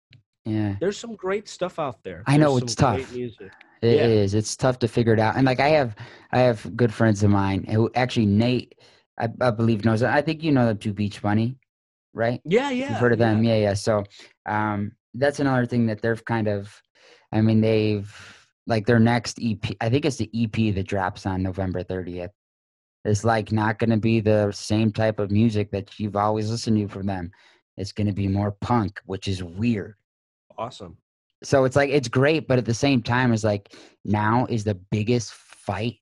Yeah. 0.46 0.76
There's 0.80 0.96
some 0.96 1.14
great 1.16 1.48
stuff 1.48 1.78
out 1.78 2.02
there. 2.04 2.22
I 2.26 2.36
know, 2.36 2.52
There's 2.52 2.62
it's 2.62 2.74
tough. 2.76 3.14
It 3.14 3.32
Yeah. 3.82 4.06
is. 4.06 4.32
It's 4.34 4.56
tough 4.56 4.78
to 4.78 4.88
figure 4.88 5.12
it 5.12 5.18
out. 5.18 5.36
And 5.36 5.44
like 5.44 5.60
I 5.60 5.68
have, 5.70 5.96
I 6.32 6.38
have 6.38 6.74
good 6.76 6.94
friends 6.94 7.22
of 7.22 7.30
mine 7.30 7.64
who 7.64 7.90
actually 7.94 8.26
Nate, 8.26 8.74
I, 9.18 9.28
I 9.40 9.50
believe 9.50 9.84
knows. 9.84 10.02
I 10.02 10.22
think 10.22 10.42
you 10.42 10.52
know 10.52 10.66
them 10.66 10.78
too, 10.78 10.92
Beach 10.94 11.20
Bunny, 11.20 11.58
right? 12.14 12.40
Yeah, 12.44 12.70
yeah. 12.70 12.90
You've 12.90 12.98
heard 12.98 13.12
of 13.12 13.18
them, 13.18 13.42
yeah, 13.42 13.56
yeah. 13.56 13.74
So, 13.74 14.04
um, 14.46 14.92
that's 15.14 15.40
another 15.40 15.66
thing 15.66 15.86
that 15.86 16.00
they've 16.00 16.24
kind 16.24 16.46
of. 16.48 16.80
I 17.32 17.40
mean, 17.40 17.60
they've 17.60 18.14
like 18.66 18.86
their 18.86 18.98
next 19.00 19.38
EP. 19.42 19.58
I 19.80 19.88
think 19.88 20.04
it's 20.04 20.16
the 20.16 20.30
EP 20.34 20.74
that 20.74 20.86
drops 20.86 21.26
on 21.26 21.42
November 21.42 21.82
thirtieth. 21.82 22.30
It's 23.04 23.24
like 23.24 23.50
not 23.52 23.78
going 23.78 23.90
to 23.90 23.96
be 23.96 24.20
the 24.20 24.52
same 24.52 24.92
type 24.92 25.18
of 25.18 25.30
music 25.30 25.70
that 25.70 25.98
you've 25.98 26.16
always 26.16 26.50
listened 26.50 26.76
to 26.78 26.88
from 26.88 27.06
them. 27.06 27.30
It's 27.76 27.92
going 27.92 28.06
to 28.08 28.12
be 28.12 28.28
more 28.28 28.52
punk, 28.60 29.00
which 29.06 29.28
is 29.28 29.42
weird. 29.42 29.94
Awesome. 30.58 30.96
so 31.42 31.64
it's 31.64 31.76
like 31.76 31.90
it's 31.90 32.08
great 32.08 32.48
but 32.48 32.58
at 32.58 32.64
the 32.64 32.74
same 32.74 33.02
time 33.02 33.32
it's 33.32 33.44
like 33.44 33.74
now 34.04 34.46
is 34.48 34.64
the 34.64 34.74
biggest 34.74 35.32
fight 35.32 35.96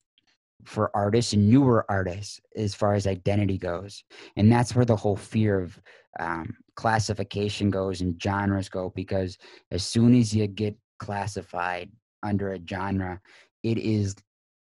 for 0.65 0.91
artists 0.95 1.33
and 1.33 1.49
newer 1.49 1.85
artists 1.89 2.41
as 2.57 2.75
far 2.75 2.95
as 2.95 3.07
identity 3.07 3.59
goes 3.59 4.05
and 4.37 4.51
that's 4.51 4.75
where 4.75 4.85
the 4.85 4.97
whole 4.97 5.17
fear 5.17 5.61
of 5.61 5.81
um, 6.21 6.55
classification 6.77 7.71
goes 7.71 8.01
and 8.01 8.21
genres 8.23 8.69
go 8.69 8.91
because 8.95 9.37
as 9.71 9.85
soon 9.85 10.15
as 10.15 10.35
you 10.35 10.47
get 10.47 10.77
classified 10.99 11.91
under 12.23 12.53
a 12.53 12.61
genre 12.67 13.21
it 13.63 13.79
is 13.79 14.15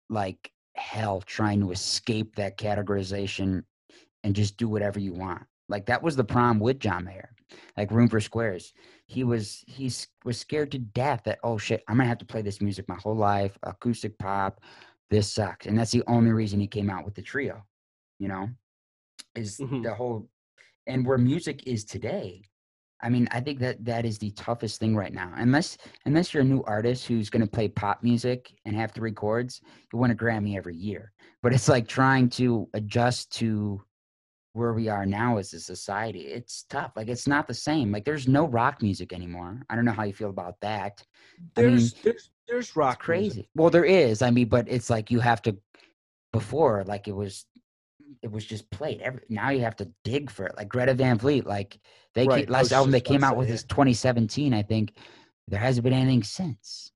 like 0.09 0.51
hell 0.75 1.21
trying 1.21 1.59
to 1.59 1.71
escape 1.71 2.35
that 2.35 2.57
categorization 2.57 3.63
and 4.23 4.35
just 4.35 4.57
do 4.57 4.67
whatever 4.67 4.99
you 4.99 5.13
want 5.13 5.43
like 5.69 5.85
that 5.85 6.01
was 6.03 6.15
the 6.15 6.23
problem 6.23 6.59
with 6.59 6.79
john 6.79 7.05
mayer 7.05 7.29
like 7.77 7.91
room 7.91 8.09
for 8.09 8.19
squares. 8.19 8.73
He 9.05 9.23
was 9.23 9.63
he's 9.67 10.07
was 10.25 10.39
scared 10.39 10.71
to 10.71 10.79
death 10.79 11.21
that 11.25 11.39
oh 11.43 11.57
shit 11.57 11.83
i'm 11.87 11.97
gonna 11.97 12.09
have 12.09 12.17
to 12.19 12.25
play 12.25 12.41
this 12.41 12.61
music 12.61 12.87
my 12.89 12.95
whole 12.95 13.15
life. 13.15 13.57
Acoustic 13.63 14.17
pop 14.17 14.59
this 15.11 15.31
sucks. 15.31 15.67
And 15.67 15.77
that's 15.77 15.91
the 15.91 16.01
only 16.07 16.31
reason 16.31 16.59
he 16.59 16.65
came 16.67 16.89
out 16.89 17.05
with 17.05 17.13
the 17.15 17.21
trio 17.21 17.63
you 18.19 18.27
know 18.27 18.49
is 19.35 19.59
Mhm. 19.59 19.83
the 19.83 19.93
whole 19.93 20.27
and 20.87 21.05
where 21.05 21.17
music 21.17 21.67
is 21.67 21.83
today 21.85 22.41
i 23.01 23.09
mean 23.09 23.27
i 23.31 23.39
think 23.39 23.59
that 23.59 23.83
that 23.85 24.05
is 24.05 24.17
the 24.17 24.31
toughest 24.31 24.79
thing 24.79 24.95
right 24.95 25.13
now. 25.13 25.31
Unless 25.35 25.77
unless 26.05 26.33
you're 26.33 26.41
a 26.43 26.45
new 26.53 26.63
artist 26.63 27.05
who's 27.07 27.29
going 27.29 27.43
to 27.45 27.47
play 27.57 27.67
pop 27.67 28.01
music 28.01 28.51
and 28.65 28.75
have 28.75 28.91
three 28.91 29.11
chords 29.11 29.61
you 29.91 29.99
win 29.99 30.11
a 30.11 30.15
grammy 30.15 30.57
every 30.57 30.75
year. 30.75 31.11
But 31.43 31.53
it's 31.53 31.69
like 31.69 31.87
trying 31.87 32.29
to 32.29 32.67
adjust 32.73 33.31
to 33.33 33.83
where 34.53 34.73
we 34.73 34.87
are 34.87 35.05
now 35.05 35.37
as 35.37 35.53
a 35.53 35.59
society 35.59 36.21
it's 36.21 36.63
tough 36.69 36.91
like 36.95 37.07
it's 37.07 37.27
not 37.27 37.47
the 37.47 37.53
same 37.53 37.91
like 37.91 38.05
there's 38.05 38.27
no 38.27 38.47
rock 38.47 38.81
music 38.81 39.11
anymore 39.13 39.61
i 39.69 39.75
don't 39.75 39.85
know 39.85 39.91
how 39.91 40.03
you 40.03 40.13
feel 40.13 40.29
about 40.29 40.59
that 40.61 41.03
I 41.57 41.61
mean, 41.63 41.71
There's 41.71 41.93
there's 42.03 42.29
there's 42.47 42.67
it's 42.69 42.75
rock 42.75 42.99
crazy 42.99 43.35
music. 43.37 43.49
well 43.55 43.69
there 43.69 43.85
is 43.85 44.21
i 44.21 44.29
mean 44.31 44.47
but 44.49 44.67
it's 44.69 44.89
like 44.89 45.11
you 45.11 45.19
have 45.19 45.41
to 45.43 45.57
before 46.31 46.83
like 46.85 47.07
it 47.07 47.15
was 47.15 47.45
it 48.21 48.31
was 48.31 48.45
just 48.45 48.69
played 48.69 49.01
every 49.01 49.21
now 49.29 49.49
you 49.49 49.61
have 49.61 49.75
to 49.77 49.89
dig 50.03 50.29
for 50.29 50.45
it 50.45 50.55
like 50.57 50.69
greta 50.69 50.93
van 50.93 51.17
fleet 51.17 51.45
like 51.45 51.79
they 52.15 52.27
Right, 52.27 52.45
came, 52.45 52.53
last 52.53 52.71
album 52.71 52.91
they 52.91 53.01
came 53.01 53.23
out 53.23 53.37
with 53.37 53.47
yeah. 53.49 53.55
is 53.55 53.63
2017 53.63 54.53
i 54.53 54.61
think 54.61 54.93
there 55.47 55.59
hasn't 55.59 55.83
been 55.83 55.93
anything 55.93 56.23
since 56.23 56.91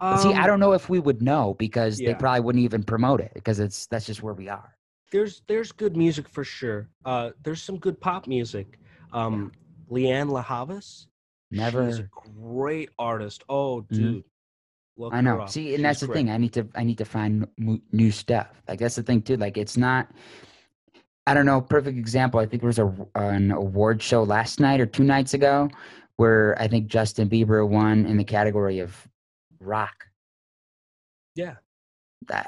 but 0.00 0.18
see 0.18 0.32
i 0.34 0.42
Um, 0.42 0.46
don't 0.46 0.60
know 0.60 0.72
if 0.72 0.88
we 0.88 0.98
would 0.98 1.22
know 1.22 1.54
because 1.58 1.98
they 1.98 2.14
probably 2.14 2.40
wouldn't 2.40 2.64
even 2.64 2.82
promote 2.82 3.20
it 3.20 3.32
because 3.34 3.60
it's 3.60 3.86
that's 3.86 4.06
just 4.06 4.22
where 4.22 4.34
we 4.34 4.48
are 4.48 4.75
there's 5.12 5.42
there's 5.46 5.72
good 5.72 5.96
music 5.96 6.28
for 6.28 6.44
sure. 6.44 6.88
Uh, 7.04 7.30
there's 7.42 7.62
some 7.62 7.78
good 7.78 8.00
pop 8.00 8.26
music. 8.26 8.78
Um, 9.12 9.52
Lianne 9.90 10.30
La 10.30 10.42
Havas, 10.42 11.06
never 11.50 11.86
she's 11.90 12.00
a 12.00 12.08
great 12.38 12.90
artist. 12.98 13.44
Oh, 13.48 13.82
Mhm. 13.82 13.88
dude, 13.96 14.24
look 14.96 15.14
I 15.14 15.20
know. 15.20 15.46
See, 15.46 15.68
and 15.68 15.76
She's 15.76 15.82
that's 15.82 16.00
the 16.00 16.06
great. 16.06 16.16
thing. 16.16 16.30
I 16.30 16.36
need 16.38 16.52
to 16.54 16.68
I 16.74 16.82
need 16.84 16.98
to 16.98 17.04
find 17.04 17.46
new 17.92 18.10
stuff. 18.10 18.62
Like 18.68 18.80
that's 18.80 18.96
the 18.96 19.02
thing 19.02 19.22
too. 19.22 19.36
Like 19.36 19.56
it's 19.56 19.76
not. 19.76 20.10
I 21.28 21.34
don't 21.34 21.46
know. 21.46 21.60
Perfect 21.60 21.98
example. 21.98 22.38
I 22.40 22.46
think 22.46 22.62
there 22.62 22.68
was 22.68 22.78
a 22.78 22.92
an 23.16 23.50
award 23.52 24.02
show 24.02 24.22
last 24.22 24.60
night 24.60 24.80
or 24.80 24.86
two 24.86 25.02
nights 25.04 25.34
ago, 25.34 25.68
where 26.16 26.60
I 26.60 26.68
think 26.68 26.86
Justin 26.88 27.28
Bieber 27.28 27.68
won 27.68 28.06
in 28.06 28.16
the 28.16 28.24
category 28.24 28.78
of 28.80 29.08
rock. 29.60 30.06
Yeah, 31.34 31.56
That 32.28 32.46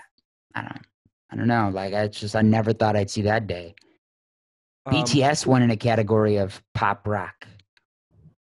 I 0.54 0.62
don't. 0.62 0.86
I 1.30 1.36
don't 1.36 1.48
know. 1.48 1.70
Like 1.72 1.94
I 1.94 2.08
just 2.08 2.34
I 2.36 2.42
never 2.42 2.72
thought 2.72 2.96
I'd 2.96 3.10
see 3.10 3.22
that 3.22 3.46
day. 3.46 3.74
um, 4.86 4.94
BTS 4.94 5.46
won 5.46 5.62
in 5.62 5.70
a 5.70 5.76
category 5.76 6.36
of 6.36 6.62
pop 6.74 7.06
rock. 7.06 7.46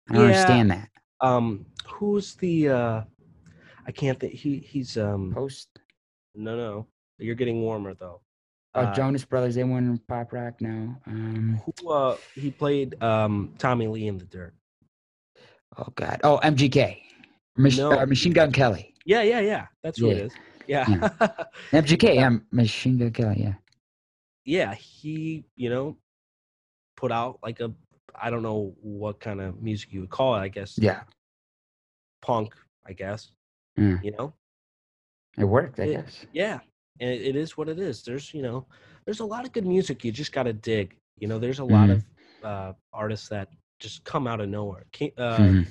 I 0.09 0.15
don't 0.15 0.23
yeah, 0.23 0.27
understand 0.29 0.71
that. 0.71 0.89
Um, 1.21 1.67
who's 1.87 2.35
the? 2.37 2.69
uh 2.69 3.03
I 3.87 3.93
can't 3.93 4.19
think. 4.21 4.35
He 4.35 4.59
he's 4.59 4.97
um. 4.97 5.33
Post. 5.35 5.69
No, 6.35 6.57
no. 6.57 6.87
You're 7.19 7.35
getting 7.35 7.63
warmer 7.63 7.95
though. 7.95 8.21
Oh, 8.75 8.83
Uh, 8.83 8.95
Jonas 8.95 9.25
Brothers. 9.25 9.55
They 9.57 9.65
won 9.65 9.85
in 9.85 9.99
pop 9.99 10.33
rock 10.33 10.61
now. 10.61 10.97
Um. 11.07 11.61
Who 11.81 11.91
uh 11.91 12.17
he 12.35 12.51
played 12.51 13.03
um 13.03 13.55
Tommy 13.59 13.89
Lee 13.89 14.07
in 14.07 14.19
the 14.19 14.25
Dirt. 14.25 14.55
Oh 15.77 15.89
God. 15.97 16.21
Oh, 16.23 16.39
MGK. 16.45 16.99
Mach- 17.57 17.77
No. 17.77 17.93
uh, 17.99 18.07
Machine 18.07 18.33
Gun 18.33 18.53
Kelly. 18.53 18.95
Yeah, 19.05 19.23
yeah, 19.23 19.41
yeah. 19.41 19.67
That's 19.83 19.99
who 19.99 20.11
it 20.11 20.19
Yeah. 20.19 20.23
is. 20.25 20.33
Yeah. 20.69 20.85
MGK. 21.73 22.15
Yeah. 22.15 22.31
Machine 22.53 22.99
Gun 22.99 23.11
Kelly. 23.11 23.43
Yeah. 23.43 23.55
yeah, 24.45 24.75
he, 24.75 25.45
you 25.57 25.71
know, 25.71 25.97
put 26.97 27.11
out 27.11 27.39
like 27.43 27.59
a 27.61 27.73
I 28.21 28.31
don't 28.31 28.43
know 28.43 28.75
what 28.81 29.19
kind 29.21 29.41
of 29.41 29.61
music 29.63 29.93
you 29.93 30.01
would 30.01 30.11
call 30.11 30.35
it, 30.37 30.41
I 30.41 30.49
guess. 30.49 30.79
Yeah. 30.79 31.01
Punk, 32.23 32.55
I 32.87 32.93
guess. 32.93 33.31
Mm. 33.79 34.03
You 34.05 34.13
know? 34.13 34.35
It 35.39 35.45
worked. 35.45 35.79
I 35.81 35.85
Yeah. 35.85 36.01
guess. 36.03 36.27
Yeah. 36.33 36.59
And 37.01 37.11
it, 37.11 37.23
it 37.23 37.37
is 37.37 37.57
what 37.57 37.69
it 37.69 37.79
is. 37.79 38.03
There's, 38.03 38.35
you 38.35 38.43
know, 38.43 38.67
there's 39.05 39.21
a 39.21 39.25
lot 39.25 39.45
of 39.47 39.53
good 39.53 39.67
music 39.67 40.05
you 40.05 40.13
just 40.13 40.33
gotta 40.33 40.53
dig. 40.53 40.97
You 41.19 41.29
know, 41.29 41.39
there's 41.39 41.61
a 41.61 41.65
lot 41.65 41.89
Mhm. 41.89 41.93
of 41.95 42.05
uh 42.45 42.73
artists 42.93 43.29
that 43.29 43.49
just 43.81 44.05
come 44.05 44.27
out 44.27 44.41
of 44.41 44.49
nowhere. 44.49 44.85
King 44.93 45.13
uh 45.17 45.37
Mhm. 45.39 45.67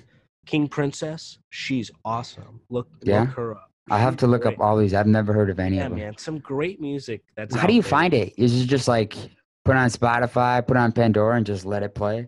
King 0.45 0.67
Princess, 0.69 1.37
she's 1.49 1.91
awesome. 2.05 2.61
Look 2.69 2.87
Yeah? 3.03 3.21
look 3.21 3.29
her 3.31 3.57
up. 3.57 3.66
I 3.89 3.99
have 3.99 4.17
to 4.17 4.27
look 4.27 4.45
up 4.45 4.59
all 4.59 4.77
these. 4.77 4.93
I've 4.93 5.07
never 5.07 5.33
heard 5.33 5.49
of 5.49 5.59
any 5.59 5.77
Yeah, 5.77 5.85
of 5.85 5.89
them. 5.91 5.97
Yeah, 5.99 6.05
man, 6.05 6.17
some 6.17 6.39
great 6.39 6.81
music. 6.81 7.23
That's 7.35 7.55
How 7.55 7.67
do 7.67 7.73
you 7.73 7.81
there. 7.81 7.89
find 7.89 8.13
it? 8.13 8.33
Is 8.37 8.61
it 8.61 8.65
just 8.65 8.87
like 8.87 9.15
put 9.63 9.75
on 9.75 9.89
Spotify, 9.89 10.65
put 10.65 10.77
on 10.77 10.91
Pandora, 10.91 11.37
and 11.37 11.45
just 11.45 11.65
let 11.65 11.83
it 11.83 11.95
play? 11.95 12.27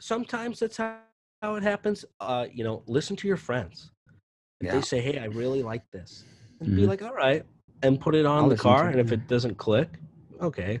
Sometimes 0.00 0.60
that's 0.60 0.76
how, 0.76 0.98
how 1.42 1.54
it 1.54 1.62
happens. 1.62 2.04
Uh, 2.20 2.46
you 2.52 2.64
know, 2.64 2.82
listen 2.86 3.16
to 3.16 3.28
your 3.28 3.36
friends. 3.36 3.90
If 4.60 4.66
Yeah. 4.66 4.72
they 4.76 4.82
say, 4.82 5.00
"Hey, 5.00 5.18
I 5.18 5.26
really 5.26 5.62
like 5.62 5.88
this," 5.90 6.24
and 6.60 6.74
be 6.74 6.82
Mhm. 6.82 6.88
like, 6.88 7.02
"All 7.02 7.14
right," 7.14 7.44
and 7.82 8.00
put 8.00 8.14
it 8.14 8.26
on 8.26 8.44
I'll 8.44 8.48
the 8.48 8.56
car. 8.56 8.88
And 8.88 8.98
if 8.98 9.12
it 9.12 9.28
doesn't 9.28 9.56
click, 9.56 9.98
okay. 10.40 10.80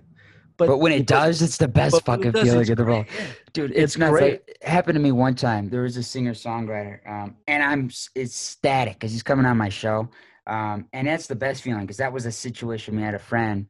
But, 0.56 0.78
when 0.78 0.92
it 0.92 1.00
but- 1.00 1.06
does, 1.08 1.42
it's 1.42 1.56
the 1.56 1.68
best 1.68 1.92
but 1.92 2.04
fucking 2.04 2.32
does, 2.32 2.42
feeling 2.44 2.68
in 2.68 2.74
the 2.76 2.84
world. 2.84 3.06
Dude, 3.52 3.70
it's, 3.72 3.80
It's 3.80 3.98
nuts. 3.98 4.10
great. 4.12 4.32
Like, 4.32 4.58
it 4.62 4.68
happened 4.68 4.94
to 4.94 5.00
me 5.00 5.12
one 5.12 5.34
time. 5.34 5.68
There 5.68 5.82
was 5.82 5.96
a 5.96 6.02
singer 6.02 6.32
songwriter, 6.32 6.98
um, 7.08 7.36
and 7.48 7.62
I'm 7.62 7.90
ecstatic 8.16 8.94
because 8.94 9.12
he's 9.12 9.22
coming 9.22 9.46
on 9.46 9.56
my 9.56 9.68
show. 9.68 10.08
Um, 10.46 10.86
and 10.92 11.06
that's 11.08 11.26
the 11.26 11.34
best 11.36 11.62
feeling 11.62 11.80
because 11.82 11.96
that 11.96 12.12
was 12.12 12.26
a 12.26 12.32
situation 12.32 12.96
we 12.96 13.02
had 13.02 13.14
a 13.14 13.18
friend 13.18 13.66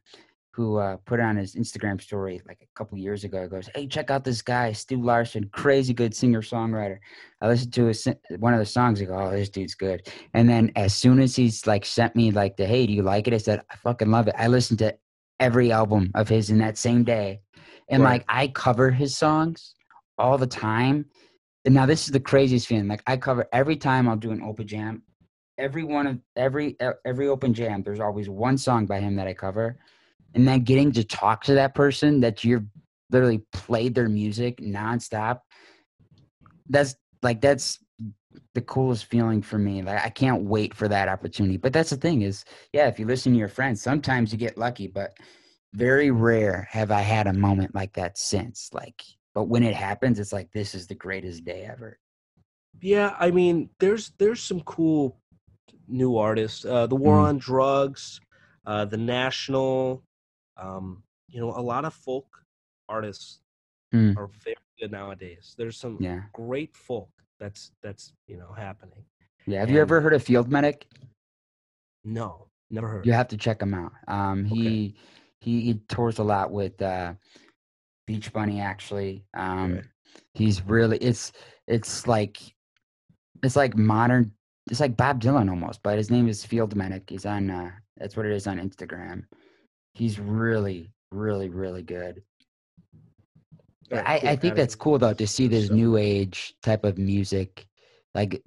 who 0.50 0.76
uh, 0.78 0.96
put 1.04 1.18
on 1.20 1.36
his 1.36 1.54
Instagram 1.56 2.00
story 2.00 2.40
like 2.46 2.58
a 2.62 2.78
couple 2.78 2.96
years 2.98 3.24
ago. 3.24 3.42
He 3.42 3.48
goes, 3.48 3.68
"Hey, 3.74 3.86
check 3.86 4.10
out 4.10 4.24
this 4.24 4.42
guy, 4.42 4.72
Stu 4.72 5.00
Larsen, 5.02 5.48
crazy 5.52 5.94
good 5.94 6.14
singer 6.14 6.42
songwriter." 6.42 6.98
I 7.40 7.48
listened 7.48 7.72
to 7.74 7.86
his, 7.86 8.06
one 8.38 8.54
of 8.54 8.60
the 8.60 8.66
songs. 8.66 9.00
I 9.00 9.04
go, 9.06 9.16
"Oh, 9.18 9.30
this 9.30 9.48
dude's 9.48 9.74
good." 9.74 10.08
And 10.32 10.48
then 10.48 10.72
as 10.76 10.94
soon 10.94 11.20
as 11.20 11.34
he's 11.36 11.66
like 11.66 11.84
sent 11.84 12.14
me 12.16 12.30
like 12.30 12.56
the, 12.56 12.66
"Hey, 12.66 12.86
do 12.86 12.92
you 12.92 13.02
like 13.02 13.26
it?" 13.28 13.34
I 13.34 13.38
said, 13.38 13.62
"I 13.70 13.76
fucking 13.76 14.10
love 14.10 14.28
it." 14.28 14.34
I 14.38 14.48
listened 14.48 14.78
to 14.80 14.96
every 15.40 15.72
album 15.72 16.10
of 16.14 16.28
his 16.28 16.50
in 16.50 16.58
that 16.58 16.78
same 16.78 17.04
day, 17.04 17.40
and 17.88 18.02
Right. 18.02 18.12
like 18.12 18.24
I 18.28 18.48
cover 18.48 18.90
his 18.90 19.16
songs 19.16 19.74
all 20.18 20.38
the 20.38 20.46
time. 20.46 21.06
And 21.64 21.74
now 21.74 21.86
this 21.86 22.04
is 22.04 22.12
the 22.12 22.20
craziest 22.20 22.66
feeling. 22.66 22.88
Like 22.88 23.02
I 23.06 23.16
cover 23.16 23.48
every 23.52 23.76
time 23.76 24.08
I'll 24.08 24.16
do 24.16 24.32
an 24.32 24.42
open 24.42 24.66
jam. 24.66 25.02
Every 25.56 25.84
one 25.84 26.06
of 26.06 26.18
every 26.36 26.76
every 27.04 27.28
open 27.28 27.54
jam, 27.54 27.82
there's 27.82 28.00
always 28.00 28.28
one 28.28 28.58
song 28.58 28.86
by 28.86 29.00
him 29.00 29.16
that 29.16 29.26
I 29.26 29.34
cover. 29.34 29.78
And 30.34 30.46
then 30.46 30.60
getting 30.64 30.92
to 30.92 31.04
talk 31.04 31.44
to 31.44 31.54
that 31.54 31.74
person 31.74 32.20
that 32.20 32.42
you've 32.42 32.64
literally 33.10 33.44
played 33.52 33.94
their 33.94 34.08
music 34.08 34.58
nonstop. 34.58 35.40
That's 36.68 36.96
like 37.22 37.40
that's 37.40 37.78
the 38.54 38.62
coolest 38.62 39.06
feeling 39.06 39.42
for 39.42 39.58
me. 39.58 39.82
Like 39.82 40.04
I 40.04 40.10
can't 40.10 40.44
wait 40.44 40.74
for 40.74 40.88
that 40.88 41.08
opportunity. 41.08 41.56
But 41.56 41.72
that's 41.72 41.90
the 41.90 41.96
thing 41.96 42.22
is, 42.22 42.44
yeah, 42.72 42.88
if 42.88 42.98
you 42.98 43.06
listen 43.06 43.32
to 43.32 43.38
your 43.38 43.48
friends, 43.48 43.82
sometimes 43.82 44.32
you 44.32 44.38
get 44.38 44.58
lucky, 44.58 44.86
but 44.88 45.16
very 45.72 46.10
rare 46.10 46.68
have 46.70 46.90
I 46.90 47.00
had 47.00 47.26
a 47.26 47.32
moment 47.32 47.74
like 47.74 47.94
that 47.94 48.16
since. 48.18 48.70
Like, 48.72 49.02
but 49.34 49.44
when 49.44 49.62
it 49.62 49.74
happens, 49.74 50.18
it's 50.18 50.32
like 50.32 50.52
this 50.52 50.74
is 50.74 50.86
the 50.86 50.94
greatest 50.94 51.44
day 51.44 51.64
ever. 51.70 51.98
Yeah, 52.80 53.16
I 53.18 53.30
mean, 53.30 53.70
there's 53.78 54.10
there's 54.18 54.42
some 54.42 54.60
cool 54.62 55.16
new 55.88 56.16
artists. 56.16 56.64
Uh, 56.64 56.86
the 56.86 56.96
War 56.96 57.18
Mm. 57.18 57.28
on 57.28 57.38
Drugs, 57.38 58.20
uh, 58.66 58.84
the 58.84 58.96
National. 58.96 60.04
Um, 60.56 61.02
you 61.28 61.40
know, 61.40 61.50
a 61.50 61.60
lot 61.62 61.84
of 61.84 61.94
folk 61.94 62.44
artists 62.88 63.40
Mm. 63.92 64.16
are 64.16 64.28
very 64.44 64.56
good 64.80 64.90
nowadays. 64.92 65.54
There's 65.56 65.76
some 65.76 65.98
Yeah, 66.00 66.22
great 66.32 66.76
folk 66.76 67.10
that's 67.44 67.72
that's 67.82 68.12
you 68.26 68.38
know 68.38 68.52
happening. 68.56 69.04
yeah. 69.46 69.60
Have 69.60 69.70
you 69.70 69.80
ever 69.80 70.00
heard 70.00 70.14
of 70.14 70.22
Field 70.22 70.50
Medic? 70.50 70.86
No, 72.04 72.48
never 72.70 72.88
heard. 72.88 73.04
You 73.06 73.12
have 73.12 73.28
to 73.28 73.36
check 73.36 73.60
him 73.60 73.74
out. 73.74 73.92
Um, 74.08 74.46
Okay. 74.46 74.54
he 74.54 74.94
he 75.40 75.60
he 75.60 75.74
tours 75.88 76.18
a 76.18 76.24
lot 76.24 76.50
with 76.52 76.80
uh, 76.80 77.12
Beach 78.06 78.32
Bunny. 78.32 78.60
Actually, 78.60 79.24
um, 79.34 79.74
Okay. 79.74 79.82
he's 80.32 80.62
really 80.62 80.96
it's 80.98 81.32
it's 81.66 82.06
like 82.06 82.38
it's 83.42 83.56
like 83.56 83.76
modern. 83.76 84.32
It's 84.70 84.80
like 84.80 84.96
Bob 84.96 85.20
Dylan 85.20 85.50
almost, 85.50 85.82
but 85.82 85.98
his 85.98 86.10
name 86.10 86.26
is 86.28 86.44
Field 86.46 86.74
Medic. 86.74 87.10
He's 87.10 87.26
on. 87.26 87.50
Uh, 87.50 87.70
that's 87.98 88.16
what 88.16 88.24
it 88.26 88.32
is 88.32 88.46
on 88.46 88.58
Instagram. 88.58 89.24
He's 89.92 90.18
really, 90.18 90.90
really, 91.12 91.50
really 91.50 91.82
good. 91.82 92.22
Right, 93.94 94.24
I. 94.24 94.30
I 94.30 94.36
think 94.36 94.54
that's 94.54 94.74
cool 94.74 94.98
though 94.98 95.14
to 95.14 95.26
see 95.26 95.48
this 95.48 95.66
stuff. 95.66 95.76
new 95.76 95.96
age 95.96 96.54
type 96.62 96.84
of 96.84 96.98
music, 96.98 97.66
like 98.14 98.42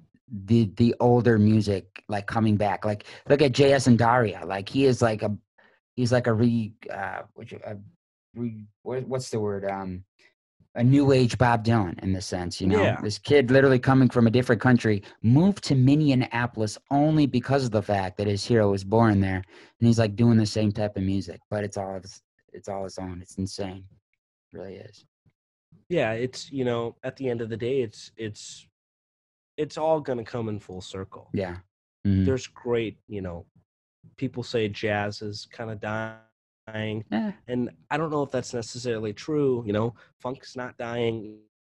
the 0.46 0.70
the 0.76 0.94
older 1.00 1.38
music 1.38 2.02
like 2.08 2.26
coming 2.26 2.56
back. 2.56 2.84
Like 2.84 3.04
look 3.28 3.42
at 3.42 3.52
JS 3.52 3.94
Ondara. 3.94 4.44
Like 4.44 4.68
he 4.68 4.84
is 4.84 5.02
like 5.02 5.22
a 5.22 5.36
he's 5.96 6.12
like 6.12 6.26
a 6.26 6.32
re 6.32 6.72
uh 6.92 7.22
what 7.34 7.50
you, 7.50 7.60
a 7.64 7.76
re, 8.34 8.64
what, 8.82 9.06
what's 9.06 9.30
the 9.30 9.40
word 9.40 9.64
um 9.64 10.04
a 10.74 10.84
new 10.84 11.12
age 11.12 11.36
Bob 11.38 11.64
Dylan 11.64 11.98
in 12.04 12.12
the 12.12 12.20
sense, 12.20 12.60
you 12.60 12.68
know. 12.68 12.80
Yeah. 12.80 13.00
This 13.02 13.18
kid 13.18 13.50
literally 13.50 13.80
coming 13.80 14.08
from 14.08 14.28
a 14.28 14.30
different 14.30 14.62
country 14.62 15.02
moved 15.22 15.64
to 15.64 15.74
Minneapolis 15.74 16.78
only 16.90 17.26
because 17.26 17.64
of 17.64 17.72
the 17.72 17.82
fact 17.82 18.16
that 18.18 18.28
his 18.28 18.44
hero 18.44 18.70
was 18.70 18.84
born 18.84 19.20
there, 19.20 19.42
and 19.80 19.86
he's 19.86 19.98
like 19.98 20.14
doing 20.14 20.36
the 20.36 20.46
same 20.46 20.70
type 20.70 20.96
of 20.96 21.02
music, 21.02 21.40
but 21.50 21.64
it's 21.64 21.76
all 21.76 21.96
it's, 21.96 22.22
it's 22.52 22.68
all 22.68 22.84
his 22.84 22.96
own. 22.98 23.20
It's 23.20 23.36
insane, 23.38 23.84
it 24.52 24.56
really 24.56 24.76
is. 24.76 25.04
Yeah 25.88 26.12
it's 26.12 26.50
you 26.52 26.64
know 26.64 26.96
at 27.02 27.16
the 27.16 27.28
end 27.28 27.40
of 27.40 27.48
the 27.48 27.56
day 27.56 27.80
it's 27.82 28.12
it's 28.16 28.66
it's 29.56 29.76
all 29.78 30.00
gonna 30.00 30.24
come 30.24 30.48
in 30.48 30.60
full 30.60 30.80
circle 30.80 31.28
Yeah. 31.32 31.56
Mhm. 32.06 32.24
there's 32.24 32.46
great 32.46 32.98
you 33.08 33.20
know 33.22 33.46
people 34.16 34.42
say 34.42 34.68
jazz 34.68 35.22
is 35.22 35.46
kind 35.50 35.70
of 35.70 35.80
dying 35.80 37.04
Eh, 37.12 37.32
and 37.48 37.70
i 37.90 37.96
don't 37.96 38.10
know 38.10 38.22
if 38.22 38.30
that's 38.30 38.52
necessarily 38.52 39.12
true 39.12 39.62
you 39.66 39.72
know 39.72 39.94
funk's 40.20 40.54
not 40.56 40.76
dying 40.78 41.22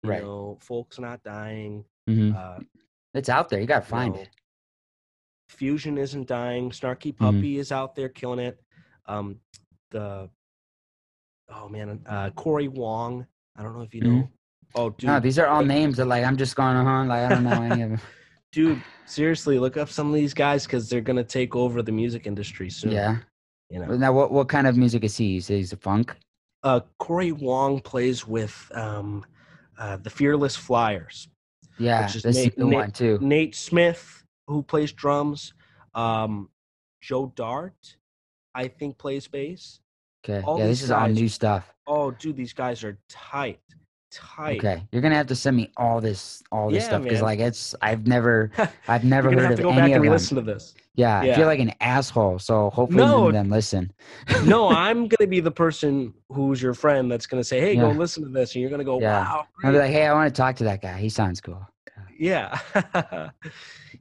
you 0.02 0.10
Right. 0.10 0.22
know 0.22 0.58
folk's 0.60 0.98
not 0.98 1.22
dying 1.22 1.84
mhm. 2.08 2.34
uh 2.34 2.60
It's 3.14 3.28
out 3.28 3.48
there. 3.48 3.60
You 3.60 3.66
gotta 3.66 3.84
you 3.86 3.90
find 3.90 4.14
know, 4.14 4.20
it. 4.22 4.28
fusion 5.48 5.96
isn't 5.98 6.26
dying 6.28 6.70
snarky 6.70 7.12
Mm-hmm. 7.14 7.24
puppy 7.24 7.58
is 7.58 7.72
out 7.72 7.94
there 7.94 8.08
killing 8.08 8.38
it 8.40 8.60
um 9.06 9.40
the 9.90 10.28
oh 11.48 11.68
man 11.68 12.00
uh 12.06 12.30
cory 12.30 12.68
wong 12.68 13.26
i 13.58 13.62
don't 13.62 13.74
know 13.74 13.82
if 13.82 13.94
you 13.94 14.00
know 14.02 14.08
Mhm. 14.22 14.28
oh 14.74 14.90
dude 14.90 15.08
No, 15.08 15.20
these 15.20 15.38
are 15.38 15.46
all 15.46 15.64
names 15.64 15.96
that 15.98 16.06
like 16.06 16.24
I'm 16.24 16.36
just 16.36 16.54
going 16.56 16.76
on. 16.76 17.08
Like 17.08 17.22
I 17.24 17.28
don't 17.30 17.44
know 17.44 17.62
any 17.62 17.82
of 17.82 17.90
them. 17.90 18.00
dude 18.52 18.82
seriously 19.04 19.58
look 19.58 19.76
up 19.76 19.88
some 19.90 20.08
of 20.08 20.14
these 20.14 20.32
guys 20.34 20.64
because 20.64 20.88
they're 20.88 21.00
gonna 21.10 21.24
take 21.24 21.54
over 21.56 21.82
the 21.82 21.92
music 21.92 22.26
industry 22.26 22.70
soon 22.70 22.92
Yeah. 22.92 23.16
you 23.70 23.78
know 23.80 23.96
Now, 23.96 24.12
what 24.12 24.30
what 24.32 24.48
kind 24.48 24.66
of 24.66 24.76
music 24.76 25.04
is 25.04 25.16
he? 25.16 25.36
Is 25.38 25.48
he 25.48 25.64
funk? 25.64 26.16
uh 26.64 26.80
cory 26.98 27.32
wong 27.32 27.80
plays 27.80 28.26
with 28.26 28.56
um 28.74 29.24
uh 29.78 29.96
the 29.98 30.10
fearless 30.10 30.56
flyers 30.56 31.28
Yeah, 31.78 32.02
Which 32.06 32.16
is 32.16 32.22
this 32.22 32.36
is 32.36 32.44
Nate- 32.44 32.56
the 32.56 32.64
Nate- 32.64 32.78
one 32.84 32.90
too. 32.90 33.18
nate 33.20 33.54
smith 33.54 34.24
who 34.48 34.62
plays 34.62 34.92
drums 34.92 35.52
um 35.94 36.48
joe 37.00 37.32
dart 37.36 37.96
i 38.54 38.66
think 38.66 38.98
plays 38.98 39.28
bass 39.28 39.80
Okay. 40.24 40.44
all 40.44 40.58
Yeah, 40.58 40.66
this 40.66 40.80
these 40.80 40.84
is 40.86 40.90
all 40.90 41.08
new 41.08 41.28
stuff. 41.28 41.64
Oh 41.88 42.10
dude 42.12 42.36
these 42.36 42.52
guys 42.52 42.84
are 42.84 42.98
tight 43.08 43.58
tight 44.10 44.58
Okay, 44.58 44.82
you're 44.92 45.02
gonna 45.02 45.14
have 45.16 45.26
to 45.26 45.36
send 45.36 45.56
me 45.56 45.70
all 45.76 46.00
this 46.00 46.42
all 46.52 46.70
this 46.70 46.84
Yeah, 46.84 46.88
stuff 46.88 47.02
because 47.02 47.22
like 47.22 47.40
it's 47.40 47.74
I've 47.82 48.06
never 48.06 48.50
I've 48.88 49.04
never 49.04 49.28
you're 49.30 49.36
gonna 49.36 49.48
heard 49.48 49.58
have 49.58 49.58
of 49.58 49.58
to 49.58 49.62
go 49.64 49.70
any 49.70 49.80
back 49.80 49.90
of 49.90 49.94
and 49.96 50.04
them. 50.04 50.12
listen 50.12 50.36
to 50.36 50.42
this 50.42 50.74
Yeah, 50.94 51.20
I 51.20 51.32
feel 51.34 51.46
like 51.46 51.60
an 51.60 51.72
asshole. 51.80 52.38
So 52.38 52.70
hopefully 52.70 53.02
No. 53.04 53.26
of 53.26 53.32
them 53.32 53.50
listen. 53.50 53.92
no 54.44 54.68
i'm 54.68 55.08
gonna 55.08 55.28
be 55.28 55.40
the 55.40 55.50
person 55.50 56.14
who's 56.30 56.62
your 56.62 56.74
friend 56.74 57.10
that's 57.10 57.26
gonna 57.26 57.44
say 57.44 57.60
hey 57.60 57.76
go 57.76 57.90
listen 57.90 58.22
to 58.22 58.28
this 58.30 58.54
and 58.54 58.62
you're 58.62 58.70
gonna 58.70 58.84
go 58.84 58.96
Yeah. 58.96 59.24
wow 59.24 59.46
I'll 59.64 59.72
be 59.72 59.78
like, 59.78 59.90
hey, 59.90 60.06
I 60.06 60.14
want 60.14 60.32
to 60.32 60.38
talk 60.40 60.54
to 60.56 60.64
that 60.64 60.80
guy. 60.80 60.98
He 60.98 61.08
sounds 61.08 61.40
cool. 61.40 61.66
Yeah. 62.16 62.56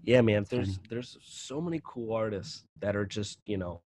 yeah, 0.03 0.21
man. 0.21 0.43
That's 0.43 0.49
There's 0.51 0.75
funny. 0.75 0.87
there's 0.89 1.17
so 1.23 1.59
many 1.59 1.81
cool 1.83 2.13
artists 2.13 2.63
that 2.79 2.95
are 2.95 3.05
just, 3.05 3.39
you 3.47 3.57
know, 3.57 3.81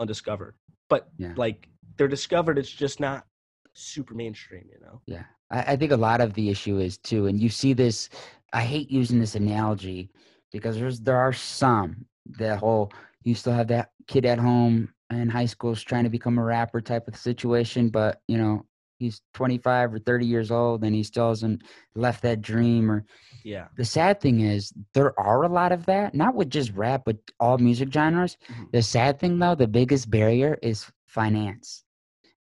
undiscovered. 0.00 0.54
But 0.88 1.08
Yeah. 1.16 1.34
like 1.36 1.68
they're 1.98 2.08
discovered, 2.08 2.58
it's 2.58 2.70
just 2.70 3.00
not 3.00 3.26
super 3.74 4.14
mainstream, 4.14 4.64
you 4.72 4.80
know? 4.80 5.00
Yeah, 5.06 5.24
I, 5.50 5.72
I 5.72 5.76
think 5.76 5.92
a 5.92 5.96
lot 5.96 6.20
of 6.20 6.34
the 6.34 6.48
issue 6.50 6.78
is 6.78 6.98
too, 6.98 7.26
and 7.26 7.40
you 7.40 7.48
see 7.48 7.72
this 7.74 8.08
I 8.52 8.62
hate 8.62 8.90
using 8.90 9.20
this 9.20 9.34
analogy 9.34 10.10
because 10.52 10.78
there's 10.78 11.00
there 11.00 11.18
are 11.18 11.32
some 11.32 12.06
that 12.38 12.58
whole 12.58 12.92
you 13.24 13.34
still 13.34 13.52
have 13.52 13.68
that 13.68 13.90
kid 14.06 14.24
at 14.24 14.38
home 14.38 14.94
in 15.10 15.28
high 15.28 15.46
school 15.46 15.72
is 15.72 15.82
trying 15.82 16.04
to 16.04 16.10
become 16.10 16.38
a 16.38 16.44
rapper 16.44 16.80
type 16.80 17.08
of 17.08 17.16
situation, 17.16 17.88
but 17.88 18.22
you 18.28 18.38
know 18.38 18.64
he's 18.98 19.22
25 19.34 19.94
or 19.94 19.98
30 19.98 20.26
years 20.26 20.50
old 20.50 20.84
and 20.84 20.94
he 20.94 21.02
still 21.02 21.28
hasn't 21.28 21.62
left 21.94 22.22
that 22.22 22.40
dream 22.40 22.90
or 22.90 23.04
Yeah. 23.44 23.68
the 23.76 23.84
sad 23.84 24.20
thing 24.20 24.40
is 24.40 24.72
there 24.94 25.18
are 25.18 25.42
a 25.44 25.48
lot 25.48 25.72
of 25.72 25.86
that 25.86 26.14
not 26.14 26.34
with 26.34 26.50
just 26.50 26.72
rap 26.72 27.02
but 27.04 27.16
all 27.38 27.58
music 27.58 27.92
genres 27.92 28.36
Mhm. 28.48 28.72
the 28.72 28.82
sad 28.82 29.18
thing 29.20 29.38
though 29.38 29.54
the 29.54 29.68
biggest 29.68 30.10
barrier 30.10 30.58
is 30.62 30.90
finance 31.06 31.84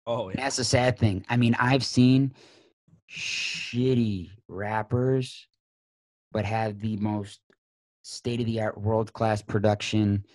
Oh 0.06 0.30
yeah. 0.30 0.36
that's 0.36 0.58
the 0.58 0.64
sad 0.64 0.98
thing 1.00 1.26
i 1.30 1.38
mean 1.38 1.56
i've 1.60 1.84
seen 1.86 2.34
shitty 3.10 4.32
rappers 4.48 5.48
but 6.32 6.46
have 6.46 6.80
the 6.80 6.98
most 6.98 7.40
state 8.04 8.40
of 8.40 8.46
the 8.46 8.60
art 8.62 8.78
world 8.80 9.14
class 9.14 9.42
production 9.42 10.26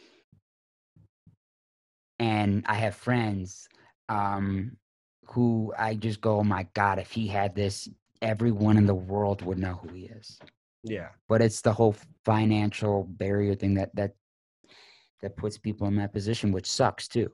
and 2.18 2.64
i 2.66 2.74
have 2.74 2.94
friends 2.94 3.68
um 4.08 4.76
who 5.26 5.72
i 5.78 5.94
just 5.94 6.20
go 6.20 6.38
oh 6.38 6.44
my 6.44 6.66
god 6.74 6.98
if 6.98 7.10
he 7.12 7.26
had 7.26 7.54
this 7.54 7.88
everyone 8.22 8.76
in 8.76 8.86
the 8.86 8.94
world 8.94 9.42
would 9.42 9.58
know 9.58 9.74
who 9.82 9.92
he 9.94 10.04
is 10.06 10.38
Yeah. 10.82 11.08
but 11.28 11.42
it's 11.42 11.60
the 11.60 11.72
whole 11.72 11.94
financial 12.24 13.04
barrier 13.04 13.54
thing 13.54 13.74
that 13.74 13.94
that 13.94 14.14
that 15.20 15.36
puts 15.36 15.58
people 15.58 15.86
in 15.88 15.96
that 15.96 16.12
position 16.12 16.52
which 16.52 16.66
sucks 16.70 17.06
too 17.06 17.30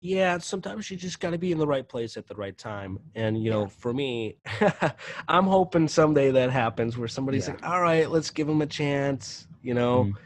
Yeah, 0.00 0.38
sometimes 0.38 0.90
you 0.90 0.96
just 0.96 1.18
got 1.18 1.30
to 1.30 1.38
be 1.38 1.50
in 1.50 1.58
the 1.58 1.66
right 1.66 1.86
place 1.88 2.16
at 2.16 2.28
the 2.28 2.34
right 2.36 2.56
time. 2.56 3.00
And, 3.16 3.42
you 3.42 3.50
know, 3.50 3.66
Yeah. 3.66 3.68
for 3.68 3.92
me, 3.92 4.36
I'm 5.28 5.44
hoping 5.44 5.88
someday 5.88 6.30
that 6.30 6.50
happens 6.50 6.96
where 6.96 7.08
somebody's 7.08 7.46
Yeah. 7.46 7.52
like, 7.52 7.66
all 7.66 7.80
right, 7.82 8.08
let's 8.08 8.30
give 8.30 8.48
him 8.48 8.62
a 8.62 8.66
chance, 8.66 9.48
you 9.60 9.74
know? 9.74 10.10
Mhm. 10.10 10.16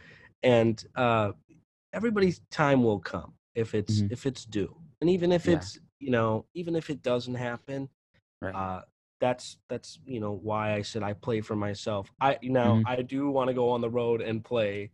And 0.42 0.84
uh, 0.96 1.32
everybody's 1.92 2.40
time 2.50 2.82
will 2.84 3.00
come 3.00 3.34
if 3.54 3.74
it's 3.74 4.04
Mhm. 4.04 4.10
if 4.10 4.26
it's 4.26 4.44
due. 4.44 4.76
And 5.00 5.08
even 5.10 5.32
if 5.32 5.46
Yeah. 5.46 5.54
it's, 5.54 5.78
you 5.98 6.10
know, 6.10 6.46
even 6.54 6.76
if 6.76 6.90
it 6.90 7.02
doesn't 7.02 7.34
happen, 7.36 7.88
right 8.40 8.54
uh, 8.54 8.82
that's 9.20 9.58
that's 9.68 10.00
you 10.06 10.20
know 10.20 10.32
why 10.32 10.74
I 10.74 10.82
said 10.82 11.02
I 11.02 11.14
play 11.14 11.40
for 11.40 11.56
myself. 11.56 12.12
I 12.20 12.38
you 12.42 12.50
know 12.50 12.80
Mhm. 12.80 12.84
I 12.86 13.02
do 13.02 13.30
want 13.30 13.48
to 13.48 13.54
go 13.54 13.70
on 13.70 13.80
the 13.80 13.90
road 13.90 14.20
and 14.22 14.44
play 14.44 14.90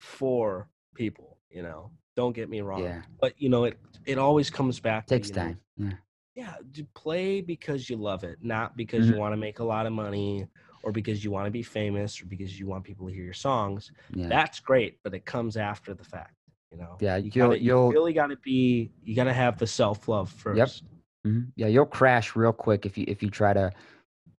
for 0.00 0.68
people. 0.94 1.38
You 1.50 1.62
know, 1.62 1.90
don't 2.20 2.36
get 2.40 2.50
me 2.50 2.62
wrong. 2.62 2.82
yeah 2.82 3.02
But 3.20 3.34
you 3.42 3.48
know, 3.50 3.64
it 3.64 3.78
it 4.06 4.18
always 4.18 4.50
comes 4.50 4.80
back. 4.80 5.06
takes 5.08 5.30
to, 5.30 5.34
you 5.34 5.40
know, 5.40 5.44
time 5.44 5.60
yeah 5.76 5.92
yeah, 6.34 6.54
play 6.94 7.40
because 7.40 7.88
you 7.90 7.96
love 7.96 8.24
it, 8.24 8.38
not 8.42 8.76
because 8.76 9.08
you 9.08 9.14
Mhm. 9.14 9.18
want 9.18 9.32
to 9.32 9.36
make 9.36 9.58
a 9.60 9.64
lot 9.64 9.86
of 9.86 9.92
money 9.92 10.46
or 10.82 10.92
because 10.92 11.24
you 11.24 11.30
want 11.30 11.46
to 11.46 11.50
be 11.50 11.62
famous 11.62 12.20
or 12.22 12.26
because 12.26 12.58
you 12.58 12.66
want 12.68 12.84
people 12.84 13.06
to 13.08 13.14
hear 13.14 13.24
your 13.24 13.34
songs. 13.34 13.92
yeah 14.14 14.28
That's 14.28 14.60
great, 14.60 14.98
but 15.02 15.14
it 15.14 15.24
comes 15.26 15.56
after 15.56 15.94
the 15.94 16.04
fact. 16.04 16.34
You 16.72 16.78
know. 16.78 17.00
yeah 17.00 17.16
You, 17.16 17.30
you'll 17.34 17.48
gotta, 17.48 17.62
you 17.62 17.92
really 17.92 18.12
got 18.12 18.28
to 18.28 18.36
be. 18.36 18.92
You 19.02 19.14
got 19.16 19.24
to 19.24 19.32
have 19.34 19.58
the 19.58 19.66
self 19.66 20.08
love 20.08 20.30
first. 20.30 20.84
Mhm. 21.26 21.52
Yeah, 21.56 21.66
you'll 21.68 21.86
crash 21.86 22.36
real 22.36 22.52
quick 22.52 22.86
if 22.86 22.96
you 22.98 23.04
if 23.08 23.22
you 23.22 23.30
try 23.30 23.52
to 23.52 23.72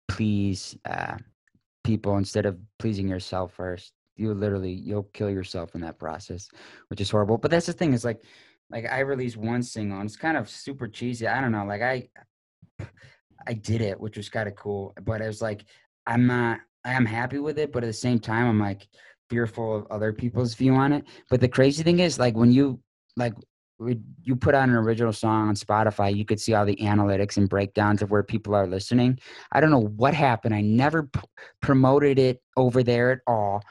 please 0.08 0.76
uh, 0.84 1.18
people 1.84 2.16
instead 2.18 2.46
of 2.46 2.58
pleasing 2.78 3.08
yourself 3.08 3.52
first. 3.52 3.92
You 4.20 4.34
literally 4.34 4.72
you'll 4.72 5.08
kill 5.14 5.30
yourself 5.30 5.74
in 5.74 5.80
that 5.80 5.98
process, 5.98 6.48
which 6.88 7.00
is 7.00 7.10
horrible. 7.10 7.38
But 7.38 7.50
that's 7.50 7.66
the 7.66 7.72
thing 7.72 7.94
is 7.94 8.04
like 8.04 8.22
like 8.70 8.86
I 8.90 9.00
released 9.00 9.38
one 9.38 9.62
single 9.62 9.98
and 9.98 10.06
it's 10.06 10.16
kind 10.16 10.36
of 10.36 10.48
super 10.48 10.86
cheesy. 10.86 11.26
I 11.26 11.40
don't 11.40 11.52
know, 11.52 11.64
like 11.64 11.82
I 11.82 12.08
I 13.46 13.54
did 13.54 13.80
it, 13.80 13.98
which 13.98 14.16
was 14.16 14.28
kind 14.28 14.48
of 14.48 14.54
cool. 14.56 14.94
But 15.02 15.22
it 15.22 15.26
was 15.26 15.40
like 15.40 15.64
I'm 16.06 16.26
not 16.26 16.60
I 16.84 16.92
am 16.92 17.06
happy 17.06 17.38
with 17.38 17.58
it, 17.58 17.72
but 17.72 17.82
at 17.82 17.86
the 17.86 17.92
same 17.92 18.18
time 18.18 18.46
I'm 18.46 18.60
like 18.60 18.86
fearful 19.30 19.76
of 19.76 19.86
other 19.90 20.12
people's 20.12 20.54
view 20.54 20.74
on 20.74 20.92
it. 20.92 21.04
But 21.30 21.40
the 21.40 21.48
crazy 21.48 21.82
thing 21.82 22.00
is 22.00 22.18
like 22.18 22.36
when 22.36 22.52
you 22.52 22.80
like 23.16 23.34
you 24.22 24.36
put 24.36 24.54
out 24.54 24.68
an 24.68 24.74
original 24.74 25.12
song 25.12 25.48
on 25.48 25.54
Spotify, 25.54 26.14
you 26.14 26.24
could 26.24 26.40
see 26.40 26.52
all 26.52 26.66
the 26.66 26.76
analytics 26.76 27.36
and 27.36 27.48
breakdowns 27.48 28.02
of 28.02 28.10
where 28.10 28.22
people 28.22 28.54
are 28.54 28.66
listening. 28.66 29.18
I 29.52 29.60
don't 29.60 29.70
know 29.70 29.88
what 29.96 30.12
happened. 30.12 30.54
I 30.54 30.60
never 30.60 31.04
p- 31.04 31.20
promoted 31.62 32.18
it 32.18 32.42
over 32.56 32.82
there 32.82 33.10
at 33.12 33.20
all, 33.26 33.62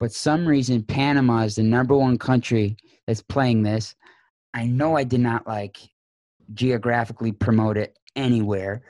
but 0.00 0.12
some 0.12 0.46
reason 0.46 0.82
Panama 0.82 1.42
is 1.42 1.56
the 1.56 1.62
number 1.62 1.96
one 1.96 2.18
country 2.18 2.76
that's 3.06 3.22
playing 3.22 3.62
this. 3.62 3.94
I 4.54 4.66
know 4.66 4.96
I 4.96 5.04
did 5.04 5.20
not 5.20 5.46
like 5.46 5.78
geographically 6.54 7.32
promote 7.32 7.76
it 7.76 7.98
anywhere, 8.16 8.82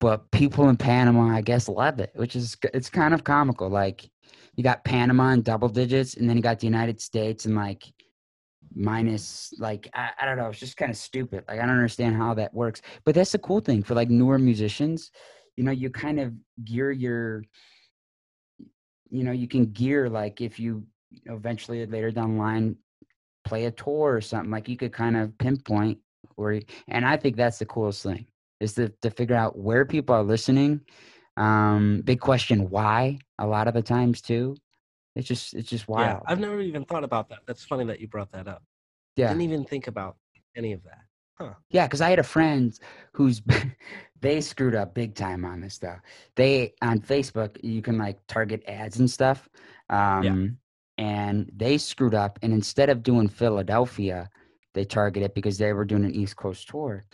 but 0.00 0.30
people 0.30 0.68
in 0.68 0.76
Panama, 0.76 1.28
I 1.28 1.40
guess, 1.40 1.68
love 1.68 2.00
it, 2.00 2.10
which 2.14 2.36
is 2.36 2.56
it's 2.74 2.90
kind 2.90 3.14
of 3.14 3.24
comical. 3.24 3.68
Like 3.68 4.08
you 4.56 4.64
got 4.64 4.84
Panama 4.84 5.30
in 5.30 5.42
double 5.42 5.68
digits, 5.68 6.16
and 6.16 6.28
then 6.28 6.36
you 6.36 6.42
got 6.42 6.60
the 6.60 6.66
United 6.66 7.00
States 7.00 7.44
and 7.44 7.54
like 7.54 7.84
minus 8.74 9.52
like 9.58 9.88
I, 9.94 10.10
I 10.20 10.24
don't 10.24 10.38
know 10.38 10.48
it's 10.48 10.58
just 10.58 10.76
kind 10.76 10.90
of 10.90 10.96
stupid 10.96 11.44
like 11.48 11.58
i 11.58 11.66
don't 11.66 11.70
understand 11.76 12.16
how 12.16 12.32
that 12.34 12.54
works 12.54 12.80
but 13.04 13.14
that's 13.14 13.32
the 13.32 13.38
cool 13.38 13.60
thing 13.60 13.82
for 13.82 13.94
like 13.94 14.08
newer 14.08 14.38
musicians 14.38 15.10
you 15.56 15.64
know 15.64 15.72
you 15.72 15.90
kind 15.90 16.18
of 16.18 16.32
gear 16.64 16.90
your 16.90 17.44
you 19.12 19.22
know 19.22 19.32
you 19.32 19.46
can 19.46 19.66
gear 19.66 20.08
like 20.08 20.40
if 20.40 20.58
you 20.58 20.84
you 21.10 21.20
know, 21.26 21.34
eventually 21.34 21.84
later 21.86 22.10
down 22.10 22.36
the 22.36 22.42
line 22.42 22.76
play 23.44 23.66
a 23.66 23.70
tour 23.70 24.14
or 24.14 24.20
something 24.20 24.50
like 24.50 24.68
you 24.68 24.76
could 24.76 24.92
kind 24.92 25.16
of 25.16 25.36
pinpoint 25.38 25.98
where 26.36 26.60
and 26.88 27.04
i 27.06 27.16
think 27.16 27.36
that's 27.36 27.58
the 27.58 27.66
coolest 27.66 28.02
thing 28.02 28.26
is 28.60 28.72
to, 28.74 28.88
to 29.02 29.10
figure 29.10 29.36
out 29.36 29.58
where 29.58 29.84
people 29.84 30.14
are 30.14 30.22
listening 30.22 30.80
um 31.36 32.00
big 32.04 32.20
question 32.20 32.70
why 32.70 33.18
a 33.38 33.46
lot 33.46 33.68
of 33.68 33.74
the 33.74 33.82
times 33.82 34.22
too 34.22 34.56
it's 35.14 35.28
just 35.28 35.54
it's 35.54 35.68
just 35.68 35.86
Yeah, 35.88 36.20
I've 36.26 36.40
never 36.40 36.60
even 36.60 36.84
thought 36.84 37.04
about 37.04 37.28
that. 37.28 37.40
That's 37.46 37.64
funny 37.64 37.84
that 37.84 38.00
you 38.00 38.08
brought 38.08 38.32
that 38.32 38.48
up. 38.48 38.62
yeah 39.16 39.28
Didn't 39.28 39.42
even 39.42 39.64
think 39.64 39.88
about 39.88 40.16
any 40.56 40.72
of 40.72 40.82
that. 40.84 41.00
Yeah, 41.70 41.86
because 41.86 42.00
I 42.00 42.10
had 42.10 42.18
a 42.18 42.24
friend 42.24 42.78
who's 43.12 43.42
they 44.20 44.40
screwed 44.40 44.74
up 44.74 44.94
big 44.94 45.14
time 45.14 45.44
on 45.44 45.60
this 45.60 45.74
stuff. 45.74 46.00
They 46.36 46.74
on 46.82 47.00
Facebook 47.00 47.56
you 47.62 47.82
can 47.82 47.98
like 47.98 48.18
target 48.28 48.62
ads 48.66 48.98
and 48.98 49.10
stuff. 49.10 49.48
Um 49.88 50.58
and 50.98 51.50
they 51.54 51.78
screwed 51.78 52.14
up 52.14 52.38
and 52.42 52.52
instead 52.52 52.90
of 52.90 53.02
doing 53.02 53.28
Philadelphia, 53.28 54.30
they 54.74 54.84
targeted 54.84 55.34
because 55.34 55.58
they 55.58 55.72
were 55.72 55.84
doing 55.84 56.04
an 56.04 56.14
East 56.14 56.36
Coast 56.36 56.68
tour. 56.68 57.04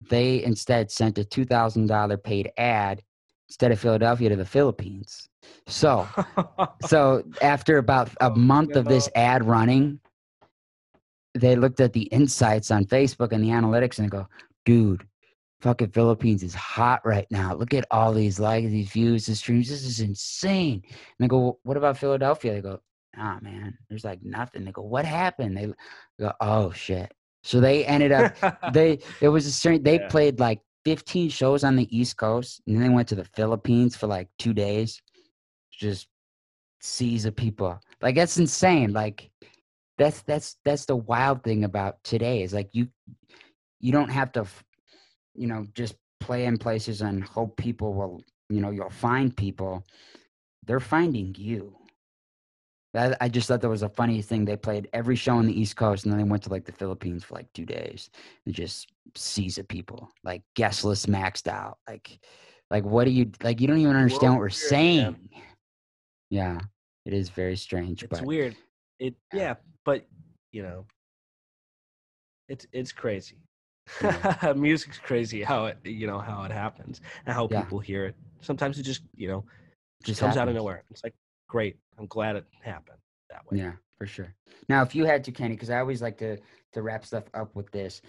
They 0.00 0.42
instead 0.42 0.90
sent 0.90 1.18
a 1.18 1.24
two 1.24 1.44
thousand 1.44 1.86
dollar 1.86 2.16
paid 2.16 2.50
ad 2.56 3.02
instead 3.48 3.72
of 3.72 3.80
Philadelphia 3.80 4.28
to 4.30 4.36
the 4.36 4.44
Philippines. 4.44 5.28
So 5.66 6.12
so 6.80 7.24
after 7.40 7.78
about 7.78 8.10
a 8.20 8.30
Oh, 8.30 8.36
month 8.36 8.76
of 8.76 8.88
this 8.88 9.08
ad 9.14 9.44
running, 9.44 10.00
they 11.40 11.56
looked 11.56 11.80
at 11.80 11.92
the 11.92 12.02
insights 12.04 12.70
on 12.70 12.84
Facebook 12.84 13.32
and 13.32 13.42
the 13.42 13.48
analytics 13.48 13.98
and 13.98 14.06
they 14.06 14.10
go, 14.10 14.26
dude, 14.64 15.06
fucking 15.60 15.90
Philippines 15.90 16.42
is 16.42 16.54
hot 16.54 17.00
right 17.04 17.26
now. 17.30 17.54
Look 17.54 17.74
at 17.74 17.86
all 17.90 18.12
these 18.12 18.38
likes, 18.38 18.68
these 18.68 18.90
views, 18.90 19.26
the 19.26 19.34
streams. 19.34 19.68
This 19.68 19.84
is 19.84 20.00
insane. 20.00 20.82
And 21.18 21.24
I 21.24 21.26
go, 21.26 21.58
what 21.62 21.76
about 21.76 21.98
Philadelphia? 21.98 22.54
They 22.54 22.60
go, 22.60 22.80
ah, 23.16 23.38
man, 23.42 23.76
there's 23.88 24.04
like 24.04 24.22
nothing. 24.22 24.64
They 24.64 24.72
go, 24.72 24.82
what 24.82 25.04
happened? 25.04 25.56
They 25.56 25.72
go, 26.20 26.32
oh 26.40 26.70
shit. 26.72 27.12
So 27.42 27.60
they 27.60 27.84
ended 27.84 28.12
up 28.12 28.32
they 28.72 28.98
it 29.20 29.28
was 29.28 29.46
a 29.46 29.52
certain 29.52 29.82
they 29.82 29.98
Yeah. 29.98 30.08
played 30.08 30.38
like 30.40 30.60
15 30.84 31.28
shows 31.28 31.64
on 31.64 31.76
the 31.76 31.96
east 31.96 32.16
coast 32.16 32.62
and 32.66 32.76
then 32.76 32.82
they 32.82 32.88
went 32.94 33.08
to 33.08 33.14
the 33.14 33.24
philippines 33.24 33.94
for 33.96 34.06
like 34.06 34.28
two 34.38 34.54
days 34.54 35.02
just 35.70 36.08
seas 36.80 37.24
of 37.26 37.34
people 37.36 37.78
like 38.00 38.14
that's 38.14 38.38
insane 38.38 38.92
like 38.92 39.30
that's 39.98 40.22
that's 40.22 40.56
that's 40.64 40.84
the 40.86 40.96
wild 40.96 41.42
thing 41.42 41.64
about 41.64 42.02
today 42.04 42.42
is 42.42 42.54
like 42.54 42.70
you 42.72 42.88
you 43.80 43.92
don't 43.92 44.10
have 44.10 44.32
to 44.32 44.46
you 45.34 45.46
know 45.46 45.66
just 45.74 45.94
play 46.20 46.46
in 46.46 46.56
places 46.56 47.00
and 47.02 47.22
hope 47.24 47.56
people 47.56 47.94
will 47.94 48.22
you 48.48 48.60
know 48.60 48.70
you'll 48.70 48.90
find 48.90 49.36
people 49.36 49.84
they're 50.66 50.80
finding 50.80 51.34
you 51.38 51.74
that, 52.94 53.18
I 53.20 53.28
just 53.28 53.48
thought 53.48 53.60
that 53.60 53.68
was 53.68 53.82
a 53.82 53.88
funny 53.88 54.22
thing. 54.22 54.44
They 54.44 54.56
played 54.56 54.88
every 54.92 55.14
show 55.14 55.36
on 55.36 55.46
the 55.46 55.58
East 55.58 55.76
Coast, 55.76 56.04
and 56.04 56.12
then 56.12 56.18
they 56.18 56.28
went 56.28 56.42
to 56.44 56.50
like 56.50 56.64
the 56.64 56.72
Philippines 56.72 57.22
for 57.22 57.34
like 57.34 57.52
two 57.52 57.66
days, 57.66 58.08
and 58.46 58.54
just 58.54 58.88
seas 59.14 59.58
of 59.58 59.68
people, 59.68 60.08
like 60.24 60.42
guest 60.56 60.84
list 60.84 61.06
maxed 61.08 61.48
out. 61.48 61.78
Like, 61.86 62.18
like 62.70 62.84
what 62.84 63.04
do 63.04 63.10
you 63.10 63.30
like? 63.42 63.60
You 63.60 63.66
don't 63.66 63.78
even 63.78 63.96
understand 63.96 64.32
what 64.32 64.40
we're 64.40 64.48
saying. 64.48 65.28
Yeah, 66.30 66.58
it 67.04 67.12
is 67.12 67.28
very 67.28 67.56
strange, 67.56 68.02
it's 68.02 68.10
but 68.10 68.26
weird. 68.26 68.56
It 68.98 69.14
yeah, 69.34 69.54
but 69.88 70.06
you 70.52 70.62
know, 70.62 70.84
it's 72.48 72.66
it's 72.72 72.92
crazy. 72.92 73.36
Music's 74.56 74.98
crazy 74.98 75.42
how 75.42 75.66
it 75.66 75.78
you 75.84 76.06
know 76.06 76.18
how 76.18 76.44
it 76.44 76.52
happens 76.52 77.00
and 77.24 77.34
how 77.34 77.48
Yeah. 77.50 77.62
people 77.62 77.78
hear 77.78 78.04
it. 78.06 78.16
Sometimes 78.40 78.78
it 78.78 78.82
just 78.82 79.02
you 79.16 79.28
know 79.28 79.44
just 80.04 80.18
just 80.18 80.20
comes 80.20 80.36
out 80.36 80.48
of 80.48 80.54
nowhere. 80.54 80.84
It's 80.90 81.02
like 81.04 81.14
great. 81.48 81.78
I'm 81.98 82.06
glad 82.06 82.36
it 82.36 82.44
happened 82.62 82.98
that 83.30 83.46
way. 83.46 83.58
Yeah, 83.58 83.72
for 83.98 84.06
sure. 84.06 84.34
Now, 84.68 84.82
if 84.82 84.94
you 84.94 85.06
had 85.06 85.24
to, 85.24 85.32
Kenny, 85.32 85.54
because 85.54 85.70
I 85.70 85.78
always 85.80 86.02
like 86.02 86.18
to 86.18 86.36
to 86.74 86.82
wrap 86.82 87.04
stuff 87.06 87.24
up 87.32 87.56
with 87.56 87.70
this, 87.72 88.02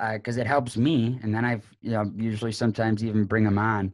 uh, 0.00 0.14
because 0.14 0.36
it 0.36 0.46
helps 0.46 0.76
me, 0.76 1.18
and 1.22 1.34
then 1.34 1.44
I've 1.46 1.66
you 1.80 1.92
know 1.92 2.04
usually 2.16 2.52
sometimes 2.52 3.02
even 3.04 3.24
bring 3.24 3.44
them 3.44 3.58
on. 3.58 3.92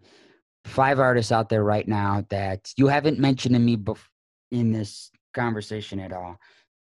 five 0.64 0.99
artists 0.99 1.32
out 1.32 1.49
there 1.49 1.64
right 1.64 1.89
now 1.89 2.24
that 2.30 2.72
you 2.76 2.89
haven't 2.89 3.18
mentioned 3.18 3.55
to 3.55 3.61
me 3.61 3.76
bef- 3.76 4.11
in 4.51 4.72
this 4.72 5.11
conversation 5.34 6.01
at 6.01 6.12
all 6.12 6.36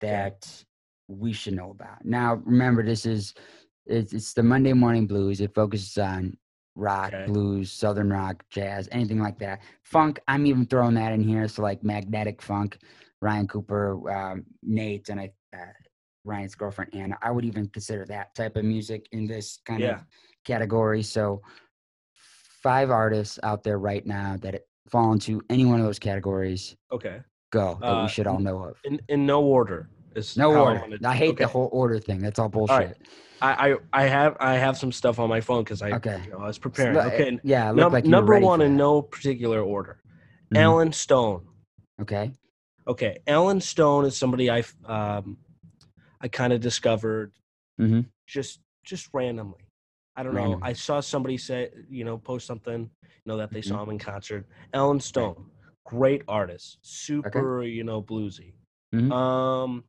that 0.03 0.63
we 1.07 1.33
should 1.33 1.53
know 1.53 1.71
about. 1.71 2.03
Now, 2.03 2.35
remember, 2.45 2.83
this 2.83 3.05
is 3.05 3.33
it's, 3.85 4.13
it's 4.13 4.33
the 4.33 4.43
Monday 4.43 4.73
Morning 4.73 5.07
Blues. 5.07 5.41
It 5.41 5.53
focuses 5.55 5.97
on 5.97 6.37
rock, 6.75 7.13
Okay. 7.13 7.25
blues, 7.25 7.71
southern 7.71 8.11
rock, 8.11 8.43
jazz, 8.49 8.89
anything 8.91 9.19
like 9.19 9.39
that. 9.39 9.61
Funk, 9.83 10.19
I'm 10.27 10.45
even 10.45 10.65
throwing 10.65 10.95
that 10.95 11.13
in 11.13 11.23
here. 11.23 11.47
So 11.47 11.61
like 11.61 11.83
magnetic 11.83 12.41
funk, 12.41 12.77
Ryan 13.21 13.47
Cooper, 13.47 14.11
um, 14.11 14.43
Nate, 14.61 15.09
and 15.09 15.19
I, 15.19 15.31
uh, 15.55 15.65
Ryan's 16.25 16.55
girlfriend 16.55 16.93
Anna. 16.95 17.17
I 17.21 17.31
would 17.31 17.45
even 17.45 17.67
consider 17.67 18.05
that 18.05 18.33
type 18.35 18.55
of 18.55 18.65
music 18.65 19.07
in 19.11 19.27
this 19.27 19.59
kind 19.65 19.81
Yeah. 19.81 19.95
of 19.95 20.05
category. 20.45 21.03
So 21.03 21.41
five 22.13 22.89
artists 22.89 23.39
out 23.43 23.63
there 23.63 23.77
right 23.79 24.05
now 24.05 24.37
that 24.41 24.61
fall 24.89 25.11
into 25.13 25.41
any 25.49 25.65
one 25.65 25.79
of 25.79 25.85
those 25.85 25.99
categories. 25.99 26.75
Okay. 26.91 27.21
Go 27.53 27.77
that 27.81 27.87
Uh, 27.87 28.01
we 28.01 28.09
should 28.09 28.25
all 28.25 28.39
know 28.39 28.63
of. 28.63 28.77
In 28.83 28.99
in 29.09 29.27
no 29.27 29.43
order 29.43 29.87
is 30.15 30.35
No 30.35 30.51
I 30.51 30.59
order. 30.59 30.79
wanna- 30.81 30.97
I 31.05 31.15
hate 31.15 31.37
the 31.37 31.45
whole 31.47 31.69
order 31.71 31.99
thing. 31.99 32.19
That's 32.19 32.39
all 32.39 32.49
bullshit. 32.49 32.75
right. 32.75 32.97
I, 33.43 33.51
I 33.73 33.75
I 33.93 34.03
have 34.07 34.35
I 34.39 34.53
have 34.55 34.75
some 34.75 34.91
stuff 34.91 35.19
on 35.19 35.29
my 35.29 35.39
phone 35.39 35.63
because 35.63 35.83
I 35.83 35.91
Okay. 35.91 36.19
you 36.25 36.31
know, 36.31 36.39
I 36.39 36.47
was 36.47 36.57
preparing. 36.57 36.95
look- 36.95 37.13
Okay. 37.13 37.39
Yeah, 37.43 37.69
look 37.69 37.77
Num- 37.77 37.93
like 37.93 38.05
number 38.05 38.39
one 38.39 38.61
in 38.61 38.75
no 38.75 39.03
particular 39.03 39.61
order. 39.61 40.01
Mhm. 40.51 40.57
Allen 40.57 40.91
Stone. 40.93 41.45
Okay. 42.01 42.33
Okay, 42.87 43.19
Allen 43.27 43.61
Stone 43.61 44.05
is 44.05 44.17
somebody 44.17 44.49
I 44.49 44.63
um 44.85 45.37
I 46.21 46.27
kind 46.29 46.53
of 46.53 46.59
discovered 46.59 47.31
hmm 47.77 48.01
just 48.25 48.61
just 48.83 49.09
randomly. 49.13 49.59
I 50.15 50.23
don't 50.23 50.33
know. 50.33 50.59
I 50.63 50.73
saw 50.73 51.01
somebody 51.01 51.37
say 51.37 51.69
you 51.87 52.03
know 52.03 52.17
post 52.17 52.47
something 52.47 52.89
you 53.03 53.25
know 53.27 53.37
that 53.37 53.51
they 53.51 53.61
Mhm. 53.61 53.67
saw 53.69 53.83
him 53.83 53.91
in 53.91 53.99
concert. 53.99 54.47
Allen 54.73 54.99
Stone, 54.99 55.51
great 55.85 56.23
artist, 56.27 56.77
super 56.81 57.63
you 57.63 57.83
know 57.83 58.01
bluesy. 58.01 58.53
Mhm. 58.93 59.11
Um, 59.11 59.83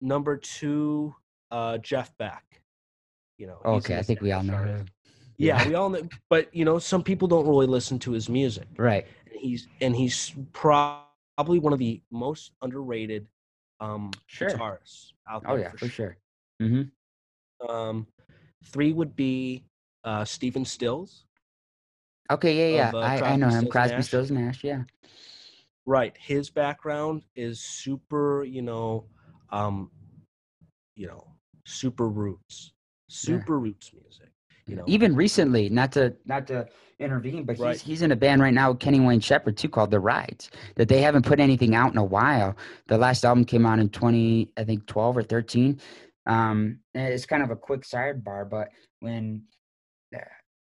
number 0.00 0.36
two, 0.36 1.14
uh, 1.50 1.78
Jeff 1.78 2.16
Beck. 2.18 2.62
You 3.38 3.46
know. 3.46 3.60
Okay, 3.64 3.96
I 3.96 4.02
think 4.02 4.20
we 4.20 4.32
all 4.32 4.42
know 4.42 4.56
him. 4.58 4.86
Yeah, 5.38 5.66
we 5.66 5.74
all 5.74 5.88
know. 5.88 6.06
But 6.28 6.54
you 6.54 6.64
know, 6.64 6.78
some 6.78 7.02
people 7.02 7.26
don't 7.26 7.46
really 7.46 7.66
listen 7.66 7.98
to 8.00 8.12
his 8.12 8.28
music. 8.28 8.68
Right. 8.76 9.06
And 9.30 9.40
he's 9.40 9.68
and 9.80 9.96
he's 9.96 10.34
probably 10.52 11.58
one 11.58 11.72
of 11.72 11.78
the 11.78 12.02
most 12.10 12.52
underrated 12.62 13.26
um 13.80 14.10
Sure. 14.26 14.50
guitarists 14.50 15.12
out 15.28 15.42
there. 15.42 15.52
Oh 15.52 15.56
yeah, 15.56 15.72
for 15.72 15.88
sure. 15.88 16.18
hmm 16.60 16.82
Um, 17.66 18.06
three 18.64 18.92
would 18.92 19.16
be 19.16 19.64
uh 20.04 20.24
Stephen 20.24 20.64
Stills. 20.64 21.24
Okay, 22.30 22.74
yeah, 22.74 22.88
Of, 22.88 22.94
yeah. 22.94 23.00
uh, 23.00 23.02
I, 23.02 23.32
I 23.32 23.36
know 23.36 23.48
him. 23.48 23.58
Stills, 23.60 23.72
Crosby, 23.72 23.96
Nash. 23.96 24.06
Stills, 24.06 24.30
Nash. 24.30 24.64
Yeah. 24.64 24.82
Right. 25.86 26.14
His 26.18 26.50
background 26.50 27.22
is 27.34 27.60
super, 27.60 28.44
you 28.44 28.62
know, 28.62 29.06
um, 29.50 29.90
you 30.94 31.06
know, 31.06 31.26
super 31.66 32.08
roots, 32.08 32.72
super 33.08 33.58
roots 33.58 33.92
music. 33.92 34.28
You 34.66 34.76
know, 34.76 34.84
Even 34.86 35.16
recently, 35.16 35.68
not 35.68 35.90
to 35.92 36.14
not 36.26 36.46
to 36.46 36.68
intervene, 37.00 37.44
but 37.44 37.58
Right. 37.58 37.72
he's 37.72 37.82
he's 37.82 38.02
in 38.02 38.12
a 38.12 38.16
band 38.16 38.40
right 38.40 38.54
now 38.54 38.70
with 38.70 38.78
Kenny 38.78 39.00
Wayne 39.00 39.18
Shepherd 39.18 39.56
too, 39.56 39.68
called 39.68 39.90
The 39.90 39.98
Rides. 39.98 40.50
That 40.76 40.86
they 40.86 41.00
haven't 41.00 41.24
put 41.26 41.40
anything 41.40 41.74
out 41.74 41.90
in 41.90 41.98
a 41.98 42.04
while. 42.04 42.56
The 42.86 42.96
last 42.96 43.24
album 43.24 43.44
came 43.44 43.66
out 43.66 43.80
in 43.80 43.88
twenty, 43.88 44.52
I 44.56 44.62
think 44.62 44.86
twelve 44.86 45.16
or 45.16 45.24
thirteen. 45.24 45.80
Um, 46.26 46.78
it's 46.94 47.26
kind 47.26 47.42
of 47.42 47.50
a 47.50 47.56
quick 47.56 47.80
sidebar, 47.82 48.48
but 48.48 48.68
when 49.00 49.42
uh, 50.14 50.20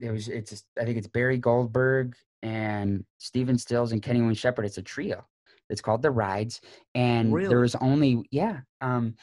it 0.02 0.10
was, 0.10 0.28
it's 0.28 0.64
I 0.78 0.84
think 0.84 0.98
it's 0.98 1.06
Barry 1.06 1.38
Goldberg 1.38 2.14
and 2.42 3.04
Stephen 3.18 3.56
Stills 3.56 3.92
and 3.92 4.02
Kenny 4.02 4.20
Wayne 4.20 4.34
Shepherd. 4.34 4.64
It's 4.66 4.78
a 4.78 4.82
trio. 4.82 5.24
It's 5.70 5.80
called 5.80 6.02
The 6.02 6.10
Rides, 6.10 6.60
and 6.94 7.32
Really? 7.32 7.48
there 7.48 7.60
was 7.60 7.74
only 7.76 8.26
yeah. 8.30 8.60
Um, 8.80 9.14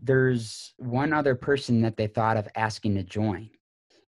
there's 0.00 0.74
one 0.78 1.12
other 1.12 1.34
person 1.34 1.82
that 1.82 1.96
they 1.96 2.06
thought 2.06 2.36
of 2.36 2.48
asking 2.56 2.94
to 2.96 3.02
join 3.02 3.50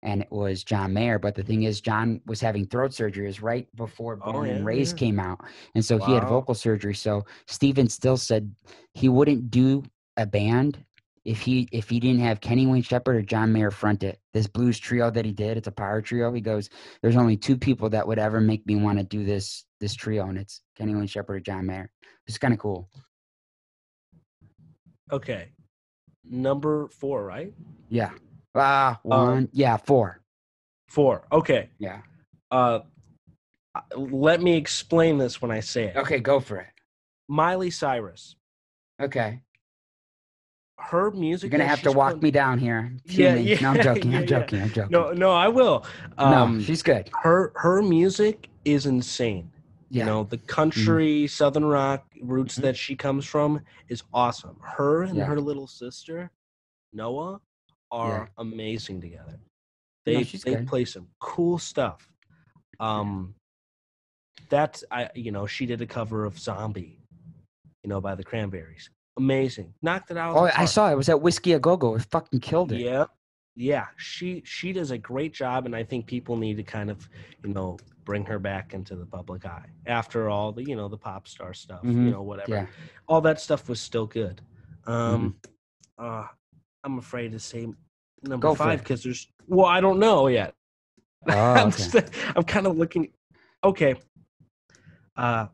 and 0.03 0.22
it 0.22 0.32
was 0.32 0.64
John 0.64 0.93
Mayer. 0.93 1.18
But 1.20 1.34
the 1.36 1.43
thing 1.43 1.64
is, 1.64 1.82
John 1.82 2.22
was 2.26 2.39
having 2.39 2.66
throat 2.68 2.93
surgery. 2.93 3.26
It 3.26 3.28
was 3.30 3.41
right 3.41 3.68
before 3.76 4.20
Oh, 4.24 4.32
Born 4.32 4.49
and 4.49 4.66
Raised 4.66 4.95
yeah. 4.95 4.99
came 5.08 5.20
out, 5.20 5.39
and 5.76 5.84
so 5.84 5.97
he 5.97 6.14
had 6.14 6.24
vocal 6.28 6.53
surgery. 6.55 6.95
So 6.95 7.26
Stephen 7.47 7.89
still 7.89 8.18
said 8.18 8.53
he 8.93 9.10
wouldn't 9.10 9.49
do 9.51 9.84
a 10.18 10.26
band 10.26 10.84
if 11.28 11.41
he 11.41 11.67
if 11.73 11.89
he 11.89 11.99
didn't 11.99 12.21
have 12.21 12.39
Kenny 12.39 12.65
Wayne 12.65 12.82
Shepherd 12.82 13.17
or 13.17 13.21
John 13.21 13.51
Mayer 13.51 13.69
front 13.69 14.01
it. 14.01 14.17
This 14.34 14.47
blues 14.47 14.80
trio 14.80 15.11
that 15.11 15.25
he 15.25 15.34
did, 15.34 15.57
it's 15.57 15.67
a 15.67 15.71
power 15.71 16.01
trio. 16.01 16.32
He 16.32 16.39
goes, 16.39 16.69
"There's 17.01 17.17
only 17.17 17.36
two 17.36 17.57
people 17.57 17.89
that 17.89 18.07
would 18.07 18.17
ever 18.17 18.39
make 18.39 18.65
me 18.65 18.78
want 18.78 18.97
to 18.97 19.03
do 19.03 19.25
this 19.25 19.65
this 19.82 19.93
trio, 19.93 20.28
and 20.28 20.38
it's 20.38 20.61
Kenny 20.78 20.95
Wayne 20.95 21.05
Shepherd 21.05 21.36
or 21.36 21.39
John 21.41 21.65
Mayer." 21.65 21.91
It's 22.28 22.38
kind 22.38 22.53
of 22.53 22.59
cool. 22.59 22.89
okay. 25.11 25.49
Number 26.30 26.88
four, 26.88 27.25
right? 27.25 27.53
Yeah. 27.89 28.11
Ah, 28.55 28.99
one. 29.03 29.49
yeah, 29.51 29.78
four. 29.78 30.21
Four. 30.89 31.28
Okay. 31.32 31.69
Yeah. 31.78 32.01
Uh, 32.51 32.80
uh, 33.75 33.82
let 33.97 34.41
me 34.41 34.55
explain 34.55 35.17
this 35.17 35.41
when 35.41 35.51
I 35.51 35.59
say 35.59 35.86
it. 35.86 35.97
Okay, 35.97 36.19
go 36.19 36.39
for 36.39 36.57
it. 36.57 36.67
Miley 37.30 37.69
Cyrus. 37.69 38.36
Okay. 39.01 39.41
Her 40.80 41.11
music. 41.11 41.51
You're 41.51 41.57
gonna 41.59 41.69
have 41.69 41.82
to 41.84 41.91
walk 41.91 42.13
put- 42.13 42.23
me 42.23 42.32
down 42.32 42.59
here. 42.59 42.91
Yeah, 43.05 43.36
Fuming. 43.36 43.61
No, 43.63 43.69
I'm 43.71 43.82
joking. 43.82 44.11
yeah, 44.11 44.17
I'm 44.17 44.23
yeah. 44.23 44.28
joking. 44.28 44.61
I'm 44.61 44.69
joking. 44.69 44.91
No, 44.91 45.11
no, 45.11 45.32
I 45.32 45.47
will. 45.47 45.86
Um, 46.17 46.57
no, 46.59 46.63
she's 46.63 46.84
good. 46.84 47.09
her 47.23 47.51
her 47.55 47.82
music 47.82 48.49
is 48.63 48.86
insane. 48.86 49.51
Yeah. 49.89 50.01
You 50.03 50.05
know, 50.05 50.23
the 50.25 50.38
country 50.38 51.28
southern 51.28 51.65
rock 51.65 52.05
roots 52.21 52.57
Mhm. 52.59 52.61
that 52.63 52.78
she 52.78 52.95
comes 52.95 53.25
from 53.25 53.61
is 53.88 54.03
awesome. 54.13 54.57
Her 54.61 55.03
and 55.03 55.17
Yeah. 55.17 55.25
her 55.25 55.39
little 55.39 55.65
sister, 55.67 56.30
Noah, 56.93 57.41
are 57.91 58.30
amazing 58.38 59.01
together. 59.01 59.39
They 60.05 60.15
No, 60.17 60.23
they 60.23 60.55
good. 60.55 60.67
play 60.67 60.86
some 60.86 61.07
cool 61.19 61.57
stuff. 61.57 62.11
Um 62.80 63.34
that's 64.49 64.84
I 64.91 65.09
you 65.15 65.32
know, 65.32 65.47
she 65.47 65.65
did 65.65 65.82
a 65.82 65.88
cover 65.88 66.23
of 66.25 66.38
Zombie, 66.38 66.99
you 67.84 67.89
know, 67.89 67.99
by 67.99 68.13
the 68.15 68.23
Cranberries. 68.23 68.89
Amazing. 69.18 69.74
Knocked 69.82 70.11
it 70.11 70.18
out. 70.18 70.36
Oh, 70.36 70.49
I 70.55 70.65
saw 70.65 70.89
it. 70.89 70.93
It 70.93 70.97
was 70.97 71.09
at 71.09 71.22
Whisky 71.22 71.53
a 71.53 71.59
Go 71.59 71.76
Go. 71.76 71.95
It 71.95 72.03
fucking 72.03 72.39
killed 72.39 72.72
it. 72.72 72.80
Yeah. 72.82 73.05
Yeah, 73.59 73.88
she 73.97 74.43
she 74.45 74.72
does 74.72 74.91
a 74.91 74.99
great 74.99 75.34
job 75.34 75.65
and 75.65 75.76
I 75.76 75.84
think 75.84 76.05
people 76.05 76.38
need 76.38 76.57
to 76.57 76.63
kind 76.63 76.91
of, 76.91 77.09
you 77.43 77.51
know, 77.51 77.80
bring 78.05 78.24
her 78.26 78.38
back 78.38 78.76
into 78.76 78.95
the 78.95 79.05
public 79.07 79.47
eye. 79.47 79.65
After 79.88 80.30
all 80.30 80.51
the, 80.51 80.63
you 80.63 80.76
know, 80.76 80.88
the 80.88 80.97
pop 80.97 81.28
star 81.28 81.55
stuff, 81.55 81.82
Mhm. 81.82 82.05
you 82.05 82.11
know, 82.11 82.22
whatever. 82.22 82.51
Yeah. 82.51 82.65
All 83.07 83.20
that 83.22 83.41
stuff 83.41 83.68
was 83.68 83.82
still 83.82 84.05
good. 84.05 84.41
Um 84.86 85.36
Mm-hmm. 85.97 86.05
uh 86.05 86.28
I'm 86.84 86.99
afraid 86.99 87.32
to 87.32 87.39
say 87.39 87.65
number 88.22 88.47
Go 88.47 88.53
5 88.53 88.84
cuz 88.84 89.01
there's 89.01 89.28
well, 89.47 89.65
I 89.65 89.82
don't 89.82 89.97
know 89.97 90.28
yet. 90.28 90.53
Oh, 91.28 91.34
I'm, 91.34 91.68
okay. 91.70 91.82
st- 91.82 92.09
I'm 92.36 92.43
kind 92.43 92.68
of 92.68 92.78
looking 92.78 93.11
Okay. 93.63 93.95
Uh 95.15 95.47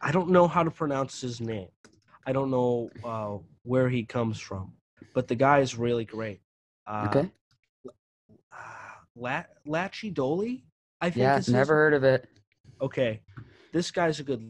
I 0.00 0.12
don't 0.12 0.30
know 0.30 0.46
how 0.46 0.62
to 0.62 0.70
pronounce 0.70 1.20
his 1.20 1.40
name. 1.40 1.66
I 2.26 2.32
don't 2.32 2.50
know 2.50 2.90
uh, 3.04 3.38
where 3.62 3.88
he 3.88 4.04
comes 4.04 4.38
from, 4.40 4.72
but 5.14 5.28
the 5.28 5.36
guy 5.36 5.60
is 5.60 5.76
really 5.76 6.04
great. 6.04 6.40
Uh, 6.86 7.06
Okay. 7.06 7.30
uh, 8.52 8.94
La- 9.16 9.44
Lachy 9.66 10.12
Doley, 10.12 10.64
I 11.00 11.10
think. 11.10 11.20
Yeah, 11.20 11.38
is 11.38 11.48
never 11.48 11.74
heard 11.74 11.94
of 11.94 12.04
it. 12.04 12.28
Okay, 12.80 13.22
this 13.72 13.90
guy's 13.90 14.20
a 14.20 14.24
good 14.24 14.42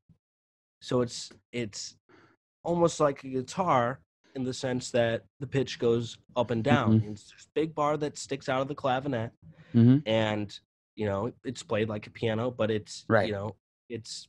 So 0.81 1.01
it's 1.01 1.33
it's 1.53 1.97
almost 2.63 3.01
like 3.01 3.25
a 3.25 3.29
guitar 3.29 4.01
in 4.35 4.45
the 4.45 4.55
sense 4.55 4.91
that 4.91 5.25
the 5.41 5.47
pitch 5.47 5.79
goes 5.79 6.19
up 6.37 6.51
and 6.51 6.63
down. 6.65 7.01
Mhm. 7.01 7.13
It's 7.13 7.31
this 7.31 7.49
big 7.55 7.75
bar 7.75 7.97
that 7.99 8.19
sticks 8.19 8.49
out 8.49 8.63
of 8.63 8.69
the 8.69 8.75
clavinet, 8.75 9.31
hmm 9.73 9.99
and 10.07 10.59
you 10.97 11.07
know 11.07 11.33
it's 11.45 11.63
played 11.63 11.89
like 11.89 12.07
a 12.07 12.11
piano, 12.11 12.51
but 12.51 12.71
it's 12.71 13.05
Right. 13.09 13.27
you 13.27 13.33
know 13.33 13.57
it's 13.89 14.29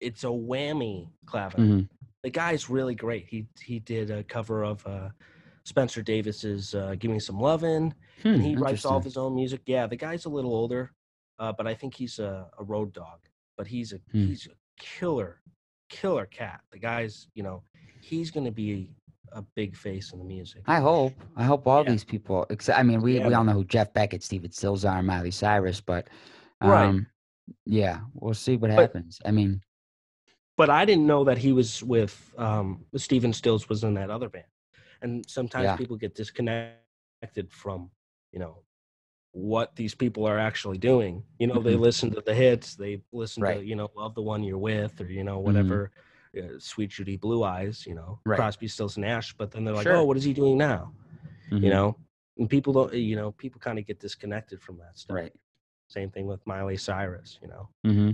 it's 0.00 0.24
a 0.24 0.28
whammy 0.28 1.10
clavinet 1.26 1.66
hmm 1.66 1.80
the 2.24 2.30
guy's 2.30 2.68
really 2.68 2.94
great. 2.96 3.26
He 3.28 3.46
he 3.62 3.78
did 3.78 4.10
a 4.10 4.24
cover 4.24 4.64
of 4.64 4.84
uh, 4.86 5.10
Spencer 5.64 6.02
Davis's 6.02 6.74
uh, 6.74 6.96
"Give 6.98 7.10
Me 7.12 7.20
Some 7.20 7.38
Lovin'," 7.38 7.94
Hmm, 8.22 8.28
and 8.28 8.42
he 8.42 8.56
writes 8.56 8.84
all 8.84 8.96
of 8.96 9.04
his 9.04 9.16
own 9.16 9.34
music. 9.34 9.62
Yeah, 9.66 9.86
the 9.86 9.96
guy's 9.96 10.24
a 10.24 10.28
little 10.28 10.52
older, 10.54 10.92
uh, 11.38 11.52
but 11.52 11.66
I 11.68 11.74
think 11.74 11.94
he's 11.94 12.18
a, 12.18 12.50
a 12.58 12.64
road 12.64 12.92
dog. 12.92 13.20
But 13.56 13.68
he's 13.68 13.92
a 13.92 14.00
Hmm. 14.10 14.26
he's 14.26 14.46
a 14.46 14.56
killer, 14.80 15.42
killer 15.88 16.26
cat. 16.26 16.60
The 16.72 16.78
guy's 16.78 17.28
you 17.34 17.42
know 17.44 17.62
he's 18.00 18.30
going 18.32 18.46
to 18.46 18.52
be 18.52 18.90
a 19.32 19.42
big 19.54 19.76
face 19.76 20.12
in 20.12 20.18
the 20.18 20.24
music. 20.24 20.62
I 20.66 20.80
hope. 20.80 21.14
I 21.36 21.44
hope 21.44 21.66
all 21.66 21.84
Yeah. 21.84 21.90
these 21.90 22.04
people. 22.04 22.46
Except, 22.50 22.78
I 22.78 22.82
mean, 22.82 23.00
we, 23.00 23.18
Yeah, 23.18 23.28
we 23.28 23.34
all 23.34 23.44
know 23.44 23.52
who 23.52 23.64
Jeff 23.64 23.92
Beckett, 23.92 24.22
Stephen 24.22 24.50
Stills 24.50 24.84
are, 24.84 25.02
Miley 25.02 25.30
Cyrus, 25.30 25.80
but 25.80 26.08
um, 26.60 26.70
Right. 26.70 27.06
yeah, 27.66 28.00
we'll 28.14 28.34
see 28.34 28.56
what 28.56 28.70
But- 28.70 28.80
happens. 28.80 29.20
I 29.24 29.30
mean, 29.30 29.62
but 30.56 30.70
I 30.70 30.84
didn't 30.84 31.06
know 31.06 31.22
that 31.24 31.38
he 31.38 31.52
was 31.52 31.82
with 31.84 32.34
um, 32.36 32.84
Stephen 32.96 33.32
Stills 33.32 33.68
was 33.68 33.84
in 33.84 33.94
that 33.94 34.10
other 34.10 34.28
band. 34.28 34.44
And 35.02 35.24
sometimes 35.28 35.64
Yeah. 35.64 35.76
people 35.76 35.96
get 35.96 36.16
disconnected 36.16 37.50
from, 37.50 37.90
you 38.32 38.40
know, 38.40 38.64
what 39.32 39.76
these 39.76 39.94
people 39.94 40.26
are 40.26 40.38
actually 40.38 40.78
doing. 40.78 41.22
You 41.38 41.46
know, 41.46 41.60
they 41.60 41.74
Mhm. 41.74 41.80
listen 41.80 42.10
to 42.12 42.20
the 42.20 42.34
hits, 42.34 42.74
they 42.74 43.02
listen 43.12 43.42
Right. 43.42 43.58
to, 43.60 43.64
you 43.64 43.76
know, 43.76 43.88
love 43.94 44.14
the 44.16 44.22
one 44.22 44.42
you're 44.42 44.58
with, 44.58 45.00
or 45.00 45.06
you 45.06 45.22
know, 45.22 45.38
whatever. 45.38 45.92
Uh, 46.38 46.58
Suite 46.58 46.90
Judy 46.90 47.16
Blue 47.16 47.44
Eyes, 47.44 47.84
you 47.86 47.94
know, 47.94 48.20
Right. 48.24 48.36
Crosby, 48.36 48.68
Stills, 48.68 48.96
Nash. 48.98 49.34
But 49.36 49.50
then 49.50 49.64
they're 49.64 49.74
like, 49.74 49.84
Sure. 49.84 49.96
oh, 49.96 50.04
what 50.04 50.16
is 50.16 50.24
he 50.24 50.32
doing 50.32 50.56
now? 50.58 50.92
Mhm. 51.50 51.62
You 51.62 51.70
know, 51.70 51.96
and 52.38 52.48
people 52.48 52.72
don't, 52.72 52.92
you 52.94 53.16
know, 53.16 53.32
people 53.32 53.60
kind 53.60 53.78
of 53.78 53.86
get 53.86 53.98
disconnected 54.00 54.60
from 54.62 54.78
that 54.78 54.96
stuff. 54.98 55.14
Right. 55.16 55.32
Same 55.88 56.10
thing 56.10 56.26
with 56.26 56.46
Miley 56.46 56.76
Cyrus, 56.76 57.38
you 57.42 57.48
know. 57.48 57.68
Mm-hmm. 57.86 58.10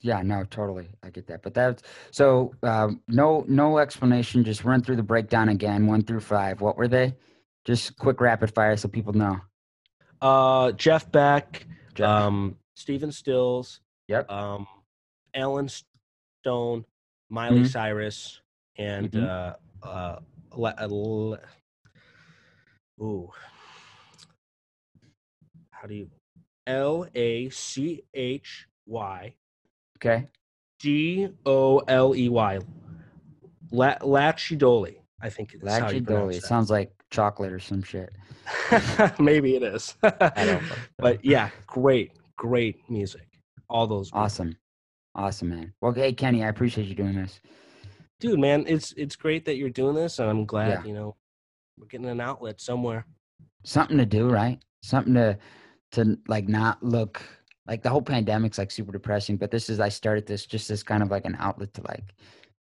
Yeah, 0.00 0.22
no, 0.22 0.44
totally. 0.44 0.88
I 1.02 1.10
get 1.10 1.26
that. 1.26 1.42
But 1.42 1.54
that's 1.54 1.82
so 2.12 2.54
um, 2.62 3.02
no 3.08 3.44
no 3.48 3.78
explanation. 3.78 4.44
Just 4.44 4.64
run 4.64 4.80
through 4.82 4.96
the 4.96 5.02
breakdown 5.02 5.48
again, 5.48 5.86
one 5.86 6.02
through 6.02 6.20
five. 6.20 6.60
What 6.60 6.76
were 6.76 6.86
they? 6.88 7.16
Just 7.64 7.96
quick 7.98 8.20
rapid 8.20 8.54
fire 8.54 8.76
so 8.76 8.88
people 8.88 9.12
know. 9.12 9.40
Uh, 10.22 10.72
Jeff 10.72 11.10
Beck, 11.10 11.66
Jeff- 11.94 12.08
um, 12.08 12.56
Stephen 12.74 13.10
Stills, 13.12 13.80
Yep. 14.06 14.30
um, 14.30 14.66
Allen 15.34 15.68
Stone, 16.48 16.86
Miley 17.28 17.60
Mhm. 17.60 17.66
Cyrus, 17.70 18.40
and 18.78 19.10
Mhm. 19.12 19.22
uh, 19.22 19.86
uh, 19.86 20.20
le- 20.52 20.74
uh, 20.80 20.86
le- 20.86 21.40
ooh, 23.02 23.30
how 25.70 25.86
do 25.86 25.94
you 25.94 26.10
L 26.66 27.06
A 27.14 27.50
C 27.50 28.02
H 28.14 28.66
Y 28.86 29.34
Okay. 29.96 30.26
D 30.78 31.28
O 31.44 31.80
L 31.80 32.16
E 32.16 32.30
Y, 32.30 32.58
La- 33.70 33.98
Lachidoli. 33.98 35.02
I 35.20 35.28
think 35.28 35.52
is 35.52 35.60
how 35.62 35.90
you 35.90 36.00
Lachie 36.00 36.04
pronounce 36.06 36.06
Dolly. 36.06 36.36
It 36.36 36.44
sounds 36.44 36.70
like 36.70 36.90
chocolate 37.10 37.52
or 37.52 37.58
some 37.60 37.82
shit. 37.82 38.10
Maybe 39.20 39.54
it 39.56 39.62
is. 39.62 39.96
don't 40.00 40.62
but 40.98 41.22
yeah, 41.22 41.50
great, 41.66 42.12
great 42.38 42.88
music. 42.88 43.28
All 43.68 43.86
those. 43.86 44.10
Awesome. 44.14 44.56
Awesome, 45.18 45.48
man. 45.48 45.72
Well, 45.80 45.90
hey, 45.92 46.12
Kenny, 46.12 46.44
I 46.44 46.48
appreciate 46.48 46.86
you 46.86 46.94
doing 46.94 47.16
this. 47.16 47.40
dude, 48.20 48.38
man, 48.38 48.64
it's 48.68 48.92
it's 48.96 49.16
great 49.16 49.44
that 49.46 49.56
you're 49.56 49.68
doing 49.68 49.96
this, 49.96 50.20
and 50.20 50.30
I'm 50.30 50.44
glad 50.44 50.68
Yeah. 50.68 50.84
you 50.84 50.92
know 50.94 51.16
we're 51.76 51.86
getting 51.86 52.08
an 52.08 52.20
outlet 52.20 52.60
somewhere. 52.60 53.04
Something 53.64 53.98
to 53.98 54.06
do, 54.06 54.28
right? 54.30 54.60
Something 54.82 55.14
to 55.14 55.36
to 55.92 56.16
like 56.28 56.46
not 56.48 56.80
look 56.84 57.20
like 57.66 57.82
the 57.82 57.90
whole 57.90 58.00
pandemic's 58.02 58.58
like 58.58 58.70
super 58.70 58.92
depressing, 58.92 59.36
but 59.38 59.50
this 59.50 59.68
is 59.68 59.80
I 59.80 59.88
started 59.88 60.24
this 60.24 60.46
just 60.46 60.70
as 60.70 60.82
kind 60.84 61.02
of 61.02 61.10
like 61.10 61.24
an 61.24 61.36
outlet 61.40 61.74
to 61.74 61.82
like 61.88 62.14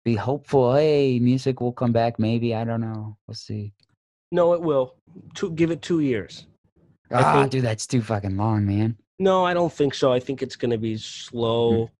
be 0.04 0.16
hopeful. 0.16 0.74
Hey, 0.74 1.20
music 1.20 1.60
will 1.60 1.72
come 1.72 1.92
back. 1.92 2.18
Maybe 2.18 2.52
I 2.54 2.64
don't 2.64 2.80
know. 2.80 3.16
We'll 3.28 3.34
see. 3.36 3.72
No, 4.32 4.54
it 4.54 4.60
will. 4.60 4.96
Two, 5.34 5.52
give 5.52 5.70
it 5.70 5.82
two 5.82 6.00
years. 6.00 6.46
I 7.12 7.22
Ah, 7.22 7.40
think- 7.40 7.52
dude, 7.52 7.64
that's 7.64 7.86
too 7.86 8.02
fucking 8.02 8.36
long, 8.36 8.66
man. 8.66 8.96
No, 9.20 9.44
I 9.44 9.52
don't 9.54 9.72
think 9.72 9.94
so. 9.94 10.12
I 10.12 10.18
think 10.20 10.42
it's 10.42 10.56
going 10.56 10.70
to 10.70 10.78
be 10.78 10.96
slow, 10.96 11.70
Hmm. 11.72 11.84
but 11.84 11.90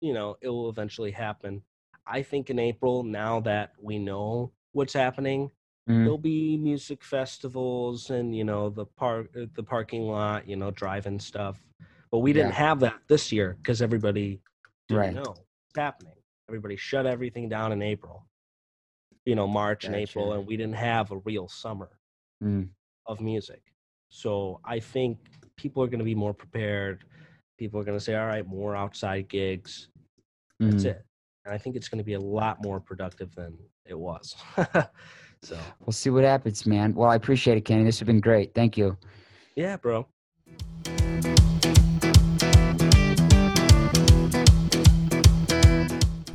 you 0.00 0.12
know 0.12 0.36
it 0.40 0.48
will 0.48 0.68
eventually 0.70 1.10
happen. 1.10 1.62
I 2.06 2.22
think 2.22 2.50
in 2.50 2.58
April, 2.58 3.02
now 3.02 3.40
that 3.40 3.72
we 3.80 3.98
know 3.98 4.52
what's 4.72 4.92
happening, 4.92 5.50
Mm, 5.88 6.04
there'll 6.04 6.18
be 6.18 6.56
music 6.56 7.02
festivals 7.04 8.10
and 8.10 8.36
you 8.36 8.44
know 8.44 8.70
the 8.70 8.86
park, 8.86 9.30
uh, 9.40 9.46
the 9.54 9.62
parking 9.62 10.02
lot, 10.08 10.48
you 10.48 10.56
know, 10.56 10.70
drive-in 10.70 11.18
stuff. 11.18 11.60
But 12.10 12.18
we 12.20 12.32
didn't 12.32 12.50
Yeah. 12.50 12.54
have 12.54 12.80
that 12.80 13.00
this 13.08 13.32
year 13.32 13.56
because 13.62 13.82
everybody 13.82 14.40
didn't 14.88 14.98
Right. 14.98 15.14
know 15.14 15.22
what's 15.22 15.76
happening. 15.76 16.14
Everybody 16.48 16.76
shut 16.76 17.06
everything 17.06 17.48
down 17.48 17.72
in 17.72 17.82
April. 17.82 18.26
You 19.24 19.34
know, 19.34 19.46
March 19.48 19.86
and 19.86 19.94
April, 19.94 20.32
and 20.32 20.46
we 20.46 20.56
didn't 20.56 20.76
have 20.76 21.10
a 21.10 21.18
real 21.18 21.48
summer 21.48 21.90
mm, 22.42 22.68
of 23.06 23.20
music. 23.20 23.62
So 24.08 24.60
I 24.64 24.78
think 24.80 25.18
people 25.56 25.82
are 25.82 25.88
going 25.88 25.98
to 25.98 26.04
be 26.04 26.14
more 26.14 26.34
prepared. 26.34 27.04
People 27.58 27.80
are 27.80 27.84
going 27.84 27.98
to 27.98 28.04
say, 28.04 28.14
"All 28.14 28.26
right, 28.26 28.46
more 28.46 28.76
outside 28.76 29.28
gigs." 29.28 29.88
That's 30.60 30.84
mm. 30.84 30.90
it. 30.90 31.04
And 31.44 31.54
I 31.54 31.58
think 31.58 31.76
it's 31.76 31.88
going 31.88 31.98
to 31.98 32.04
be 32.04 32.14
a 32.14 32.20
lot 32.20 32.62
more 32.62 32.80
productive 32.80 33.34
than 33.34 33.56
it 33.84 33.98
was. 33.98 34.34
so 35.42 35.56
We'll 35.80 35.92
see 35.92 36.10
what 36.10 36.24
happens, 36.24 36.66
man. 36.66 36.94
Well, 36.94 37.10
I 37.10 37.14
appreciate 37.14 37.56
it, 37.56 37.64
Kenny. 37.64 37.84
This 37.84 37.98
has 38.00 38.06
been 38.06 38.20
great. 38.20 38.54
Thank 38.54 38.76
you. 38.76 38.96
yeah, 39.54 39.76
bro. 39.76 40.06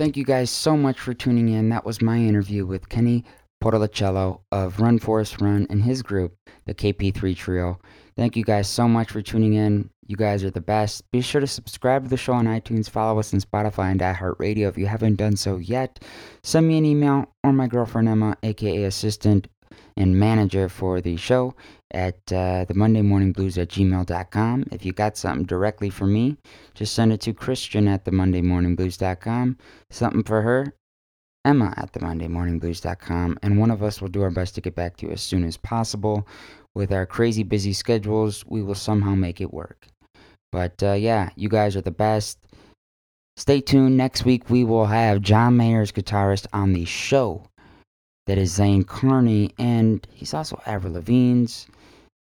Thank 0.01 0.17
you 0.17 0.23
guys 0.23 0.49
so 0.49 0.75
much 0.75 0.99
for 0.99 1.13
tuning 1.13 1.49
in. 1.49 1.69
That 1.69 1.85
was 1.85 2.01
my 2.01 2.17
interview 2.17 2.65
with 2.65 2.89
Kenny 2.89 3.23
Potilechio 3.61 4.39
of 4.51 4.79
Run 4.79 4.97
Forrest 4.97 5.39
Run 5.39 5.67
and 5.69 5.83
his 5.83 6.01
group, 6.01 6.35
the 6.65 6.73
KP3 6.73 7.35
Trio. 7.35 7.79
Thank 8.15 8.35
you 8.35 8.43
guys 8.43 8.67
so 8.67 8.87
much 8.87 9.11
for 9.11 9.21
tuning 9.21 9.53
in. 9.53 9.89
You 10.07 10.17
guys 10.17 10.43
are 10.43 10.51
the 10.51 10.61
best. 10.61 11.09
Be 11.11 11.21
sure 11.21 11.41
to 11.41 11.47
subscribe 11.47 12.03
to 12.03 12.09
the 12.09 12.17
show 12.17 12.33
on 12.33 12.45
iTunes, 12.45 12.89
follow 12.89 13.19
us 13.19 13.33
on 13.33 13.39
Spotify 13.39 13.91
and 13.91 14.01
iHeartRadio 14.01 14.67
if 14.67 14.77
you 14.77 14.87
haven't 14.87 15.15
done 15.15 15.37
so 15.37 15.57
yet. 15.57 16.03
Send 16.43 16.67
me 16.67 16.77
an 16.77 16.85
email 16.85 17.33
or 17.43 17.53
my 17.53 17.67
girlfriend 17.67 18.09
Emma, 18.09 18.35
aka 18.43 18.83
assistant 18.83 19.47
and 19.97 20.19
manager 20.19 20.69
for 20.69 21.01
the 21.01 21.15
show, 21.17 21.53
at 21.91 22.31
uh, 22.31 22.65
the 22.65 22.73
Monday 22.73 23.01
Morning 23.01 23.31
Blues 23.31 23.57
at 23.57 23.69
gmail.com. 23.69 24.65
If 24.71 24.85
you 24.85 24.93
got 24.93 25.17
something 25.17 25.45
directly 25.45 25.89
for 25.89 26.07
me, 26.07 26.37
just 26.73 26.93
send 26.93 27.11
it 27.11 27.21
to 27.21 27.33
Christian 27.33 27.87
at 27.87 28.05
the 28.05 28.11
Monday 28.11 28.41
Morning 28.41 28.75
Blues.com. 28.75 29.57
Something 29.89 30.23
for 30.23 30.41
her, 30.41 30.73
Emma 31.43 31.73
at 31.77 31.93
the 31.93 31.99
Monday 31.99 32.27
Morning 32.27 32.59
Blues.com. 32.59 33.37
And 33.41 33.59
one 33.59 33.71
of 33.71 33.83
us 33.83 34.01
will 34.01 34.07
do 34.07 34.21
our 34.21 34.31
best 34.31 34.55
to 34.55 34.61
get 34.61 34.75
back 34.75 34.97
to 34.97 35.07
you 35.07 35.11
as 35.11 35.21
soon 35.21 35.43
as 35.43 35.57
possible. 35.57 36.27
With 36.73 36.91
our 36.91 37.05
crazy 37.05 37.43
busy 37.43 37.73
schedules, 37.73 38.45
we 38.47 38.61
will 38.61 38.75
somehow 38.75 39.15
make 39.15 39.41
it 39.41 39.53
work. 39.53 39.87
But 40.51 40.81
uh, 40.83 40.93
yeah, 40.93 41.29
you 41.35 41.49
guys 41.49 41.75
are 41.75 41.81
the 41.81 41.91
best. 41.91 42.39
Stay 43.37 43.61
tuned. 43.61 43.97
Next 43.97 44.25
week, 44.25 44.49
we 44.49 44.63
will 44.63 44.85
have 44.85 45.21
John 45.21 45.57
Mayer's 45.57 45.91
guitarist 45.91 46.47
on 46.53 46.73
the 46.73 46.85
show. 46.85 47.43
That 48.27 48.37
is 48.37 48.51
Zane 48.51 48.83
Carney, 48.83 49.51
and 49.57 50.05
he's 50.13 50.33
also 50.33 50.61
Avril 50.65 50.93
Lavigne's 50.93 51.67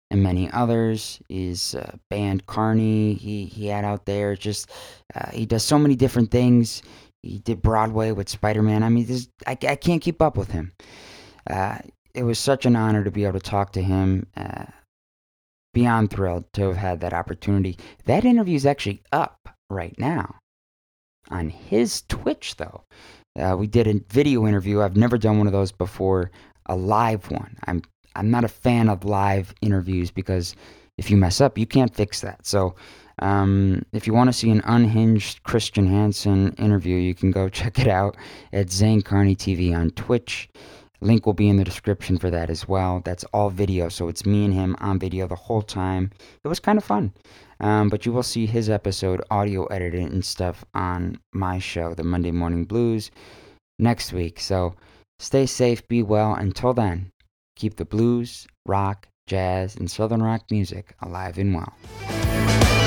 and 0.09 0.23
many 0.23 0.49
others. 0.51 1.19
His 1.29 1.75
uh, 1.75 1.97
band 2.09 2.45
Carney, 2.45 3.13
he, 3.13 3.45
he 3.45 3.67
had 3.67 3.85
out 3.85 4.05
there. 4.05 4.35
Just 4.35 4.71
uh, 5.13 5.29
he 5.31 5.45
does 5.45 5.63
so 5.63 5.77
many 5.77 5.95
different 5.95 6.31
things. 6.31 6.81
He 7.21 7.39
did 7.39 7.61
Broadway 7.61 8.11
with 8.11 8.29
Spider 8.29 8.61
Man. 8.61 8.81
I 8.81 8.89
mean, 8.89 9.05
this, 9.05 9.29
I, 9.45 9.51
I 9.51 9.75
can't 9.75 10.01
keep 10.01 10.21
up 10.21 10.37
with 10.37 10.51
him. 10.51 10.71
Uh, 11.49 11.79
it 12.13 12.23
was 12.23 12.39
such 12.39 12.65
an 12.65 12.75
honor 12.75 13.03
to 13.03 13.11
be 13.11 13.25
able 13.25 13.39
to 13.39 13.45
talk 13.45 13.71
to 13.73 13.81
him. 13.81 14.27
Uh, 14.35 14.65
beyond 15.73 16.09
thrilled 16.09 16.51
to 16.53 16.63
have 16.63 16.77
had 16.77 16.99
that 17.01 17.13
opportunity. 17.13 17.77
That 18.05 18.25
interview 18.25 18.55
is 18.55 18.65
actually 18.65 19.01
up 19.11 19.49
right 19.69 19.97
now 19.99 20.35
on 21.29 21.49
his 21.49 22.03
Twitch, 22.09 22.55
though. 22.57 22.83
Uh, 23.39 23.55
we 23.57 23.67
did 23.67 23.87
a 23.87 24.01
video 24.09 24.47
interview. 24.47 24.81
I've 24.81 24.97
never 24.97 25.17
done 25.17 25.37
one 25.37 25.47
of 25.47 25.53
those 25.53 25.71
before, 25.71 26.31
a 26.65 26.75
live 26.75 27.29
one. 27.31 27.57
I'm 27.67 27.81
I'm 28.15 28.31
not 28.31 28.43
a 28.43 28.49
fan 28.49 28.89
of 28.89 29.05
live 29.05 29.53
interviews 29.61 30.11
because 30.11 30.55
if 30.97 31.09
you 31.09 31.15
mess 31.15 31.39
up, 31.39 31.57
you 31.57 31.65
can't 31.65 31.93
fix 31.93 32.21
that. 32.21 32.45
So, 32.45 32.75
um, 33.19 33.83
if 33.93 34.07
you 34.07 34.13
want 34.13 34.27
to 34.29 34.33
see 34.33 34.49
an 34.49 34.61
unhinged 34.65 35.43
Christian 35.43 35.87
Hansen 35.87 36.53
interview, 36.53 36.97
you 36.97 37.13
can 37.13 37.31
go 37.31 37.47
check 37.59 37.79
it 37.79 37.87
out 37.87 38.17
at 38.51 38.71
Zane 38.71 39.01
Carney 39.01 39.35
TV 39.35 39.77
on 39.77 39.91
Twitch. 39.91 40.49
Link 41.01 41.25
will 41.25 41.33
be 41.33 41.47
in 41.49 41.57
the 41.57 41.63
description 41.63 42.17
for 42.17 42.29
that 42.29 42.49
as 42.49 42.67
well. 42.67 43.01
That's 43.05 43.23
all 43.33 43.49
video, 43.49 43.89
so 43.89 44.07
it's 44.07 44.25
me 44.25 44.45
and 44.45 44.53
him 44.53 44.75
on 44.79 44.99
video 44.99 45.27
the 45.27 45.35
whole 45.35 45.61
time. 45.61 46.11
It 46.43 46.47
was 46.47 46.59
kind 46.59 46.77
of 46.77 46.83
fun. 46.83 47.13
Um, 47.61 47.89
but 47.89 48.05
you 48.05 48.11
will 48.11 48.23
see 48.23 48.45
his 48.45 48.69
episode 48.69 49.21
audio 49.31 49.65
edited 49.65 50.11
and 50.11 50.23
stuff 50.23 50.65
on 50.73 51.19
my 51.33 51.59
show, 51.59 51.93
The 51.93 52.03
Monday 52.03 52.31
Morning 52.31 52.65
Blues, 52.65 53.11
next 53.77 54.13
week. 54.13 54.39
So 54.39 54.75
stay 55.19 55.45
safe, 55.45 55.87
be 55.87 56.03
well. 56.03 56.33
Until 56.33 56.73
then, 56.73 57.11
keep 57.55 57.75
the 57.75 57.85
blues, 57.85 58.47
rock, 58.65 59.07
jazz, 59.27 59.75
and 59.75 59.89
southern 59.89 60.23
rock 60.23 60.43
music 60.49 60.95
alive 61.01 61.37
and 61.37 61.53
well. 61.55 62.78